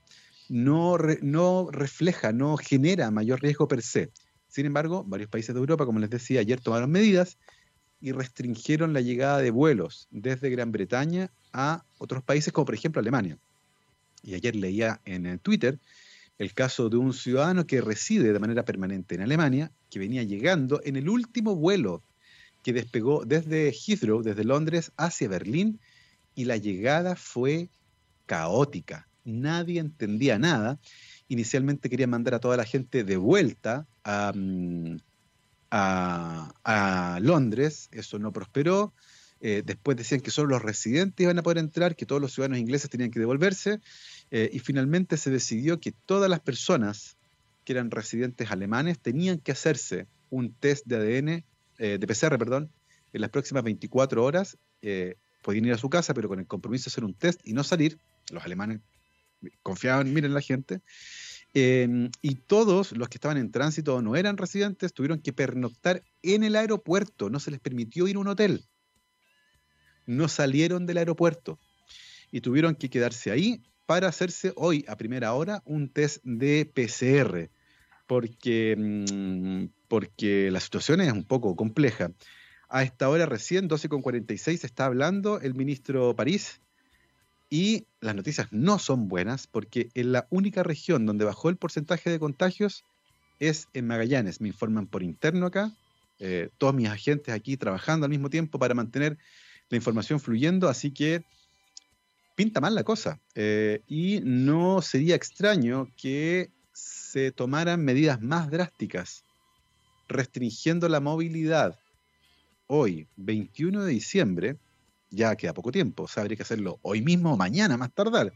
no, 0.49 0.97
refleja, 1.71 2.33
no 2.33 2.57
genera 2.57 3.11
mayor 3.11 3.41
riesgo 3.41 3.69
per 3.69 3.83
se. 3.83 4.11
Sin 4.49 4.67
embargo, 4.67 5.05
varios 5.05 5.31
países 5.31 5.55
de 5.55 5.61
Europa, 5.61 5.87
como 5.87 5.99
les 5.99 6.11
decía 6.11 6.41
ayer, 6.41 6.61
tomaron 6.61 6.91
medidas 6.91 7.39
y 8.01 8.13
restringieron 8.13 8.93
la 8.93 9.01
llegada 9.01 9.39
de 9.39 9.51
vuelos 9.51 10.09
desde 10.11 10.51
Gran 10.51 10.73
Bretaña 10.73 11.31
a 11.53 11.85
otros 11.99 12.23
países, 12.23 12.53
como 12.53 12.67
por 12.67 12.75
ejemplo 12.75 13.01
Alemania 13.01 13.39
y 14.25 14.35
ayer 14.35 14.57
leía 14.57 15.01
en 15.05 15.39
Twitter 15.39 15.79
el 16.39 16.53
caso 16.53 16.89
de 16.89 16.97
un 16.97 17.13
ciudadano 17.13 17.67
que 17.67 17.81
reside 17.81 18.33
de 18.33 18.39
manera 18.41 18.65
permanente 18.65 19.15
en 19.15 19.21
Alemania, 19.21 19.71
que 19.91 20.01
venía 20.01 20.25
llegando 20.25 20.81
en 20.83 20.97
el 20.97 21.09
último 21.09 21.55
vuelo 21.55 22.03
que 22.63 22.73
despegó 22.73 23.25
desde 23.25 23.73
Heathrow, 23.73 24.23
desde 24.23 24.43
Londres, 24.43 24.91
hacia 24.97 25.29
Berlín, 25.29 25.79
y 26.35 26.47
la 26.47 26.57
llegada 26.57 27.15
fue 27.15 27.69
caótica. 28.27 29.07
Nadie 29.25 29.81
entendía 29.81 30.39
nada. 30.39 30.79
Inicialmente 31.29 31.89
querían 31.91 32.11
mandar 32.11 32.35
a 32.35 32.41
toda 32.41 32.57
la 32.57 32.65
gente 32.65 33.05
de 33.05 33.17
vuelta 33.17 33.87
a, 34.05 34.33
mm, 34.35 34.97
a 35.71 37.19
Londres, 37.21 37.89
eso 37.93 38.19
no 38.19 38.33
prosperó. 38.33 38.93
Eh, 39.47 39.63
después 39.63 39.95
decían 39.99 40.23
que 40.23 40.31
solo 40.31 40.49
los 40.49 40.63
residentes 40.63 41.23
iban 41.23 41.39
a 41.39 41.43
poder 41.43 41.59
entrar, 41.59 41.97
que 41.97 42.07
todos 42.07 42.19
los 42.23 42.33
ciudadanos 42.33 42.59
ingleses 42.59 42.89
tenían 42.89 43.11
que 43.11 43.21
devolverse. 43.21 43.79
Eh, 44.31 44.49
y 44.51 44.59
finalmente 44.59 45.19
se 45.19 45.31
decidió 45.31 45.81
que 45.81 45.93
todas 45.93 46.31
las 46.31 46.41
personas 46.41 47.19
que 47.67 47.75
eran 47.75 47.91
residentes 47.91 48.51
alemanes 48.51 48.99
tenían 48.99 49.39
que 49.39 49.53
hacerse 49.53 50.07
un 50.31 50.55
test 50.55 50.87
de 50.87 50.97
ADN, 50.97 51.45
eh, 51.79 51.99
de 51.99 52.07
PCR, 52.07 52.39
perdón, 52.39 52.71
en 53.13 53.21
las 53.21 53.29
próximas 53.29 53.63
24 53.65 54.25
horas. 54.25 54.57
podían 55.43 55.67
ir 55.67 55.75
a 55.75 55.79
su 55.79 55.91
casa, 55.91 56.15
pero 56.15 56.29
con 56.29 56.39
el 56.39 56.47
compromiso 56.47 56.85
de 56.85 56.93
hacer 56.95 57.05
un 57.05 57.13
test 57.13 57.41
y 57.45 57.53
no 57.53 57.65
salir. 57.65 57.99
Los 58.31 58.45
alemanes 58.45 58.81
confiaban, 59.63 60.13
miren 60.13 60.35
la 60.35 60.41
gente. 60.41 60.81
y 61.55 62.35
todos 62.47 62.93
los 62.93 63.09
que 63.09 63.17
estaban 63.17 63.37
en 63.37 63.53
tránsito 63.53 63.95
o 63.95 64.03
no 64.03 64.17
eran 64.17 64.37
residentes 64.37 64.93
tuvieron 64.93 65.21
que 65.21 65.33
pernoctar 65.33 66.03
en 66.23 66.43
el 66.43 66.57
aeropuerto, 66.57 67.31
no 67.31 67.39
se 67.39 67.53
les 67.53 67.61
permitió 67.61 68.09
ir 68.09 68.17
a 68.17 68.19
un 68.19 68.29
hotel. 68.29 68.65
No 70.07 70.29
salieron 70.29 70.85
del 70.87 70.99
aeropuerto. 70.99 71.59
Y 72.33 72.41
tuvieron 72.41 72.75
que 72.75 72.91
quedarse 72.91 73.31
ahí 73.31 73.63
para 73.87 74.09
hacerse 74.09 74.53
hoy 74.57 74.85
a 74.89 74.97
primera 74.97 75.35
hora 75.35 75.63
un 75.65 75.89
test 75.89 76.23
de 76.25 76.65
PCR, 76.67 77.51
porque, 78.07 78.77
mm, 78.77 79.67
porque 79.89 80.51
la 80.51 80.61
situación 80.61 81.01
es 81.01 81.13
un 81.13 81.25
poco 81.25 81.55
compleja. 81.55 82.11
A 82.69 82.83
esta 82.83 83.09
hora 83.09 83.27
recién, 83.27 83.69
12.46, 83.69 84.65
está 84.65 84.87
hablando 84.87 85.41
el 85.41 85.55
ministro 85.55 86.17
París 86.17 86.61
y 87.55 87.87
las 88.01 88.17
noticias 88.17 88.49
no 88.51 88.81
son 88.81 89.07
buenas 89.07 89.47
porque 89.47 89.89
en 89.95 90.11
la 90.11 90.27
única 90.31 90.65
región 90.65 91.07
donde 91.07 91.25
bajó 91.25 91.51
el 91.51 91.57
porcentaje 91.57 92.11
de 92.11 92.19
contagios 92.19 92.83
es 93.39 93.69
en 93.75 93.87
Magallanes. 93.87 94.41
Me 94.41 94.49
informan 94.49 94.89
por 94.89 95.05
interno 95.05 95.47
acá, 95.47 95.71
eh, 96.19 96.49
todos 96.59 96.75
mis 96.75 96.89
agentes 96.89 97.33
aquí 97.33 97.57
trabajando 97.57 98.07
al 98.07 98.11
mismo 98.11 98.29
tiempo 98.29 98.59
para 98.59 98.75
mantener 98.75 99.19
la 99.69 99.77
información 99.77 100.19
fluyendo, 100.19 100.69
así 100.69 100.91
que 100.91 101.23
pinta 102.35 102.61
mal 102.61 102.75
la 102.75 102.83
cosa. 102.83 103.21
Eh, 103.37 103.83
y 103.87 104.21
no 104.25 104.83
sería 104.83 105.15
extraño 105.15 105.87
que 105.97 106.51
se 106.73 107.31
tomaran 107.31 107.85
medidas 107.85 108.21
más 108.21 108.51
drásticas, 108.51 109.23
restringiendo 110.09 110.89
la 110.89 110.99
movilidad. 110.99 111.79
Hoy, 112.67 113.07
21 113.15 113.85
de 113.85 113.93
diciembre, 113.93 114.57
ya 115.15 115.37
queda 115.37 115.55
poco 115.55 115.73
tiempo, 115.73 116.05
o 116.05 116.09
sea, 116.09 116.23
habría 116.23 116.37
que 116.37 116.43
hacerlo 116.43 116.79
hoy 116.83 117.03
mismo 117.03 117.33
o 117.33 117.37
mañana, 117.37 117.77
más 117.77 117.93
tardar, 117.93 118.33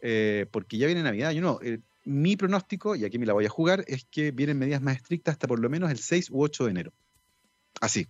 eh, 0.00 0.46
porque 0.50 0.78
ya 0.78 0.86
viene 0.86 1.02
Navidad. 1.02 1.32
Yo 1.32 1.42
no, 1.42 1.58
eh, 1.62 1.80
mi 2.04 2.36
pronóstico, 2.36 2.94
y 2.94 3.04
aquí 3.04 3.18
me 3.18 3.26
la 3.26 3.32
voy 3.32 3.46
a 3.46 3.50
jugar, 3.50 3.84
es 3.88 4.04
que 4.10 4.30
vienen 4.30 4.58
medidas 4.58 4.82
más 4.82 4.96
estrictas 4.96 5.32
hasta 5.32 5.48
por 5.48 5.58
lo 5.58 5.68
menos 5.68 5.90
el 5.90 5.98
6 5.98 6.30
u 6.30 6.42
8 6.42 6.64
de 6.64 6.70
enero. 6.70 6.92
Así, 7.80 8.06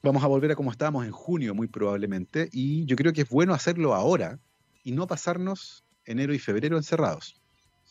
Vamos 0.00 0.22
a 0.22 0.28
volver 0.28 0.52
a 0.52 0.54
como 0.54 0.70
estábamos 0.70 1.04
en 1.04 1.10
junio, 1.10 1.56
muy 1.56 1.66
probablemente, 1.66 2.48
y 2.52 2.84
yo 2.86 2.94
creo 2.94 3.12
que 3.12 3.22
es 3.22 3.28
bueno 3.28 3.52
hacerlo 3.52 3.94
ahora 3.94 4.38
y 4.84 4.92
no 4.92 5.08
pasarnos 5.08 5.84
enero 6.04 6.32
y 6.32 6.38
febrero 6.38 6.76
encerrados. 6.76 7.40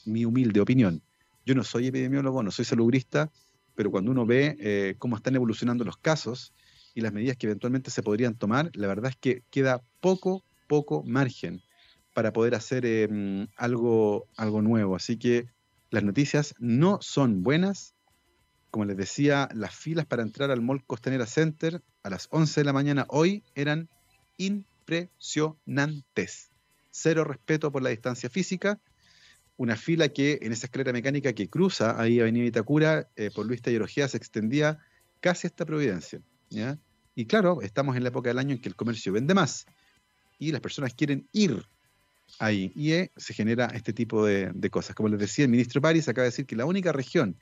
Mi 0.05 0.23
humilde 0.23 0.61
opinión. 0.61 1.03
Yo 1.45 1.53
no 1.53 1.65
soy 1.65 1.87
epidemiólogo, 1.87 2.41
no 2.43 2.51
soy 2.51 2.63
salubrista, 2.63 3.29
pero 3.75 3.91
cuando 3.91 4.11
uno 4.11 4.25
ve 4.25 4.55
eh, 4.59 4.95
cómo 4.97 5.17
están 5.17 5.35
evolucionando 5.35 5.83
los 5.83 5.97
casos 5.97 6.53
y 6.97 7.01
las 7.01 7.13
medidas 7.13 7.37
que 7.37 7.45
eventualmente 7.45 7.91
se 7.91 8.01
podrían 8.01 8.33
tomar, 8.33 8.71
la 8.73 8.87
verdad 8.87 9.11
es 9.11 9.17
que 9.17 9.43
queda 9.51 9.83
poco, 9.99 10.43
poco 10.65 11.03
margen 11.03 11.61
para 12.13 12.33
poder 12.33 12.55
hacer 12.55 12.87
em, 12.87 13.47
algo, 13.55 14.27
algo 14.35 14.63
nuevo. 14.63 14.95
Así 14.95 15.17
que 15.17 15.45
las 15.91 16.03
noticias 16.03 16.55
no 16.57 16.97
son 16.99 17.43
buenas. 17.43 17.93
Como 18.71 18.85
les 18.85 18.97
decía, 18.97 19.47
las 19.53 19.75
filas 19.75 20.07
para 20.07 20.23
entrar 20.23 20.49
al 20.49 20.61
Mall 20.61 20.83
Costanera 20.87 21.27
Center 21.27 21.83
a 22.01 22.09
las 22.09 22.29
11 22.31 22.61
de 22.61 22.65
la 22.65 22.73
mañana 22.73 23.05
hoy 23.09 23.43
eran 23.53 23.89
impresionantes. 24.37 26.49
Cero 26.89 27.25
respeto 27.25 27.71
por 27.71 27.83
la 27.83 27.89
distancia 27.89 28.27
física. 28.27 28.81
Una 29.55 29.75
fila 29.75 30.09
que 30.09 30.39
en 30.41 30.51
esa 30.51 30.65
escalera 30.65 30.93
mecánica 30.93 31.33
que 31.33 31.47
cruza 31.47 32.01
ahí 32.01 32.19
Avenida 32.19 32.47
Itacura 32.47 33.07
eh, 33.15 33.29
por 33.29 33.45
Luis 33.45 33.61
Tallerogea 33.61 34.07
se 34.07 34.17
extendía 34.17 34.79
casi 35.19 35.45
hasta 35.45 35.63
Providencia. 35.63 36.23
Y 37.17 37.25
claro, 37.25 37.63
estamos 37.63 37.97
en 37.97 38.03
la 38.03 38.09
época 38.09 38.29
del 38.29 38.37
año 38.37 38.53
en 38.53 38.61
que 38.61 38.69
el 38.69 38.75
comercio 38.75 39.11
vende 39.11 39.33
más 39.33 39.65
y 40.37 40.51
las 40.51 40.61
personas 40.61 40.93
quieren 40.93 41.27
ir 41.31 41.65
ahí. 42.37 42.71
Y 42.75 42.91
eh, 42.91 43.11
se 43.17 43.33
genera 43.33 43.65
este 43.73 43.91
tipo 43.91 44.23
de, 44.23 44.53
cosas. 44.69 44.95
Como 44.95 45.09
les 45.09 45.19
decía, 45.19 45.45
el 45.45 45.49
ministro 45.49 45.81
París 45.81 46.07
acaba 46.07 46.25
de 46.25 46.29
decir 46.29 46.45
que 46.45 46.55
la 46.55 46.67
única 46.67 46.91
región 46.91 47.39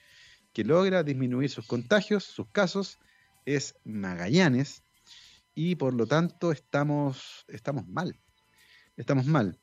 que 0.53 0.63
logra 0.63 1.03
disminuir 1.03 1.49
sus 1.49 1.67
contagios, 1.67 2.23
sus 2.23 2.47
casos, 2.53 2.99
es 3.43 3.75
Magallanes. 3.83 4.81
Y 5.55 5.75
por 5.75 5.93
lo 5.93 6.07
tanto 6.07 6.53
estamos, 6.53 7.43
estamos 7.49 7.85
mal. 7.85 8.17
Estamos 8.95 9.25
mal. 9.25 9.59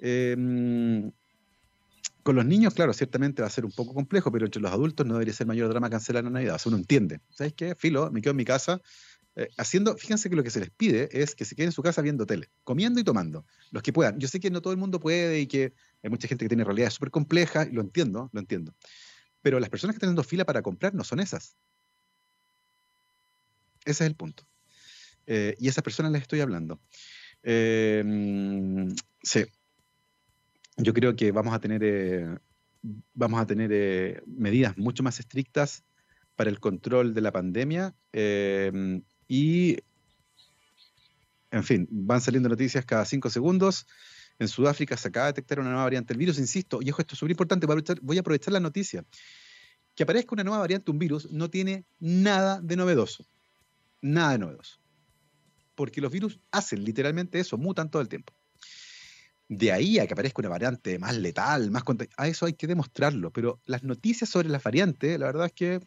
Em, 0.00 1.12
con 2.24 2.34
los 2.34 2.44
niños, 2.44 2.74
claro, 2.74 2.92
ciertamente 2.92 3.42
va 3.42 3.48
a 3.48 3.50
ser 3.52 3.64
un 3.64 3.70
poco 3.70 3.94
complejo, 3.94 4.32
pero 4.32 4.44
entre 4.44 4.60
los 4.60 4.72
adultos 4.72 5.06
no 5.06 5.14
debería 5.14 5.34
ser 5.34 5.46
mayor 5.46 5.68
drama 5.68 5.88
cancelar 5.88 6.24
la 6.24 6.30
Navidad. 6.30 6.56
O 6.56 6.58
sea, 6.58 6.70
uno 6.70 6.78
entiende. 6.78 7.20
¿Sabes 7.30 7.52
qué? 7.52 7.76
Filo, 7.76 8.10
me 8.10 8.20
quedo 8.20 8.32
en 8.32 8.38
mi 8.38 8.44
casa, 8.44 8.80
eh, 9.34 9.48
haciendo, 9.56 9.96
fíjense 9.96 10.28
que 10.28 10.36
lo 10.36 10.42
que 10.42 10.50
se 10.50 10.60
les 10.60 10.70
pide 10.70 11.08
es 11.10 11.34
que 11.34 11.44
se 11.44 11.54
queden 11.54 11.68
en 11.68 11.72
su 11.72 11.82
casa 11.82 12.02
viendo 12.02 12.26
tele, 12.26 12.50
comiendo 12.64 13.00
y 13.00 13.04
tomando, 13.04 13.46
los 13.70 13.82
que 13.82 13.92
puedan. 13.92 14.18
Yo 14.18 14.28
sé 14.28 14.40
que 14.40 14.50
no 14.50 14.60
todo 14.60 14.72
el 14.72 14.78
mundo 14.78 15.00
puede 15.00 15.40
y 15.40 15.46
que 15.46 15.72
hay 16.02 16.10
mucha 16.10 16.28
gente 16.28 16.44
que 16.44 16.50
tiene 16.50 16.64
realidades 16.64 16.94
súper 16.94 17.10
complejas, 17.10 17.68
y 17.68 17.72
lo 17.72 17.80
entiendo, 17.80 18.28
lo 18.32 18.40
entiendo. 18.40 18.74
Pero 19.40 19.58
las 19.58 19.70
personas 19.70 19.94
que 19.94 19.96
están 19.98 20.08
haciendo 20.08 20.24
fila 20.24 20.44
para 20.44 20.62
comprar 20.62 20.94
no 20.94 21.02
son 21.02 21.20
esas. 21.20 21.56
Ese 23.84 24.04
es 24.04 24.08
el 24.08 24.14
punto. 24.14 24.46
Eh, 25.26 25.56
y 25.58 25.66
a 25.66 25.70
esas 25.70 25.82
personas 25.82 26.12
les 26.12 26.22
estoy 26.22 26.40
hablando. 26.40 26.80
Eh, 27.42 28.04
sí. 29.22 29.44
Yo 30.76 30.92
creo 30.92 31.16
que 31.16 31.32
vamos 31.32 31.54
a 31.54 31.60
tener, 31.60 32.40
vamos 33.14 33.40
a 33.40 33.46
tener 33.46 34.22
medidas 34.26 34.76
mucho 34.76 35.02
más 35.02 35.18
estrictas 35.20 35.84
para 36.36 36.50
el 36.50 36.60
control 36.60 37.14
de 37.14 37.20
la 37.20 37.32
pandemia 37.32 37.94
y, 39.28 39.78
en 41.50 41.64
fin, 41.64 41.88
van 41.90 42.20
saliendo 42.20 42.48
noticias 42.48 42.84
cada 42.84 43.04
cinco 43.04 43.30
segundos. 43.30 43.86
En 44.38 44.48
Sudáfrica 44.48 44.96
se 44.96 45.08
acaba 45.08 45.26
de 45.26 45.32
detectar 45.32 45.60
una 45.60 45.70
nueva 45.70 45.84
variante 45.84 46.12
del 46.12 46.18
virus, 46.18 46.38
insisto, 46.38 46.80
y 46.82 46.88
esto 46.88 47.02
es 47.12 47.18
súper 47.18 47.32
importante, 47.32 47.66
voy 48.00 48.16
a 48.16 48.20
aprovechar 48.20 48.52
la 48.52 48.60
noticia. 48.60 49.04
Que 49.94 50.04
aparezca 50.04 50.30
una 50.32 50.44
nueva 50.44 50.60
variante, 50.60 50.90
un 50.90 50.98
virus, 50.98 51.30
no 51.30 51.50
tiene 51.50 51.84
nada 52.00 52.60
de 52.60 52.76
novedoso. 52.76 53.26
Nada 54.00 54.32
de 54.32 54.38
novedoso. 54.38 54.78
Porque 55.74 56.00
los 56.00 56.10
virus 56.10 56.40
hacen 56.50 56.84
literalmente 56.84 57.38
eso, 57.38 57.58
mutan 57.58 57.90
todo 57.90 58.02
el 58.02 58.08
tiempo. 58.08 58.32
De 59.48 59.70
ahí 59.70 59.98
a 59.98 60.06
que 60.06 60.14
aparezca 60.14 60.40
una 60.40 60.48
variante 60.48 60.98
más 60.98 61.16
letal, 61.16 61.70
más 61.70 61.82
a 62.16 62.26
eso 62.26 62.46
hay 62.46 62.54
que 62.54 62.66
demostrarlo. 62.66 63.30
Pero 63.30 63.60
las 63.66 63.82
noticias 63.82 64.30
sobre 64.30 64.48
las 64.48 64.62
variantes, 64.62 65.18
la 65.18 65.26
verdad 65.26 65.46
es 65.46 65.52
que 65.52 65.80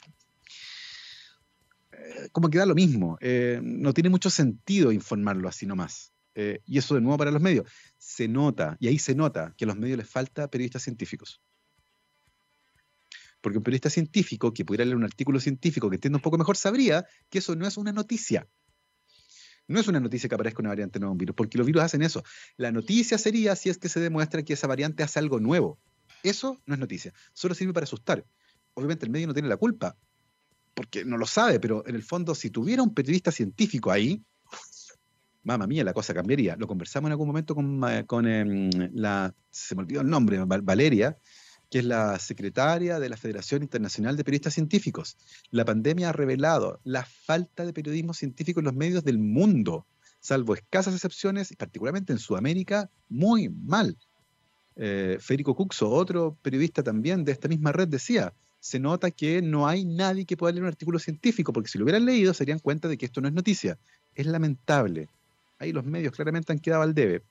como 2.31 2.49
que 2.49 2.57
da 2.57 2.65
lo 2.65 2.75
mismo. 2.75 3.17
Eh, 3.21 3.59
no 3.63 3.93
tiene 3.93 4.09
mucho 4.09 4.29
sentido 4.29 4.91
informarlo 4.91 5.47
así 5.47 5.65
nomás. 5.65 6.13
Eh, 6.35 6.59
y 6.65 6.77
eso 6.77 6.95
de 6.95 7.01
nuevo 7.01 7.17
para 7.17 7.31
los 7.31 7.41
medios. 7.41 7.69
Se 7.97 8.27
nota, 8.27 8.77
y 8.79 8.87
ahí 8.87 8.99
se 8.99 9.15
nota, 9.15 9.53
que 9.57 9.65
a 9.65 9.67
los 9.67 9.77
medios 9.77 9.97
les 9.97 10.09
falta 10.09 10.49
periodistas 10.49 10.83
científicos. 10.83 11.41
Porque 13.41 13.57
un 13.57 13.63
periodista 13.63 13.89
científico 13.89 14.53
que 14.53 14.65
pudiera 14.65 14.85
leer 14.85 14.97
un 14.97 15.03
artículo 15.03 15.39
científico 15.39 15.89
que 15.89 15.95
entienda 15.95 16.17
un 16.17 16.21
poco 16.21 16.37
mejor 16.37 16.57
sabría 16.57 17.05
que 17.29 17.39
eso 17.39 17.55
no 17.55 17.65
es 17.65 17.77
una 17.77 17.91
noticia. 17.91 18.47
No 19.67 19.79
es 19.79 19.87
una 19.87 19.99
noticia 19.99 20.29
que 20.29 20.35
aparezca 20.35 20.61
una 20.61 20.69
variante 20.69 20.99
nueva 20.99 21.13
un 21.13 21.17
virus, 21.17 21.35
porque 21.35 21.57
los 21.57 21.65
virus 21.65 21.83
hacen 21.83 22.01
eso. 22.01 22.23
La 22.57 22.71
noticia 22.71 23.17
sería 23.17 23.55
si 23.55 23.69
es 23.69 23.77
que 23.77 23.89
se 23.89 23.99
demuestra 23.99 24.43
que 24.43 24.53
esa 24.53 24.67
variante 24.67 25.03
hace 25.03 25.19
algo 25.19 25.39
nuevo. 25.39 25.79
Eso 26.21 26.61
no 26.65 26.73
es 26.73 26.79
noticia, 26.79 27.13
solo 27.33 27.55
sirve 27.55 27.73
para 27.73 27.85
asustar. 27.85 28.25
Obviamente 28.73 29.05
el 29.05 29.11
medio 29.11 29.27
no 29.27 29.33
tiene 29.33 29.47
la 29.47 29.57
culpa, 29.57 29.97
porque 30.75 31.05
no 31.05 31.17
lo 31.17 31.25
sabe, 31.25 31.59
pero 31.59 31.83
en 31.87 31.95
el 31.95 32.03
fondo, 32.03 32.35
si 32.35 32.51
tuviera 32.51 32.83
un 32.83 32.93
periodista 32.93 33.31
científico 33.31 33.91
ahí, 33.91 34.21
mamá 35.43 35.67
mía, 35.67 35.83
la 35.83 35.93
cosa 35.93 36.13
cambiaría. 36.13 36.55
Lo 36.57 36.67
conversamos 36.67 37.07
en 37.07 37.13
algún 37.13 37.27
momento 37.27 37.55
con, 37.55 38.27
em, 38.27 38.69
la, 38.93 39.33
se 39.49 39.75
me 39.75 39.83
olvidó 39.83 40.01
el 40.01 40.09
nombre, 40.09 40.43
Valeria, 40.43 41.17
que 41.69 41.79
es 41.79 41.85
la 41.85 42.19
secretaria 42.19 42.99
de 42.99 43.09
la 43.09 43.17
Federación 43.17 43.63
Internacional 43.63 44.17
de 44.17 44.23
Periodistas 44.23 44.53
Científicos. 44.53 45.17
La 45.51 45.65
pandemia 45.65 46.09
ha 46.09 46.13
revelado 46.13 46.79
la 46.83 47.05
falta 47.05 47.65
de 47.65 47.73
periodismo 47.73 48.13
científico 48.13 48.59
en 48.59 48.65
los 48.65 48.75
medios 48.75 49.03
del 49.03 49.17
mundo, 49.17 49.87
salvo 50.19 50.55
escasas 50.55 50.93
excepciones, 50.93 51.51
y 51.51 51.55
particularmente 51.55 52.11
en 52.11 52.19
Sudamérica, 52.19 52.89
muy 53.07 53.49
mal. 53.49 53.97
Eh, 54.75 55.17
Federico 55.21 55.55
Cuxo, 55.55 55.89
otro 55.89 56.37
periodista 56.41 56.83
también 56.83 57.23
de 57.23 57.31
esta 57.31 57.47
misma 57.47 57.71
red, 57.71 57.87
decía, 57.87 58.33
se 58.65 58.79
nota 58.79 59.11
que 59.11 59.43
no 59.43 59.67
hay 59.67 59.85
nadie 59.85 60.25
que 60.25 60.35
pueda 60.35 60.51
leer 60.51 60.63
un 60.63 60.69
artículo 60.69 60.97
científico, 60.97 61.53
porque 61.53 61.69
si 61.69 61.77
lo 61.77 61.83
hubieran 61.83 62.03
leído 62.03 62.33
se 62.33 62.45
darían 62.45 62.57
cuenta 62.57 62.87
de 62.87 62.97
que 62.97 63.05
esto 63.05 63.21
no 63.21 63.27
es 63.27 63.33
noticia. 63.35 63.77
Es 64.15 64.25
lamentable. 64.25 65.07
Ahí 65.59 65.71
los 65.71 65.85
medios 65.85 66.15
claramente 66.15 66.51
han 66.51 66.57
quedado 66.57 66.81
al 66.81 66.95
debe. 66.95 67.21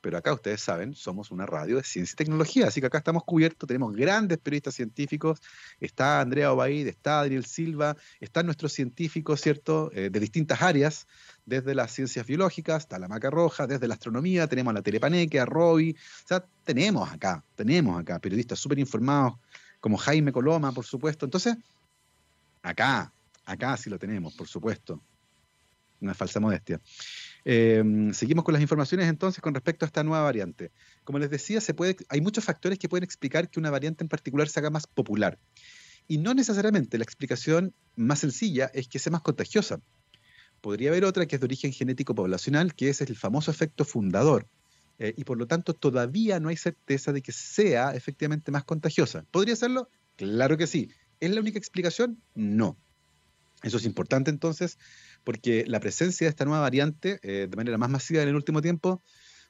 Pero 0.00 0.18
acá 0.18 0.32
ustedes 0.32 0.60
saben, 0.60 0.94
somos 0.94 1.30
una 1.30 1.46
radio 1.46 1.76
de 1.76 1.84
ciencia 1.84 2.14
y 2.14 2.16
tecnología, 2.16 2.66
así 2.66 2.80
que 2.80 2.88
acá 2.88 2.98
estamos 2.98 3.22
cubiertos, 3.22 3.66
tenemos 3.66 3.94
grandes 3.94 4.38
periodistas 4.38 4.74
científicos, 4.74 5.40
está 5.80 6.20
Andrea 6.20 6.52
Obaid, 6.52 6.88
está 6.88 7.20
Adriel 7.20 7.44
Silva, 7.44 7.96
están 8.20 8.46
nuestros 8.46 8.72
científicos, 8.72 9.40
¿cierto?, 9.40 9.90
eh, 9.92 10.10
de 10.10 10.20
distintas 10.20 10.62
áreas, 10.62 11.06
desde 11.44 11.76
las 11.76 11.92
ciencias 11.92 12.26
biológicas, 12.26 12.82
está 12.82 12.98
la 12.98 13.08
Maca 13.08 13.30
Roja, 13.30 13.68
desde 13.68 13.86
la 13.86 13.94
astronomía, 13.94 14.48
tenemos 14.48 14.72
a 14.72 14.74
la 14.74 14.82
Telepaneque, 14.82 15.38
a 15.38 15.44
Roby, 15.44 15.92
o 15.92 16.28
sea, 16.28 16.44
tenemos 16.64 17.10
acá, 17.12 17.44
tenemos 17.54 17.98
acá 18.00 18.18
periodistas 18.18 18.58
súper 18.58 18.80
informados, 18.80 19.34
como 19.80 19.96
Jaime 19.96 20.32
Coloma, 20.32 20.72
por 20.72 20.84
supuesto. 20.84 21.24
Entonces, 21.24 21.56
acá, 22.62 23.12
acá 23.44 23.76
sí 23.76 23.90
lo 23.90 23.98
tenemos, 23.98 24.34
por 24.34 24.48
supuesto. 24.48 25.00
Una 26.00 26.14
falsa 26.14 26.40
modestia. 26.40 26.80
Em, 27.44 28.12
seguimos 28.12 28.44
con 28.44 28.52
las 28.52 28.60
informaciones 28.60 29.08
entonces 29.08 29.40
con 29.40 29.54
respecto 29.54 29.84
a 29.84 29.86
esta 29.86 30.02
nueva 30.02 30.24
variante. 30.24 30.72
Como 31.04 31.18
les 31.18 31.30
decía, 31.30 31.60
se 31.60 31.74
puede, 31.74 31.96
hay 32.08 32.20
muchos 32.20 32.44
factores 32.44 32.78
que 32.78 32.88
pueden 32.88 33.04
explicar 33.04 33.48
que 33.48 33.60
una 33.60 33.70
variante 33.70 34.04
en 34.04 34.08
particular 34.08 34.48
se 34.48 34.60
haga 34.60 34.70
más 34.70 34.86
popular. 34.86 35.38
Y 36.08 36.18
no 36.18 36.34
necesariamente 36.34 36.98
la 36.98 37.04
explicación 37.04 37.72
más 37.96 38.18
sencilla 38.20 38.70
es 38.74 38.88
que 38.88 38.98
sea 38.98 39.12
más 39.12 39.22
contagiosa. 39.22 39.80
Podría 40.60 40.90
haber 40.90 41.04
otra 41.04 41.26
que 41.26 41.36
es 41.36 41.40
de 41.40 41.46
origen 41.46 41.72
genético 41.72 42.14
poblacional, 42.14 42.74
que 42.74 42.88
es 42.88 43.00
el 43.00 43.16
famoso 43.16 43.50
efecto 43.50 43.84
fundador, 43.84 44.48
eh, 44.98 45.14
y 45.16 45.24
por 45.24 45.38
lo 45.38 45.46
tanto 45.46 45.74
todavía 45.74 46.40
no 46.40 46.48
hay 46.48 46.56
certeza 46.56 47.12
de 47.12 47.22
que 47.22 47.32
sea 47.32 47.94
efectivamente 47.94 48.50
más 48.50 48.64
contagiosa. 48.64 49.24
¿Podría 49.30 49.56
serlo? 49.56 49.90
Claro 50.16 50.56
que 50.56 50.66
sí. 50.66 50.90
¿Es 51.20 51.30
la 51.30 51.40
única 51.40 51.58
explicación? 51.58 52.20
No. 52.34 52.76
Eso 53.62 53.78
es 53.78 53.84
importante 53.84 54.30
entonces, 54.30 54.78
porque 55.24 55.64
la 55.66 55.80
presencia 55.80 56.26
de 56.26 56.30
esta 56.30 56.44
nueva 56.44 56.60
variante 56.60 57.18
eh, 57.22 57.48
de 57.50 57.56
manera 57.56 57.78
más 57.78 57.90
masiva 57.90 58.22
en 58.22 58.28
el 58.28 58.36
último 58.36 58.60
tiempo 58.60 59.02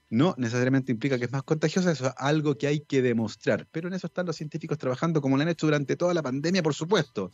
no 0.09 0.35
necesariamente 0.39 0.93
implica 0.93 1.19
que 1.19 1.25
es 1.25 1.33
más 1.33 1.43
contagiosa, 1.43 1.91
eso 1.91 2.07
es 2.07 2.13
algo 2.17 2.57
que 2.57 2.69
hay 2.69 2.81
que 2.81 3.03
demostrar. 3.03 3.67
Pero 3.73 3.89
en 3.89 3.95
eso 3.95 4.07
están 4.07 4.27
los 4.27 4.37
científicos 4.37 4.79
trabajando, 4.79 5.21
como 5.21 5.37
lo 5.37 5.43
han 5.43 5.49
hecho 5.49 5.67
durante 5.67 5.97
toda 5.97 6.15
la 6.15 6.23
pandemia, 6.23 6.63
por 6.63 6.75
supuesto, 6.75 7.33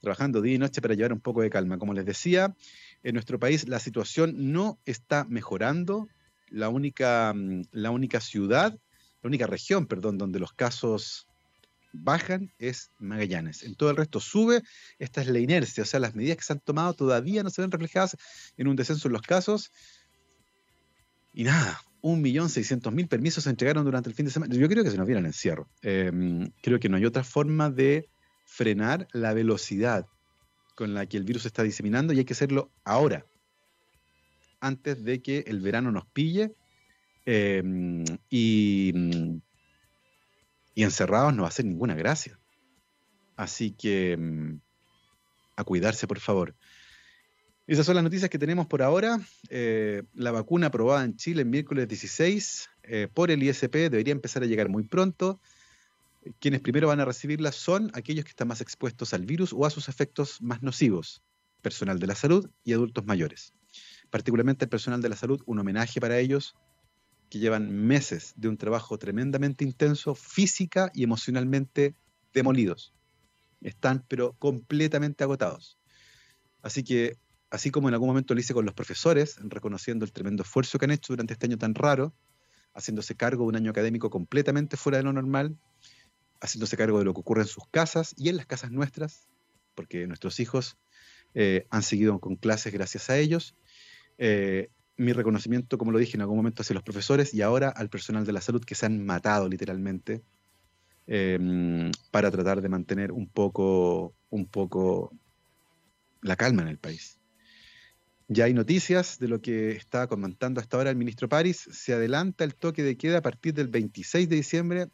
trabajando 0.00 0.42
día 0.42 0.54
y 0.54 0.58
noche 0.58 0.82
para 0.82 0.94
llevar 0.94 1.14
un 1.14 1.20
poco 1.20 1.40
de 1.40 1.48
calma. 1.48 1.78
Como 1.78 1.94
les 1.94 2.04
decía, 2.04 2.54
en 3.02 3.14
nuestro 3.14 3.38
país 3.38 3.66
la 3.66 3.78
situación 3.78 4.52
no 4.52 4.78
está 4.84 5.24
mejorando, 5.24 6.08
la 6.48 6.68
única, 6.68 7.32
mm, 7.34 7.62
la 7.72 7.90
única 7.90 8.20
ciudad, 8.20 8.78
la 9.22 9.28
única 9.28 9.46
región, 9.46 9.86
perdón, 9.86 10.18
donde 10.18 10.38
los 10.38 10.52
casos 10.52 11.26
bajan 11.92 12.52
es 12.58 12.90
Magallanes. 12.98 13.62
En 13.62 13.74
todo 13.74 13.90
el 13.90 13.96
resto 13.96 14.20
sube. 14.20 14.62
Esta 14.98 15.22
es 15.22 15.28
la 15.28 15.38
inercia, 15.38 15.82
o 15.82 15.86
sea, 15.86 16.00
las 16.00 16.14
medidas 16.14 16.36
que 16.36 16.44
se 16.44 16.52
han 16.52 16.60
tomado 16.60 16.94
todavía 16.94 17.42
no 17.42 17.50
se 17.50 17.62
ven 17.62 17.70
reflejadas 17.70 18.16
en 18.56 18.68
un 18.68 18.76
descenso 18.76 19.08
en 19.08 19.12
los 19.12 19.22
casos. 19.22 19.72
Y 21.32 21.44
nada, 21.44 21.80
1.600.000 22.02 23.08
permisos 23.08 23.44
se 23.44 23.50
entregaron 23.50 23.84
durante 23.84 24.08
el 24.08 24.14
fin 24.14 24.26
de 24.26 24.32
semana. 24.32 24.54
Yo 24.54 24.68
creo 24.68 24.84
que 24.84 24.90
se 24.90 24.96
nos 24.96 25.06
viene 25.06 25.20
el 25.20 25.26
encierro. 25.26 25.68
Em, 25.82 26.50
creo 26.62 26.78
que 26.78 26.88
no 26.88 26.96
hay 26.96 27.04
otra 27.04 27.24
forma 27.24 27.70
de 27.70 28.08
frenar 28.44 29.08
la 29.12 29.34
velocidad 29.34 30.06
con 30.76 30.94
la 30.94 31.06
que 31.06 31.16
el 31.16 31.24
virus 31.24 31.46
está 31.46 31.62
diseminando 31.62 32.12
y 32.12 32.18
hay 32.18 32.24
que 32.24 32.34
hacerlo 32.34 32.70
ahora 32.84 33.26
antes 34.60 35.04
de 35.04 35.22
que 35.22 35.44
el 35.46 35.60
verano 35.60 35.92
nos 35.92 36.06
pille 36.06 36.54
em, 37.24 38.04
y, 38.30 38.92
encerrados 40.74 41.34
no 41.34 41.44
va 41.44 41.48
a 41.48 41.62
ninguna 41.62 41.94
gracia. 41.94 42.38
Así 43.36 43.72
que 43.72 44.12
em, 44.12 44.60
a 45.56 45.64
cuidarse, 45.64 46.06
por 46.06 46.20
favor. 46.20 46.54
Esas 47.66 47.84
son 47.84 47.96
las 47.96 48.04
noticias 48.04 48.30
que 48.30 48.38
tenemos 48.38 48.66
por 48.66 48.80
ahora. 48.82 49.18
Eh, 49.48 50.04
la 50.14 50.30
vacuna 50.30 50.68
aprobada 50.68 51.04
en 51.04 51.16
Chile 51.16 51.42
el 51.42 51.48
miércoles 51.48 51.88
16 51.88 52.70
eh, 52.84 53.08
por 53.12 53.32
el 53.32 53.42
ISP 53.42 53.74
debería 53.90 54.12
empezar 54.12 54.42
a 54.44 54.46
llegar 54.46 54.68
muy 54.68 54.84
pronto. 54.84 55.40
quienes 56.38 56.60
primero 56.60 56.88
van 56.88 57.00
a 57.00 57.04
recibirla 57.04 57.52
son 57.52 57.90
aquellos 57.94 58.24
que 58.24 58.30
están 58.30 58.48
más 58.48 58.60
expuestos 58.60 59.14
al 59.14 59.26
virus 59.26 59.52
o 59.52 59.66
a 59.66 59.70
sus 59.70 59.88
efectos 59.88 60.40
más 60.42 60.62
nocivos, 60.62 61.22
personal 61.60 61.98
de 61.98 62.06
la 62.06 62.14
salud 62.14 62.48
y 62.64 62.72
adultos 62.72 63.04
mayores. 63.04 63.52
Particularmente 64.16 64.64
el 64.64 64.70
personal 64.70 65.02
de 65.02 65.10
la 65.10 65.14
salud, 65.14 65.42
un 65.44 65.58
homenaje 65.58 66.00
para 66.00 66.18
ellos 66.18 66.56
que 67.28 67.38
llevan 67.38 67.70
meses 67.70 68.32
de 68.34 68.48
un 68.48 68.56
trabajo 68.56 68.96
tremendamente 68.96 69.62
intenso, 69.62 70.14
física 70.14 70.90
y 70.94 71.04
emocionalmente 71.04 71.94
demolidos. 72.32 72.94
Están 73.60 74.06
pero 74.08 74.32
completamente 74.38 75.22
agotados. 75.22 75.76
Así 76.62 76.82
que, 76.82 77.18
así 77.50 77.70
como 77.70 77.88
en 77.88 77.92
algún 77.92 78.08
momento 78.08 78.32
lo 78.32 78.40
hice 78.40 78.54
con 78.54 78.64
los 78.64 78.72
profesores, 78.72 79.36
reconociendo 79.38 80.06
el 80.06 80.12
tremendo 80.12 80.44
esfuerzo 80.44 80.78
que 80.78 80.86
han 80.86 80.92
hecho 80.92 81.12
durante 81.12 81.34
este 81.34 81.44
año 81.44 81.58
tan 81.58 81.74
raro, 81.74 82.14
haciéndose 82.72 83.16
cargo 83.16 83.42
de 83.42 83.48
un 83.48 83.56
año 83.56 83.70
académico 83.70 84.08
completamente 84.08 84.78
fuera 84.78 84.96
de 84.96 85.04
lo 85.04 85.12
normal, 85.12 85.58
haciéndose 86.40 86.78
cargo 86.78 87.00
de 87.00 87.04
lo 87.04 87.12
que 87.12 87.20
ocurre 87.20 87.42
en 87.42 87.48
sus 87.48 87.68
casas 87.70 88.14
y 88.16 88.30
en 88.30 88.38
las 88.38 88.46
casas 88.46 88.70
nuestras, 88.70 89.28
porque 89.74 90.06
nuestros 90.06 90.40
hijos 90.40 90.78
eh, 91.38 91.66
han 91.68 91.82
seguido 91.82 92.18
con 92.18 92.36
clases 92.36 92.72
gracias 92.72 93.10
a 93.10 93.18
ellos. 93.18 93.54
Eh, 94.18 94.70
mi 94.96 95.12
reconocimiento, 95.12 95.76
como 95.76 95.92
lo 95.92 95.98
dije 95.98 96.16
en 96.16 96.22
algún 96.22 96.38
momento, 96.38 96.62
hacia 96.62 96.74
los 96.74 96.82
profesores 96.82 97.34
y 97.34 97.42
ahora 97.42 97.68
al 97.68 97.90
personal 97.90 98.24
de 98.24 98.32
la 98.32 98.40
salud 98.40 98.64
que 98.64 98.74
se 98.74 98.86
han 98.86 99.04
matado 99.04 99.48
literalmente 99.48 100.22
eh, 101.06 101.90
para 102.10 102.30
tratar 102.30 102.62
de 102.62 102.68
mantener 102.68 103.12
un 103.12 103.28
poco, 103.28 104.14
un 104.30 104.46
poco 104.46 105.12
la 106.22 106.36
calma 106.36 106.62
en 106.62 106.68
el 106.68 106.78
país. 106.78 107.18
Ya 108.28 108.46
hay 108.46 108.54
noticias 108.54 109.18
de 109.20 109.28
lo 109.28 109.40
que 109.40 109.70
está 109.72 110.08
comentando 110.08 110.60
hasta 110.60 110.76
ahora 110.76 110.90
el 110.90 110.96
ministro 110.96 111.28
París. 111.28 111.68
Se 111.70 111.92
adelanta 111.92 112.42
el 112.42 112.56
toque 112.56 112.82
de 112.82 112.96
queda 112.96 113.18
a 113.18 113.22
partir 113.22 113.54
del 113.54 113.68
26 113.68 114.28
de 114.28 114.36
diciembre. 114.36 114.86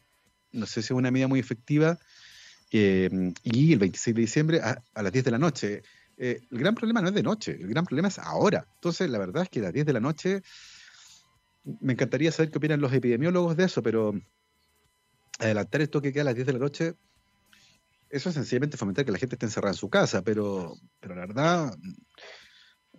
No 0.51 0.67
sé 0.67 0.83
si 0.83 0.87
es 0.87 0.91
una 0.91 1.09
medida 1.09 1.27
muy 1.27 1.39
efectiva. 1.39 1.97
Eh, 2.71 3.33
y 3.43 3.73
el 3.73 3.79
26 3.79 4.15
de 4.15 4.21
diciembre 4.21 4.59
a, 4.61 4.83
a 4.93 5.01
las 5.01 5.11
10 5.11 5.25
de 5.25 5.31
la 5.31 5.39
noche. 5.39 5.81
Eh, 6.17 6.41
el 6.51 6.59
gran 6.59 6.75
problema 6.75 7.01
no 7.01 7.07
es 7.07 7.13
de 7.13 7.23
noche, 7.23 7.51
el 7.51 7.67
gran 7.67 7.85
problema 7.85 8.07
es 8.07 8.19
ahora. 8.19 8.67
Entonces, 8.75 9.09
la 9.09 9.17
verdad 9.17 9.43
es 9.43 9.49
que 9.49 9.59
a 9.59 9.63
las 9.63 9.73
10 9.73 9.85
de 9.85 9.93
la 9.93 9.99
noche, 9.99 10.41
me 11.63 11.93
encantaría 11.93 12.31
saber 12.31 12.51
qué 12.51 12.57
opinan 12.57 12.81
los 12.81 12.93
epidemiólogos 12.93 13.55
de 13.55 13.65
eso, 13.65 13.81
pero 13.81 14.13
adelantar 15.39 15.81
el 15.81 15.89
toque 15.89 16.13
que 16.13 16.21
a 16.21 16.23
las 16.23 16.35
10 16.35 16.47
de 16.47 16.53
la 16.53 16.59
noche, 16.59 16.95
eso 18.09 18.29
es 18.29 18.35
sencillamente 18.35 18.77
fomentar 18.77 19.05
que 19.05 19.11
la 19.11 19.17
gente 19.17 19.35
esté 19.35 19.45
encerrada 19.45 19.71
en 19.71 19.77
su 19.77 19.89
casa, 19.89 20.21
pero, 20.23 20.75
pero 20.99 21.15
la 21.15 21.21
verdad, 21.21 21.75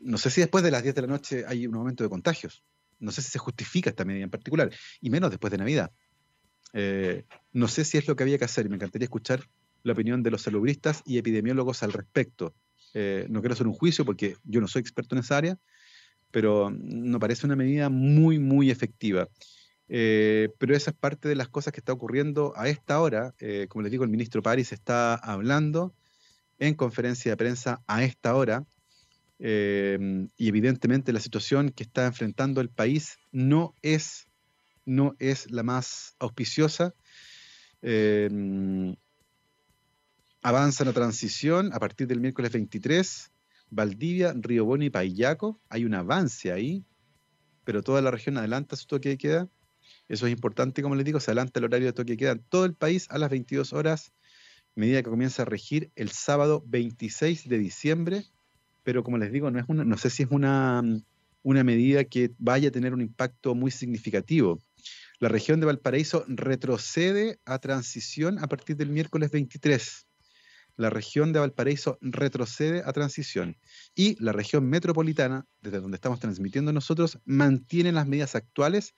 no 0.00 0.18
sé 0.18 0.30
si 0.30 0.40
después 0.40 0.64
de 0.64 0.70
las 0.70 0.82
10 0.82 0.94
de 0.94 1.02
la 1.02 1.08
noche 1.08 1.44
hay 1.46 1.66
un 1.66 1.76
aumento 1.76 2.02
de 2.02 2.10
contagios. 2.10 2.64
No 2.98 3.12
sé 3.12 3.22
si 3.22 3.30
se 3.30 3.38
justifica 3.38 3.90
esta 3.90 4.04
medida 4.04 4.24
en 4.24 4.30
particular, 4.30 4.70
y 5.00 5.10
menos 5.10 5.30
después 5.30 5.50
de 5.50 5.58
Navidad. 5.58 5.92
Eh, 6.72 7.24
no 7.52 7.68
sé 7.68 7.84
si 7.84 7.98
es 7.98 8.08
lo 8.08 8.16
que 8.16 8.24
había 8.24 8.38
que 8.38 8.44
hacer 8.44 8.66
y 8.66 8.68
me 8.68 8.76
encantaría 8.76 9.04
escuchar 9.04 9.48
la 9.84 9.92
opinión 9.92 10.22
de 10.22 10.30
los 10.30 10.42
salubristas 10.42 11.02
y 11.04 11.18
epidemiólogos 11.18 11.82
al 11.82 11.92
respecto. 11.92 12.54
Eh, 12.95 13.26
no 13.28 13.40
quiero 13.40 13.55
hacer 13.55 13.66
un 13.66 13.74
juicio 13.74 14.05
porque 14.05 14.36
yo 14.45 14.61
no 14.61 14.68
soy 14.68 14.80
experto 14.80 15.14
en 15.14 15.20
esa 15.20 15.36
área, 15.36 15.59
pero 16.30 16.70
no 16.70 17.18
parece 17.18 17.47
una 17.47 17.57
medida 17.57 17.88
muy, 17.88 18.38
muy 18.38 18.70
efectiva. 18.70 19.28
Eh, 19.88 20.49
pero 20.59 20.74
esa 20.74 20.92
es 20.92 20.97
parte 20.97 21.28
de 21.28 21.34
las 21.34 21.49
cosas 21.49 21.72
que 21.72 21.80
está 21.80 21.92
ocurriendo 21.92 22.55
a 22.57 22.68
esta 22.68 23.01
hora. 23.01 23.34
Eh, 23.40 23.66
como 23.68 23.82
les 23.82 23.90
digo, 23.90 24.05
el 24.05 24.11
ministro 24.11 24.42
París 24.42 24.72
está 24.72 25.14
hablando 25.14 25.95
en 26.59 26.74
conferencia 26.74 27.32
de 27.32 27.36
prensa 27.36 27.82
a 27.86 28.05
esta 28.05 28.34
hora. 28.34 28.64
y 29.38 30.49
evidentemente 30.49 31.12
la 31.12 31.20
situación 31.20 31.70
que 31.70 31.82
está 31.82 32.07
enfrentando 32.07 32.61
el 32.61 32.70
país 32.70 33.18
no 33.32 33.74
es, 33.82 34.28
no 34.86 35.16
es 35.18 35.51
la 35.51 35.64
más 35.64 36.14
auspiciosa 36.18 36.95
avanza 40.45 40.84
la 40.84 40.92
transición 40.92 41.72
a 41.72 41.80
partir 41.80 42.07
del 42.07 42.20
miércoles 42.20 42.53
23. 42.53 43.32
Valdivia, 43.70 44.34
Río 44.36 44.66
Bueno 44.66 44.84
y 44.84 44.90
Payaco. 44.90 45.59
Hay 45.70 45.86
un 45.86 45.95
avance 45.95 46.53
ahí, 46.53 46.84
pero 47.64 47.82
toda 47.82 48.03
la 48.03 48.11
región 48.11 48.36
adelanta 48.36 48.76
su 48.76 48.86
toque 48.86 49.09
de 49.09 49.16
queda. 49.16 49.49
Eso 50.07 50.26
es 50.26 50.32
importante, 50.32 50.82
como 50.82 50.97
les 50.97 51.07
digo, 51.07 51.18
se 51.18 51.30
adelanta 51.30 51.61
el 51.61 51.64
horario 51.64 51.86
de 51.86 51.95
toque 51.95 52.12
de 52.12 52.16
queda 52.18 52.32
en 52.32 52.45
todo 52.47 52.66
el 52.66 52.74
país 52.74 53.07
a 53.09 53.16
las 53.16 53.30
22 53.30 53.72
horas, 53.72 54.12
medida 54.74 55.03
que 55.03 55.09
comienza 55.09 55.42
a 55.42 55.47
regir 55.47 55.90
el 55.97 56.11
sábado 56.11 56.62
26 56.66 57.49
de 57.49 57.59
diciembre. 57.59 58.24
Pero 58.82 59.03
como 59.03 59.16
les 59.16 59.32
digo, 59.32 59.51
no, 59.51 59.59
es 59.59 59.64
una, 59.66 59.82
no 59.82 59.97
sé 59.97 60.11
si 60.11 60.24
es 60.24 60.28
una, 60.30 60.82
una 61.42 61.64
medida 61.64 62.05
que 62.05 62.32
vaya 62.36 62.68
a 62.68 62.72
tener 62.72 62.92
un 62.92 63.01
impacto 63.01 63.55
muy 63.55 63.70
significativo. 63.70 64.61
La 65.20 65.30
región 65.30 65.59
de 65.61 65.66
Valparaíso 65.66 66.26
retrocede 66.28 67.38
a 67.47 67.61
transición 67.61 68.38
a 68.40 68.47
partir 68.47 68.76
del 68.76 68.90
miércoles 68.90 69.30
23 69.30 70.07
la 70.77 70.91
región 70.91 71.33
de 71.33 71.41
Valparaíso 71.41 71.99
retrocede 72.01 72.83
a 72.85 72.93
transición 72.93 73.57
y 73.95 74.22
la 74.22 74.33
región 74.33 74.68
metropolitana, 74.68 75.47
desde 75.61 75.81
donde 75.81 75.97
estamos 75.97 76.20
transmitiendo 76.20 76.72
nosotros, 76.72 77.18
mantiene 77.25 77.93
las 77.93 78.07
medidas 78.07 78.35
actuales. 78.35 78.95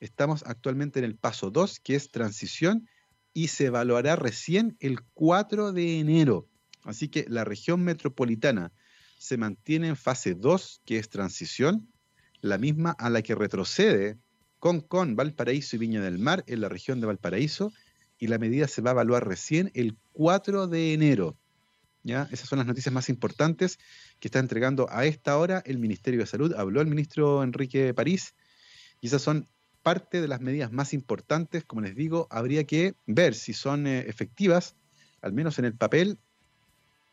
Estamos 0.00 0.42
actualmente 0.46 0.98
en 0.98 1.04
el 1.04 1.16
paso 1.16 1.50
2, 1.50 1.80
que 1.80 1.94
es 1.94 2.10
transición, 2.10 2.88
y 3.32 3.48
se 3.48 3.66
evaluará 3.66 4.16
recién 4.16 4.76
el 4.80 5.02
4 5.14 5.72
de 5.72 6.00
enero. 6.00 6.48
Así 6.82 7.08
que 7.08 7.26
la 7.28 7.44
región 7.44 7.82
metropolitana 7.82 8.72
se 9.18 9.36
mantiene 9.36 9.88
en 9.88 9.96
fase 9.96 10.34
2, 10.34 10.82
que 10.84 10.98
es 10.98 11.10
transición, 11.10 11.92
la 12.40 12.58
misma 12.58 12.92
a 12.98 13.10
la 13.10 13.22
que 13.22 13.34
retrocede 13.34 14.18
con, 14.58 14.80
con 14.80 15.14
Valparaíso 15.14 15.76
y 15.76 15.78
Viña 15.78 16.00
del 16.00 16.18
Mar 16.18 16.42
en 16.46 16.62
la 16.62 16.68
región 16.68 17.00
de 17.00 17.06
Valparaíso, 17.06 17.72
y 18.20 18.28
la 18.28 18.38
medida 18.38 18.68
se 18.68 18.82
va 18.82 18.90
a 18.90 18.92
evaluar 18.92 19.26
recién 19.26 19.72
el 19.74 19.96
4 20.12 20.68
de 20.68 20.92
enero. 20.92 21.36
¿ya? 22.04 22.28
Esas 22.30 22.48
son 22.48 22.58
las 22.58 22.66
noticias 22.66 22.92
más 22.92 23.08
importantes 23.08 23.78
que 24.20 24.28
está 24.28 24.38
entregando 24.38 24.86
a 24.90 25.06
esta 25.06 25.36
hora 25.38 25.62
el 25.64 25.78
Ministerio 25.78 26.20
de 26.20 26.26
Salud. 26.26 26.52
Habló 26.54 26.82
el 26.82 26.86
ministro 26.86 27.42
Enrique 27.42 27.94
París 27.94 28.34
y 29.00 29.06
esas 29.06 29.22
son 29.22 29.48
parte 29.82 30.20
de 30.20 30.28
las 30.28 30.42
medidas 30.42 30.70
más 30.70 30.92
importantes. 30.92 31.64
Como 31.64 31.80
les 31.80 31.96
digo, 31.96 32.28
habría 32.30 32.64
que 32.64 32.94
ver 33.06 33.34
si 33.34 33.54
son 33.54 33.86
eh, 33.86 34.00
efectivas, 34.00 34.76
al 35.22 35.32
menos 35.32 35.58
en 35.58 35.64
el 35.64 35.74
papel. 35.74 36.18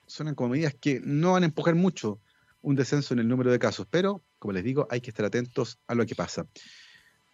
Son 0.08 0.36
como 0.36 0.50
medidas 0.50 0.76
que 0.76 1.02
no 1.04 1.32
van 1.32 1.44
a 1.44 1.48
empujar 1.48 1.76
mucho 1.76 2.20
un 2.62 2.76
descenso 2.76 3.14
en 3.14 3.22
el 3.22 3.30
número 3.30 3.50
de 3.50 3.60
casos, 3.60 3.88
pero 3.90 4.26
como 4.40 4.52
les 4.52 4.64
digo, 4.64 4.88
hay 4.92 5.00
que 5.00 5.10
estar 5.10 5.26
atentos 5.26 5.80
a 5.88 5.96
lo 5.96 6.06
que 6.06 6.16
pasa. 6.16 6.46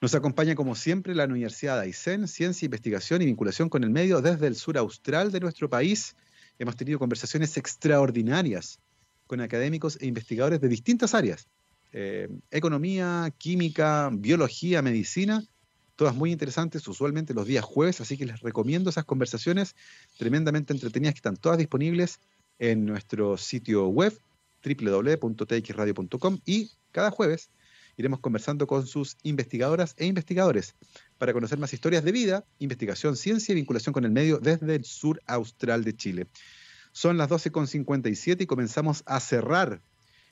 Nos 0.04 0.16
acompaña 0.16 0.54
como 0.54 0.76
siempre 0.76 1.16
la 1.16 1.24
Universidad 1.24 1.78
de 1.78 1.84
Aysén, 1.84 2.28
Ciencia, 2.28 2.66
Investigación 2.66 3.22
y 3.22 3.26
Vinculación 3.26 3.70
con 3.70 3.86
el 3.86 3.90
Medio 3.90 4.20
desde 4.20 4.48
el 4.48 4.58
sur 4.58 4.78
austral 4.78 5.32
de 5.32 5.40
nuestro 5.40 5.70
país. 5.70 6.18
Hemos 6.60 6.76
tenido 6.76 7.00
conversaciones 7.00 7.56
extraordinarias 7.56 8.80
con 9.28 9.40
académicos 9.40 9.98
e 10.02 10.08
investigadores 10.08 10.60
de 10.60 10.68
distintas 10.68 11.14
áreas. 11.14 11.48
Eh, 11.94 12.28
economía, 12.52 13.34
química, 13.38 14.10
biología, 14.12 14.82
medicina, 14.82 15.42
todas 15.96 16.14
muy 16.14 16.34
interesantes, 16.34 16.86
usualmente 16.86 17.34
los 17.34 17.48
días 17.48 17.64
jueves, 17.64 18.02
así 18.02 18.18
que 18.18 18.26
les 18.26 18.42
recomiendo 18.42 18.90
esas 18.90 19.06
conversaciones 19.06 19.74
tremendamente 20.18 20.74
entretenidas 20.74 21.14
que 21.14 21.20
están 21.20 21.38
todas 21.38 21.58
disponibles 21.58 22.20
en 22.60 22.86
nuestro 22.86 23.38
sitio 23.38 23.88
web 23.88 24.14
www.txradio.com 24.66 26.40
y 26.46 26.72
cada 26.92 27.10
jueves 27.10 27.50
iremos 27.98 28.20
conversando 28.20 28.68
con 28.68 28.88
sus 28.88 29.18
investigadoras 29.24 29.94
e 29.98 30.06
investigadores 30.06 30.76
para 31.18 31.34
conocer 31.34 31.58
más 31.60 31.74
historias 31.74 32.04
de 32.04 32.12
vida, 32.12 32.46
investigación, 32.60 33.16
ciencia 33.16 33.52
y 33.52 33.56
vinculación 33.56 33.94
con 33.94 34.06
el 34.06 34.12
medio 34.12 34.40
desde 34.40 34.76
el 34.76 34.86
sur 34.86 35.22
austral 35.26 35.84
de 35.84 35.96
Chile. 35.96 36.28
Son 36.92 37.18
las 37.18 37.30
12.57 37.30 38.42
y 38.42 38.46
comenzamos 38.46 39.04
a 39.06 39.20
cerrar 39.20 39.82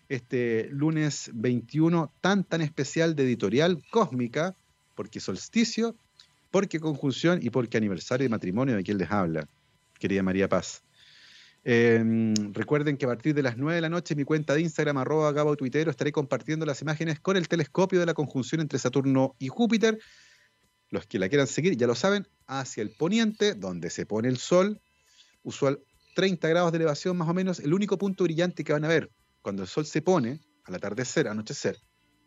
este 0.09 0.67
lunes 0.71 1.31
21 1.33 2.11
tan 2.21 2.43
tan 2.43 2.61
especial 2.61 3.15
de 3.15 3.23
editorial 3.23 3.81
cósmica, 3.91 4.55
porque 4.95 5.19
solsticio, 5.19 5.95
porque 6.51 6.79
conjunción 6.79 7.39
y 7.41 7.49
porque 7.49 7.77
aniversario 7.77 8.25
de 8.25 8.29
matrimonio 8.29 8.75
de 8.75 8.83
quien 8.83 8.97
les 8.97 9.09
habla, 9.09 9.47
querida 9.99 10.21
María 10.21 10.49
Paz. 10.49 10.83
Em, 11.63 12.33
recuerden 12.53 12.97
que 12.97 13.05
a 13.05 13.09
partir 13.09 13.35
de 13.35 13.43
las 13.43 13.57
9 13.57 13.75
de 13.75 13.81
la 13.81 13.89
noche 13.89 14.15
mi 14.15 14.23
cuenta 14.23 14.55
de 14.55 14.61
Instagram, 14.61 14.97
arroba 14.97 15.31
Gabo 15.31 15.55
Tuitero, 15.55 15.91
estaré 15.91 16.11
compartiendo 16.11 16.65
las 16.65 16.81
imágenes 16.81 17.19
con 17.19 17.37
el 17.37 17.47
telescopio 17.47 17.99
de 17.99 18.05
la 18.05 18.13
conjunción 18.13 18.61
entre 18.61 18.79
Saturno 18.79 19.35
y 19.37 19.47
Júpiter. 19.47 19.99
Los 20.89 21.05
que 21.05 21.19
la 21.19 21.29
quieran 21.29 21.47
seguir 21.47 21.77
ya 21.77 21.87
lo 21.87 21.95
saben, 21.95 22.27
hacia 22.47 22.81
el 22.81 22.89
poniente, 22.89 23.53
donde 23.53 23.89
se 23.89 24.05
pone 24.05 24.27
el 24.27 24.37
sol, 24.37 24.81
usual 25.43 25.79
30 26.15 26.47
grados 26.49 26.71
de 26.71 26.77
elevación 26.77 27.15
más 27.15 27.29
o 27.29 27.33
menos, 27.33 27.59
el 27.59 27.73
único 27.73 27.97
punto 27.97 28.23
brillante 28.23 28.63
que 28.63 28.73
van 28.73 28.83
a 28.83 28.89
ver 28.89 29.11
cuando 29.41 29.61
el 29.61 29.67
sol 29.67 29.85
se 29.85 30.01
pone, 30.01 30.39
al 30.65 30.75
atardecer, 30.75 31.27
anochecer, 31.27 31.77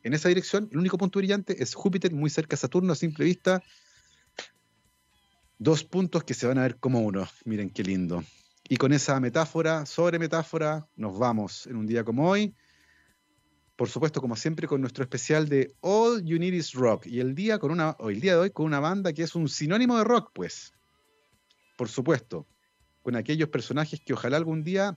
en 0.05 0.13
esa 0.13 0.29
dirección, 0.29 0.69
el 0.71 0.79
único 0.79 0.99
punto 0.99 1.19
brillante 1.19 1.63
es 1.63 1.75
Júpiter, 1.75 2.13
muy 2.13 2.29
cerca 2.29 2.57
de 2.57 2.61
Saturno, 2.61 2.93
a 2.93 2.97
simple 2.97 3.25
vista. 3.25 3.63
Dos 5.59 5.83
puntos 5.83 6.25
que 6.25 6.35
se 6.35 6.47
van 6.47 6.59
a 6.59 6.63
ver 6.63 6.77
como 6.77 7.01
uno. 7.01 7.27
Miren 7.47 7.71
qué 7.71 7.83
lindo. 7.83 8.23
Y 8.69 8.77
con 8.77 8.93
esa 8.93 9.21
metáfora, 9.21 9.85
sobre 9.85 10.19
metáfora, 10.19 10.89
nos 10.97 11.19
vamos 11.19 11.67
en 11.67 11.77
un 11.77 11.87
día 11.87 12.03
como 12.03 12.29
hoy. 12.29 12.55
Por 13.77 13.89
supuesto, 13.89 14.21
como 14.21 14.37
siempre, 14.37 14.67
con 14.67 14.81
nuestro 14.81 15.05
especial 15.05 15.49
de 15.49 15.75
All 15.81 16.25
You 16.25 16.39
Need 16.39 16.55
Is 16.55 16.73
Rock. 16.73 17.07
Y 17.07 17.21
el 17.21 17.35
día, 17.35 17.59
con 17.59 17.71
una, 17.71 17.97
el 18.01 18.21
día 18.21 18.33
de 18.35 18.39
hoy 18.39 18.51
con 18.51 18.67
una 18.67 18.81
banda 18.81 19.13
que 19.13 19.23
es 19.23 19.35
un 19.35 19.49
sinónimo 19.49 19.99
de 19.99 20.05
rock, 20.05 20.31
pues. 20.33 20.73
por 21.77 21.89
supuesto, 21.89 22.47
con 23.03 23.17
aquellos 23.17 23.51
personajes 23.51 24.01
que 24.01 24.15
ojalá 24.15 24.39
algún 24.39 24.65
día 24.65 24.97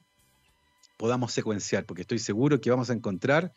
podamos 0.98 1.34
secuenciar, 1.34 1.86
porque 1.86 2.04
estoy 2.04 2.20
seguro 2.20 2.62
que 2.62 2.70
vamos 2.70 2.90
a 2.90 2.94
encontrar 2.94 3.54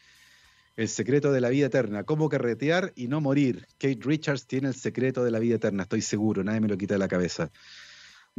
el 0.76 0.88
secreto 0.88 1.30
de 1.30 1.40
la 1.40 1.50
vida 1.50 1.66
eterna, 1.66 2.04
cómo 2.04 2.28
carretear 2.28 2.92
y 2.96 3.06
no 3.06 3.20
morir. 3.20 3.66
Kate 3.78 4.00
Richards 4.02 4.46
tiene 4.46 4.68
el 4.68 4.74
secreto 4.74 5.22
de 5.22 5.30
la 5.30 5.38
vida 5.38 5.56
eterna, 5.56 5.84
estoy 5.84 6.02
seguro, 6.02 6.42
nadie 6.42 6.61
me 6.61 6.68
lo 6.68 6.76
quita 6.76 6.94
de 6.94 6.98
la 6.98 7.08
cabeza. 7.08 7.52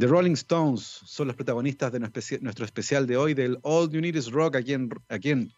The 0.02 0.08
Rolling 0.08 0.34
Stones 0.34 0.82
son 1.06 1.28
los 1.28 1.36
protagonistas 1.36 1.92
de 1.92 2.00
nuestro 2.00 2.66
especial 2.66 3.06
de 3.06 3.18
hoy 3.18 3.36
del 3.36 3.60
All 3.62 3.88
You 3.88 4.02
Need 4.02 4.16
Is 4.16 4.32
Rock 4.32 4.56
aquí 4.56 4.74
en, 4.74 4.90
aquí 5.10 5.30
en 5.30 5.52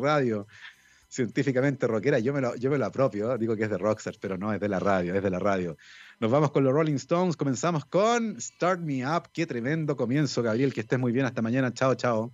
Radio, 0.00 0.46
científicamente 1.08 1.88
rockera. 1.88 2.20
Yo 2.20 2.32
me, 2.32 2.40
lo, 2.40 2.54
yo 2.54 2.70
me 2.70 2.78
lo 2.78 2.86
apropio, 2.86 3.36
digo 3.36 3.56
que 3.56 3.64
es 3.64 3.70
de 3.70 3.76
Rockstar, 3.76 4.14
pero 4.20 4.38
no, 4.38 4.52
es 4.52 4.60
de 4.60 4.68
la 4.68 4.78
radio, 4.78 5.16
es 5.16 5.22
de 5.24 5.30
la 5.30 5.40
radio. 5.40 5.76
Nos 6.20 6.30
vamos 6.30 6.52
con 6.52 6.62
los 6.62 6.72
Rolling 6.72 6.94
Stones, 6.94 7.36
comenzamos 7.36 7.84
con 7.84 8.40
Start 8.40 8.82
Me 8.82 9.04
Up. 9.04 9.30
Qué 9.32 9.48
tremendo 9.48 9.96
comienzo, 9.96 10.44
Gabriel, 10.44 10.72
que 10.72 10.82
estés 10.82 11.00
muy 11.00 11.10
bien. 11.10 11.26
Hasta 11.26 11.42
mañana, 11.42 11.74
chao, 11.74 11.96
chao. 11.96 12.32